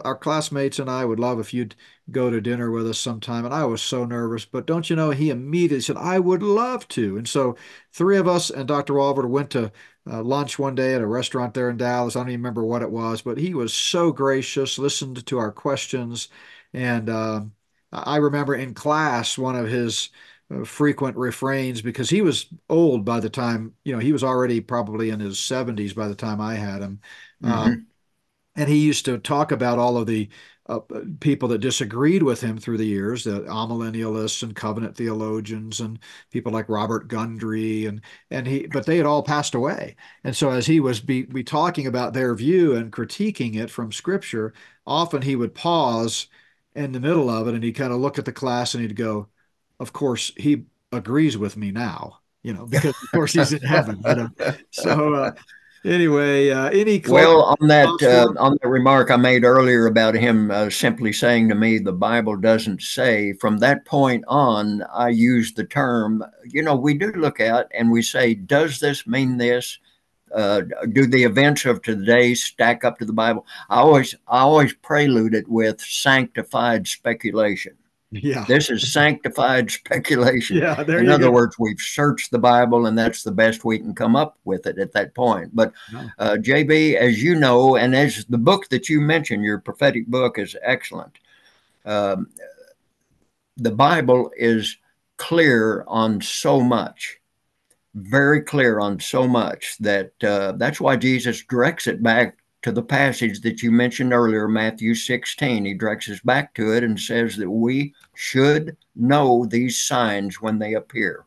our 0.05 0.15
classmates 0.15 0.79
and 0.79 0.89
I 0.89 1.05
would 1.05 1.19
love 1.19 1.39
if 1.39 1.53
you'd 1.53 1.75
go 2.11 2.29
to 2.29 2.39
dinner 2.41 2.71
with 2.71 2.87
us 2.87 2.97
sometime. 2.99 3.45
And 3.45 3.53
I 3.53 3.65
was 3.65 3.81
so 3.81 4.05
nervous, 4.05 4.45
but 4.45 4.65
don't 4.65 4.89
you 4.89 4.95
know, 4.95 5.09
he 5.11 5.29
immediately 5.29 5.81
said, 5.81 5.97
I 5.97 6.19
would 6.19 6.41
love 6.41 6.87
to. 6.89 7.17
And 7.17 7.27
so 7.27 7.57
three 7.91 8.17
of 8.17 8.27
us 8.27 8.49
and 8.49 8.67
Dr. 8.67 8.93
Walvoord 8.93 9.29
went 9.29 9.49
to 9.51 9.71
uh, 10.09 10.21
lunch 10.21 10.57
one 10.59 10.75
day 10.75 10.93
at 10.93 11.01
a 11.01 11.07
restaurant 11.07 11.53
there 11.53 11.69
in 11.69 11.77
Dallas. 11.77 12.15
I 12.15 12.19
don't 12.19 12.29
even 12.29 12.41
remember 12.41 12.63
what 12.63 12.81
it 12.81 12.91
was, 12.91 13.21
but 13.21 13.37
he 13.37 13.53
was 13.53 13.73
so 13.73 14.11
gracious, 14.11 14.79
listened 14.79 15.25
to 15.25 15.37
our 15.37 15.51
questions. 15.51 16.29
And 16.73 17.09
uh, 17.09 17.41
I 17.91 18.17
remember 18.17 18.55
in 18.55 18.73
class, 18.73 19.37
one 19.37 19.55
of 19.55 19.67
his 19.67 20.09
frequent 20.65 21.17
refrains, 21.17 21.81
because 21.81 22.09
he 22.09 22.21
was 22.21 22.47
old 22.69 23.05
by 23.05 23.19
the 23.19 23.29
time, 23.29 23.73
you 23.83 23.93
know, 23.93 23.99
he 23.99 24.13
was 24.13 24.23
already 24.23 24.61
probably 24.61 25.09
in 25.09 25.19
his 25.19 25.37
70s 25.37 25.95
by 25.95 26.07
the 26.07 26.15
time 26.15 26.41
I 26.41 26.55
had 26.55 26.81
him. 26.81 27.01
Mm-hmm. 27.43 27.51
Um, 27.51 27.87
and 28.55 28.69
he 28.69 28.85
used 28.85 29.05
to 29.05 29.17
talk 29.17 29.51
about 29.51 29.79
all 29.79 29.97
of 29.97 30.07
the 30.07 30.29
uh, 30.67 30.79
people 31.19 31.49
that 31.49 31.57
disagreed 31.57 32.23
with 32.23 32.39
him 32.39 32.57
through 32.57 32.77
the 32.77 32.85
years, 32.85 33.25
the 33.25 33.41
amillennialists 33.41 34.43
and 34.43 34.55
covenant 34.55 34.95
theologians 34.95 35.81
and 35.81 35.99
people 36.31 36.53
like 36.53 36.69
Robert 36.69 37.07
Gundry 37.09 37.85
and 37.85 38.01
and 38.29 38.47
he 38.47 38.67
but 38.67 38.85
they 38.85 38.97
had 38.97 39.05
all 39.05 39.23
passed 39.23 39.55
away. 39.55 39.95
And 40.23 40.35
so 40.35 40.51
as 40.51 40.65
he 40.65 40.79
was 40.79 41.01
be, 41.01 41.23
be 41.23 41.43
talking 41.43 41.87
about 41.87 42.13
their 42.13 42.33
view 42.35 42.75
and 42.75 42.91
critiquing 42.93 43.55
it 43.57 43.69
from 43.69 43.91
scripture, 43.91 44.53
often 44.87 45.21
he 45.21 45.35
would 45.35 45.53
pause 45.53 46.27
in 46.75 46.91
the 46.93 46.99
middle 46.99 47.29
of 47.29 47.47
it 47.47 47.55
and 47.55 47.63
he'd 47.63 47.73
kind 47.73 47.93
of 47.93 47.99
look 47.99 48.17
at 48.17 48.25
the 48.25 48.31
class 48.31 48.73
and 48.73 48.81
he'd 48.83 48.95
go, 48.95 49.27
Of 49.79 49.93
course, 49.93 50.31
he 50.37 50.65
agrees 50.91 51.37
with 51.37 51.57
me 51.57 51.71
now, 51.71 52.19
you 52.43 52.53
know, 52.53 52.65
because 52.65 52.95
of 53.03 53.11
course 53.11 53.33
he's 53.33 53.53
in 53.53 53.61
heaven. 53.67 54.01
You 54.05 54.15
know? 54.15 54.29
So 54.71 55.13
uh, 55.13 55.31
anyway, 55.85 56.49
uh, 56.49 56.69
any 56.69 57.01
well 57.07 57.43
on 57.43 57.67
that 57.67 57.87
uh, 58.01 58.39
on 58.39 58.57
the 58.61 58.69
remark 58.69 59.11
I 59.11 59.17
made 59.17 59.43
earlier 59.43 59.87
about 59.87 60.15
him 60.15 60.51
uh, 60.51 60.69
simply 60.69 61.13
saying 61.13 61.49
to 61.49 61.55
me 61.55 61.79
the 61.79 61.93
Bible 61.93 62.37
doesn't 62.37 62.81
say. 62.81 63.33
From 63.33 63.57
that 63.59 63.85
point 63.85 64.23
on, 64.27 64.83
I 64.93 65.09
use 65.09 65.53
the 65.53 65.65
term. 65.65 66.23
You 66.45 66.61
know, 66.61 66.75
we 66.75 66.93
do 66.93 67.11
look 67.11 67.39
at 67.39 67.69
and 67.73 67.91
we 67.91 68.01
say, 68.01 68.33
does 68.33 68.79
this 68.79 69.07
mean 69.07 69.37
this? 69.37 69.79
Uh, 70.33 70.61
do 70.93 71.05
the 71.05 71.23
events 71.23 71.63
of 71.65 71.79
today 71.83 72.33
stack 72.33 72.83
up 72.83 72.97
to 72.97 73.05
the 73.05 73.13
Bible? 73.13 73.45
I 73.69 73.77
always 73.77 74.15
I 74.27 74.39
always 74.39 74.73
prelude 74.73 75.35
it 75.35 75.47
with 75.47 75.79
sanctified 75.79 76.87
speculation. 76.87 77.77
Yeah. 78.13 78.45
This 78.47 78.69
is 78.69 78.91
sanctified 78.91 79.71
speculation. 79.71 80.57
Yeah. 80.57 80.79
In 80.81 81.09
other 81.09 81.25
go. 81.25 81.31
words, 81.31 81.57
we've 81.57 81.79
searched 81.79 82.31
the 82.31 82.39
Bible 82.39 82.85
and 82.85 82.97
that's 82.97 83.23
the 83.23 83.31
best 83.31 83.65
we 83.65 83.79
can 83.79 83.95
come 83.95 84.15
up 84.15 84.37
with 84.45 84.67
it 84.67 84.77
at 84.77 84.91
that 84.93 85.15
point. 85.15 85.55
But 85.55 85.73
uh, 86.19 86.37
JB, 86.39 86.95
as 86.95 87.21
you 87.21 87.35
know, 87.35 87.75
and 87.75 87.95
as 87.95 88.25
the 88.25 88.37
book 88.37 88.69
that 88.69 88.89
you 88.89 89.01
mentioned, 89.01 89.43
your 89.43 89.59
prophetic 89.59 90.07
book 90.07 90.37
is 90.37 90.55
excellent. 90.61 91.17
Um, 91.85 92.29
the 93.57 93.71
Bible 93.71 94.31
is 94.37 94.77
clear 95.17 95.83
on 95.87 96.21
so 96.21 96.59
much, 96.59 97.17
very 97.95 98.41
clear 98.41 98.79
on 98.79 98.99
so 98.99 99.27
much 99.27 99.77
that 99.79 100.11
uh, 100.23 100.53
that's 100.53 100.81
why 100.81 100.95
Jesus 100.95 101.43
directs 101.43 101.87
it 101.87 102.01
back 102.01 102.37
to 102.63 102.71
the 102.71 102.81
passage 102.81 103.41
that 103.41 103.61
you 103.61 103.71
mentioned 103.71 104.13
earlier, 104.13 104.47
Matthew 104.47 104.95
16. 104.95 105.65
He 105.65 105.73
directs 105.73 106.09
us 106.09 106.19
back 106.21 106.53
to 106.55 106.73
it 106.73 106.83
and 106.83 106.99
says 106.99 107.35
that 107.37 107.49
we 107.49 107.93
should 108.15 108.77
know 108.95 109.45
these 109.45 109.79
signs 109.79 110.41
when 110.41 110.57
they 110.59 110.73
appear. 110.73 111.25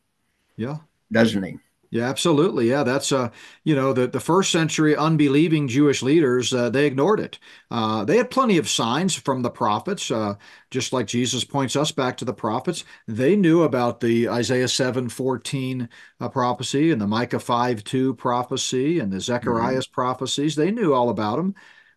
Yeah. 0.56 0.78
Doesn't 1.12 1.42
he? 1.42 1.58
Yeah, 1.96 2.08
absolutely. 2.08 2.68
Yeah, 2.68 2.82
that's 2.82 3.12
uh, 3.12 3.30
you 3.64 3.74
know, 3.74 3.92
the 3.92 4.06
the 4.08 4.20
first 4.20 4.50
century 4.50 4.96
unbelieving 4.96 5.68
Jewish 5.68 6.02
leaders 6.02 6.52
uh, 6.52 6.68
they 6.68 6.84
ignored 6.86 7.20
it. 7.20 7.38
Uh, 7.70 8.04
they 8.04 8.16
had 8.16 8.30
plenty 8.30 8.58
of 8.58 8.68
signs 8.68 9.14
from 9.14 9.42
the 9.42 9.50
prophets, 9.50 10.10
uh, 10.10 10.34
just 10.70 10.92
like 10.92 11.06
Jesus 11.06 11.44
points 11.44 11.76
us 11.76 11.92
back 11.92 12.16
to 12.18 12.24
the 12.24 12.34
prophets. 12.34 12.84
They 13.06 13.36
knew 13.36 13.62
about 13.62 14.00
the 14.00 14.28
Isaiah 14.28 14.68
seven 14.68 15.08
fourteen 15.08 15.88
uh, 16.20 16.28
prophecy 16.28 16.90
and 16.90 17.00
the 17.00 17.06
Micah 17.06 17.38
five 17.40 17.84
two 17.84 18.14
prophecy 18.14 18.98
and 18.98 19.12
the 19.12 19.16
Mhm. 19.18 19.22
Zechariah's 19.22 19.86
prophecies. 19.86 20.56
They 20.56 20.70
knew 20.72 20.92
all 20.92 21.08
about 21.08 21.36
them, 21.36 21.54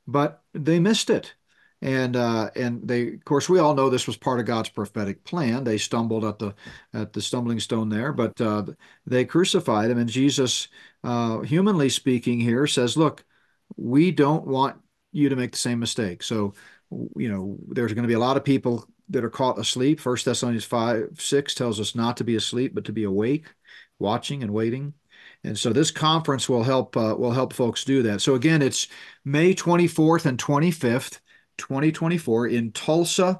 but 0.07 0.43
they 0.53 0.79
missed 0.79 1.09
it. 1.09 1.33
And 1.81 2.17
uh, 2.17 2.49
and 2.55 2.85
they, 2.85 3.13
of 3.13 3.23
course, 3.23 3.47
we 3.47 3.59
all 3.59 3.73
know 3.73 3.89
this 3.89 4.07
was 4.07 4.17
part 4.17 4.41
of 4.41 4.45
God's 4.45 4.69
prophetic 4.69 5.23
plan. 5.23 5.63
They 5.63 5.77
stumbled 5.77 6.25
at 6.25 6.37
the 6.37 6.53
at 6.93 7.13
the 7.13 7.21
stumbling 7.21 7.61
stone 7.61 7.87
there, 7.87 8.11
but 8.11 8.39
uh, 8.41 8.65
they 9.05 9.23
crucified 9.23 9.89
him. 9.89 9.97
And 9.97 10.09
Jesus, 10.09 10.67
uh, 11.05 11.39
humanly 11.39 11.87
speaking, 11.87 12.39
here 12.41 12.67
says, 12.67 12.97
"Look, 12.97 13.23
we 13.77 14.11
don't 14.11 14.45
want 14.45 14.81
you 15.13 15.29
to 15.29 15.37
make 15.37 15.53
the 15.53 15.57
same 15.57 15.79
mistake." 15.79 16.21
So, 16.21 16.53
you 17.15 17.31
know, 17.31 17.57
there's 17.69 17.93
going 17.93 18.03
to 18.03 18.09
be 18.09 18.13
a 18.13 18.19
lot 18.19 18.35
of 18.35 18.43
people 18.43 18.85
that 19.07 19.23
are 19.23 19.29
caught 19.29 19.57
asleep. 19.57 20.01
First 20.01 20.25
Thessalonians 20.25 20.65
five 20.65 21.11
six 21.17 21.55
tells 21.55 21.79
us 21.79 21.95
not 21.95 22.17
to 22.17 22.25
be 22.25 22.35
asleep, 22.35 22.75
but 22.75 22.85
to 22.85 22.93
be 22.93 23.05
awake, 23.05 23.45
watching 23.99 24.43
and 24.43 24.53
waiting. 24.53 24.93
And 25.43 25.57
so 25.57 25.71
this 25.71 25.91
conference 25.91 26.49
will 26.49 26.63
help 26.63 26.95
uh, 26.97 27.15
will 27.17 27.31
help 27.31 27.53
folks 27.53 27.83
do 27.83 28.03
that. 28.03 28.21
So 28.21 28.35
again, 28.35 28.61
it's 28.61 28.87
May 29.23 29.53
24th 29.53 30.25
and 30.25 30.37
25th, 30.37 31.19
2024 31.59 32.47
in 32.47 32.71
Tulsa, 32.71 33.39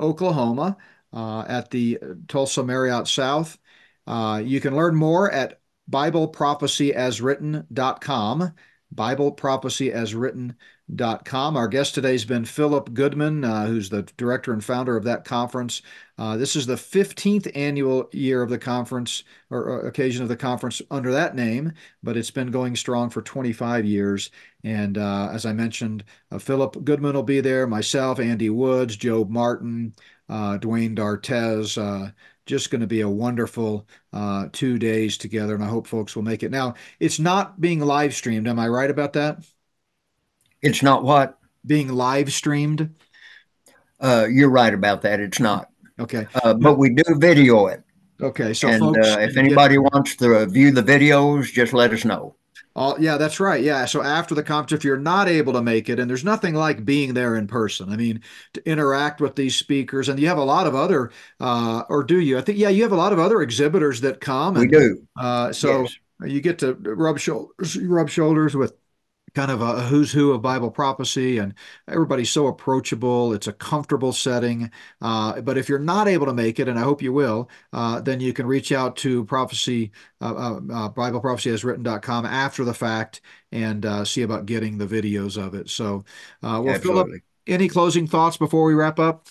Oklahoma, 0.00 0.76
uh, 1.12 1.44
at 1.48 1.70
the 1.70 1.98
Tulsa 2.28 2.62
Marriott 2.62 3.08
South. 3.08 3.58
Uh, 4.06 4.42
you 4.44 4.60
can 4.60 4.76
learn 4.76 4.94
more 4.94 5.30
at 5.30 5.60
BibleProphecyAsWritten.com. 5.90 8.52
BibleProphecyAsWritten.com. 8.94 10.56
Our 11.00 11.68
guest 11.68 11.94
today 11.94 12.12
has 12.12 12.26
been 12.26 12.44
Phillip 12.44 12.92
Goodman, 12.92 13.44
uh, 13.44 13.66
who's 13.66 13.88
the 13.88 14.02
director 14.18 14.52
and 14.52 14.62
founder 14.62 14.94
of 14.94 15.04
that 15.04 15.24
conference. 15.24 15.80
Uh, 16.18 16.36
this 16.36 16.54
is 16.54 16.66
the 16.66 16.74
15th 16.74 17.50
annual 17.54 18.10
year 18.12 18.42
of 18.42 18.50
the 18.50 18.58
conference 18.58 19.24
or, 19.48 19.62
or, 19.62 19.86
occasion 19.86 20.22
of 20.22 20.28
the 20.28 20.36
conference 20.36 20.82
under 20.90 21.10
that 21.12 21.34
name, 21.34 21.72
but 22.02 22.18
it's 22.18 22.30
been 22.30 22.50
going 22.50 22.76
strong 22.76 23.08
for 23.08 23.22
25 23.22 23.86
years. 23.86 24.30
And 24.64 24.98
uh, 24.98 25.30
as 25.32 25.46
I 25.46 25.54
mentioned, 25.54 26.04
uh, 26.30 26.38
Phillip 26.38 26.84
Goodman 26.84 27.14
will 27.14 27.22
be 27.22 27.40
there, 27.40 27.66
myself, 27.66 28.20
Andy 28.20 28.50
Woods, 28.50 28.94
Joe 28.96 29.24
Martin, 29.24 29.94
uh, 30.28 30.58
Dwayne 30.58 30.94
Dartez. 30.94 31.78
Uh, 31.80 32.10
just 32.44 32.70
going 32.70 32.82
to 32.82 32.86
be 32.86 33.00
a 33.00 33.08
wonderful 33.08 33.88
uh, 34.12 34.48
two 34.52 34.78
days 34.78 35.16
together, 35.16 35.54
and 35.54 35.64
I 35.64 35.68
hope 35.68 35.86
folks 35.86 36.14
will 36.14 36.22
make 36.22 36.42
it. 36.42 36.50
Now, 36.50 36.74
it's 37.00 37.18
not 37.18 37.60
being 37.60 37.80
live 37.80 38.14
streamed. 38.14 38.46
Am 38.46 38.58
I 38.58 38.68
right 38.68 38.90
about 38.90 39.14
that? 39.14 39.42
It's 40.62 40.82
not 40.82 41.02
what? 41.02 41.38
Being 41.66 41.88
live 41.88 42.32
streamed? 42.32 42.94
Uh, 44.00 44.26
you're 44.30 44.50
right 44.50 44.72
about 44.72 45.02
that. 45.02 45.20
It's 45.20 45.40
not. 45.40 45.68
Okay. 45.98 46.26
Uh, 46.42 46.54
but 46.54 46.78
we 46.78 46.90
do 46.90 47.02
video 47.16 47.66
it. 47.66 47.82
Okay. 48.20 48.54
So, 48.54 48.68
and 48.68 48.80
folks, 48.80 49.08
uh, 49.08 49.18
if 49.20 49.36
anybody 49.36 49.74
get... 49.74 49.92
wants 49.92 50.16
to 50.16 50.46
view 50.46 50.70
the 50.70 50.82
videos, 50.82 51.52
just 51.52 51.72
let 51.72 51.92
us 51.92 52.04
know. 52.04 52.36
Oh, 52.74 52.96
yeah, 52.98 53.18
that's 53.18 53.38
right. 53.38 53.62
Yeah. 53.62 53.84
So 53.84 54.02
after 54.02 54.34
the 54.34 54.42
conference, 54.42 54.72
if 54.72 54.84
you're 54.84 54.96
not 54.96 55.28
able 55.28 55.52
to 55.52 55.62
make 55.62 55.90
it, 55.90 55.98
and 55.98 56.08
there's 56.08 56.24
nothing 56.24 56.54
like 56.54 56.86
being 56.86 57.12
there 57.12 57.36
in 57.36 57.46
person. 57.46 57.92
I 57.92 57.96
mean, 57.96 58.22
to 58.54 58.66
interact 58.66 59.20
with 59.20 59.36
these 59.36 59.56
speakers, 59.56 60.08
and 60.08 60.18
you 60.18 60.26
have 60.28 60.38
a 60.38 60.44
lot 60.44 60.66
of 60.66 60.74
other, 60.74 61.10
uh, 61.38 61.82
or 61.90 62.02
do 62.02 62.18
you? 62.18 62.38
I 62.38 62.40
think, 62.40 62.58
yeah, 62.58 62.70
you 62.70 62.82
have 62.82 62.92
a 62.92 62.96
lot 62.96 63.12
of 63.12 63.18
other 63.18 63.42
exhibitors 63.42 64.00
that 64.00 64.20
come. 64.20 64.56
And, 64.56 64.70
we 64.70 64.78
do. 64.78 65.06
Uh, 65.20 65.52
so 65.52 65.82
yes. 65.82 65.96
you 66.24 66.40
get 66.40 66.60
to 66.60 66.72
rub 66.72 67.18
shoulders, 67.18 67.76
rub 67.78 68.08
shoulders 68.08 68.56
with 68.56 68.72
kind 69.34 69.50
of 69.50 69.62
a 69.62 69.82
who's 69.82 70.12
who 70.12 70.32
of 70.32 70.42
Bible 70.42 70.70
prophecy, 70.70 71.38
and 71.38 71.54
everybody's 71.88 72.30
so 72.30 72.46
approachable. 72.46 73.32
It's 73.32 73.46
a 73.46 73.52
comfortable 73.52 74.12
setting. 74.12 74.70
Uh, 75.00 75.40
but 75.40 75.58
if 75.58 75.68
you're 75.68 75.78
not 75.78 76.08
able 76.08 76.26
to 76.26 76.34
make 76.34 76.60
it, 76.60 76.68
and 76.68 76.78
I 76.78 76.82
hope 76.82 77.02
you 77.02 77.12
will, 77.12 77.48
uh, 77.72 78.00
then 78.00 78.20
you 78.20 78.32
can 78.32 78.46
reach 78.46 78.72
out 78.72 78.96
to 78.98 79.24
prophecy, 79.24 79.92
uh, 80.20 80.34
uh, 80.34 80.60
uh 80.72 80.88
Bible 80.88 81.20
prophecy 81.20 81.50
as 81.50 81.64
written.com 81.64 82.26
after 82.26 82.64
the 82.64 82.74
fact 82.74 83.20
and 83.50 83.84
uh, 83.86 84.04
see 84.04 84.22
about 84.22 84.46
getting 84.46 84.78
the 84.78 84.86
videos 84.86 85.42
of 85.42 85.54
it. 85.54 85.68
So, 85.70 86.04
well, 86.42 86.68
Absolutely. 86.68 87.02
Phillip, 87.02 87.22
any 87.46 87.68
closing 87.68 88.06
thoughts 88.06 88.36
before 88.36 88.64
we 88.64 88.74
wrap 88.74 88.98
up? 88.98 89.26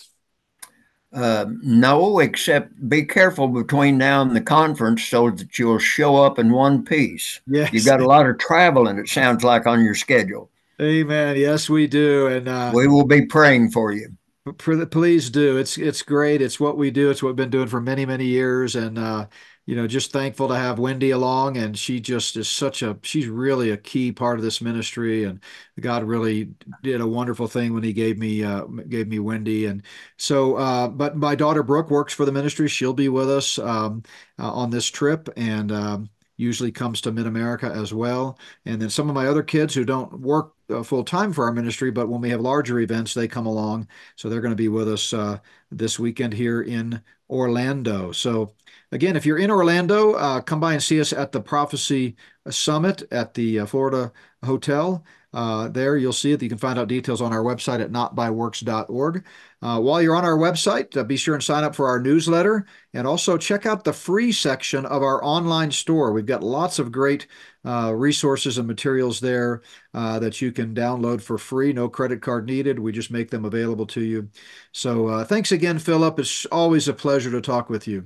Uh, 1.14 1.45
no, 1.62 2.20
except 2.20 2.72
be 2.88 3.03
careful 3.03 3.49
between 3.49 3.97
now 3.97 4.22
and 4.22 4.34
the 4.34 4.41
conference 4.41 5.03
so 5.03 5.30
that 5.30 5.59
you'll 5.59 5.78
show 5.78 6.16
up 6.16 6.39
in 6.39 6.51
one 6.51 6.86
piece. 6.86 7.41
Yes. 7.47 7.74
You've 7.74 7.86
got 7.86 7.99
a 7.99 8.07
lot 8.07 8.30
of 8.30 8.38
traveling, 8.38 8.97
it 8.97 9.09
sounds 9.09 9.43
like, 9.43 9.68
on 9.68 9.84
your 9.84 9.95
schedule. 9.95 10.49
Amen. 10.82 11.36
Yes, 11.36 11.70
we 11.70 11.88
do. 11.88 12.28
And 12.28 12.47
uh, 12.47 12.72
we 12.74 12.88
will 12.88 13.05
be 13.05 13.26
praying 13.26 13.72
for 13.72 13.91
you. 13.91 14.16
Please 14.57 15.30
do. 15.30 15.57
It's 15.57 15.78
it's 15.78 16.01
great. 16.01 16.41
It's 16.41 16.59
what 16.59 16.76
we 16.76 16.89
do. 16.89 17.12
It's 17.12 17.22
what 17.22 17.30
we've 17.30 17.36
been 17.36 17.51
doing 17.51 17.68
for 17.68 17.80
many, 17.80 18.07
many 18.07 18.26
years. 18.26 18.76
And 18.76 18.97
uh, 18.97 19.28
you 19.66 19.76
know, 19.76 19.88
just 19.88 20.12
thankful 20.12 20.47
to 20.47 20.55
have 20.55 20.80
Wendy 20.80 21.12
along. 21.12 21.57
And 21.57 21.78
she 21.78 21.99
just 21.99 22.36
is 22.38 22.49
such 22.49 22.82
a, 22.82 22.97
she's 23.03 23.28
really 23.28 23.72
a 23.72 23.78
key 23.78 24.12
part 24.12 24.38
of 24.38 24.43
this 24.43 24.62
ministry. 24.62 25.24
And 25.24 25.39
God 25.80 26.03
really 26.03 26.49
did 26.84 27.01
a 27.01 27.07
wonderful 27.07 27.47
thing 27.47 27.74
when 27.74 27.84
he 27.84 27.93
gave 27.93 28.18
me, 28.18 28.43
uh, 28.43 28.66
gave 28.66 29.07
me 29.07 29.20
Wendy. 29.20 29.68
And 29.68 29.84
so, 30.18 30.55
uh, 30.55 30.88
but 30.88 31.16
my 31.16 31.36
daughter 31.36 31.64
Brooke 31.64 31.91
works 31.91 32.14
for 32.14 32.26
the 32.26 32.32
ministry. 32.32 32.68
She'll 32.68 32.93
be 32.93 33.09
with 33.09 33.30
us 33.30 33.59
um, 33.59 34.03
uh, 34.39 34.51
on 34.51 34.72
this 34.72 34.88
trip. 34.88 35.30
And, 35.38 35.72
um, 35.72 36.09
usually 36.41 36.72
comes 36.72 37.01
to 37.01 37.12
Mid 37.12 37.28
America 37.28 37.68
as 37.68 37.93
well. 37.93 38.39
And 38.66 38.82
then 38.82 38.89
some 38.89 39.07
of 39.07 39.16
my 39.16 39.28
other 39.28 39.43
kids 39.43 39.76
who 39.76 39.86
don't 39.86 40.20
work 40.20 40.53
uh, 40.72 40.82
full 40.82 41.03
time 41.03 41.32
for 41.32 41.45
our 41.45 41.51
ministry, 41.51 41.91
but 41.91 42.09
when 42.09 42.20
we 42.20 42.32
have 42.32 42.41
larger 42.41 42.80
events, 42.80 43.14
they 43.14 43.28
come 43.28 43.45
along. 43.45 43.88
So 44.16 44.28
they're 44.28 44.41
going 44.41 44.51
to 44.51 44.55
be 44.55 44.68
with 44.68 44.89
us 44.89 45.14
uh, 45.14 45.38
this 45.70 45.99
weekend 45.99 46.34
here 46.34 46.64
in 46.64 47.01
Orlando. 47.32 48.12
So 48.12 48.54
Again, 48.94 49.16
if 49.16 49.26
you're 49.26 49.38
in 49.38 49.50
Orlando, 49.52 50.14
uh, 50.14 50.42
come 50.42 50.60
by 50.60 50.74
and 50.74 50.84
see 50.84 51.00
us 51.00 51.14
at 51.14 51.32
the 51.32 51.40
Prophecy 51.40 52.18
Summit 52.50 53.04
at 53.10 53.34
the 53.34 53.60
uh, 53.60 53.66
Florida 53.66 54.12
Hotel. 54.44 55.06
Uh, 55.34 55.70
there 55.70 55.96
you'll 55.96 56.12
see 56.12 56.34
it. 56.34 56.42
You 56.42 56.50
can 56.50 56.58
find 56.58 56.78
out 56.78 56.88
details 56.88 57.22
on 57.22 57.32
our 57.32 57.44
website 57.44 57.82
at 57.82 57.92
notbyworks.org. 57.92 59.24
Uh, 59.62 59.80
while 59.80 60.02
you're 60.02 60.16
on 60.16 60.26
our 60.26 60.38
website, 60.38 60.98
uh, 60.98 61.04
be 61.04 61.16
sure 61.16 61.36
and 61.36 61.44
sign 61.44 61.64
up 61.64 61.76
for 61.76 61.88
our 61.88 62.00
newsletter 62.00 62.66
and 62.94 63.08
also 63.08 63.38
check 63.38 63.66
out 63.66 63.84
the 63.84 63.94
free 63.94 64.32
section 64.32 64.86
of 64.86 65.04
our 65.04 65.24
online 65.24 65.72
store. 65.72 66.12
We've 66.12 66.26
got 66.26 66.44
lots 66.44 66.80
of 66.80 66.92
great 66.92 67.28
uh, 67.64 67.94
resources 67.96 68.58
and 68.58 68.68
materials 68.68 69.20
there 69.20 69.62
uh, 69.94 70.20
that 70.20 70.42
you 70.42 70.52
can 70.52 70.74
download 70.74 71.22
for 71.22 71.38
free. 71.38 71.72
No 71.74 71.88
credit 71.88 72.22
card 72.22 72.48
needed. 72.48 72.80
We 72.80 72.92
just 72.92 73.12
make 73.12 73.30
them 73.30 73.46
available 73.46 73.86
to 73.88 74.02
you. 74.02 74.30
So 74.72 75.08
uh, 75.08 75.24
thanks 75.24 75.52
again, 75.52 75.80
Phillip. 75.80 76.20
It's 76.20 76.46
always 76.48 76.88
a 76.88 76.94
pleasure 76.94 77.32
to 77.32 77.42
talk 77.42 77.70
with 77.70 77.88
you. 77.88 78.06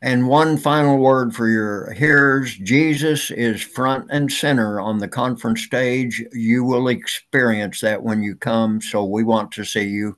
And 0.00 0.28
one 0.28 0.56
final 0.56 0.98
word 0.98 1.34
for 1.34 1.48
your 1.48 1.92
hearers 1.92 2.56
Jesus 2.56 3.30
is 3.30 3.62
front 3.62 4.08
and 4.10 4.30
center 4.30 4.80
on 4.80 4.98
the 4.98 5.08
conference 5.08 5.62
stage. 5.62 6.24
You 6.32 6.64
will 6.64 6.88
experience 6.88 7.80
that 7.80 8.02
when 8.02 8.22
you 8.22 8.34
come. 8.34 8.80
So 8.80 9.04
we 9.04 9.22
want 9.24 9.52
to 9.52 9.64
see 9.64 9.84
you. 9.84 10.16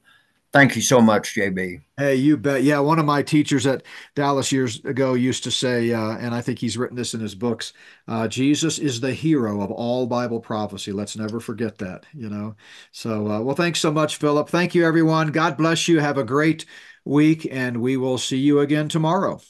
Thank 0.55 0.77
you 0.77 0.83
so 0.83 1.01
much, 1.01 1.35
JB. 1.35 1.83
Hey, 1.97 2.15
you 2.15 2.37
bet. 2.37 2.63
Yeah, 2.63 2.79
one 2.79 3.01
of 3.01 3.05
my 3.05 3.23
teachers 3.23 3.67
at 3.67 3.83
Dallas 4.15 4.53
years 4.53 4.85
ago 4.85 5.15
used 5.15 5.43
to 5.45 5.51
say, 5.51 5.93
uh, 5.93 6.17
and 6.17 6.33
I 6.33 6.43
think 6.43 6.61
he's 6.61 6.79
written 6.79 6.97
this 6.97 7.13
in 7.13 7.19
his 7.19 7.35
books 7.35 7.73
uh, 8.07 8.29
Jesus 8.29 8.79
is 8.79 9.01
the 9.01 9.13
hero 9.13 9.61
of 9.61 9.73
all 9.73 10.07
Bible 10.07 10.39
prophecy. 10.39 10.93
Let's 10.93 11.17
never 11.17 11.41
forget 11.41 11.79
that, 11.79 12.07
you 12.15 12.31
know? 12.31 12.55
So, 12.93 13.29
uh, 13.29 13.41
well, 13.41 13.57
thanks 13.57 13.81
so 13.81 13.91
much, 13.91 14.17
Phillip. 14.17 14.49
Thank 14.49 14.77
you, 14.77 14.85
everyone. 14.87 15.33
God 15.33 15.57
bless 15.57 15.89
you. 15.89 15.99
Have 15.99 16.19
a 16.19 16.25
great 16.25 16.67
week, 17.05 17.49
and 17.51 17.81
we 17.81 17.97
will 17.97 18.19
see 18.19 18.39
you 18.39 18.61
again 18.61 18.89
tomorrow. 18.89 19.41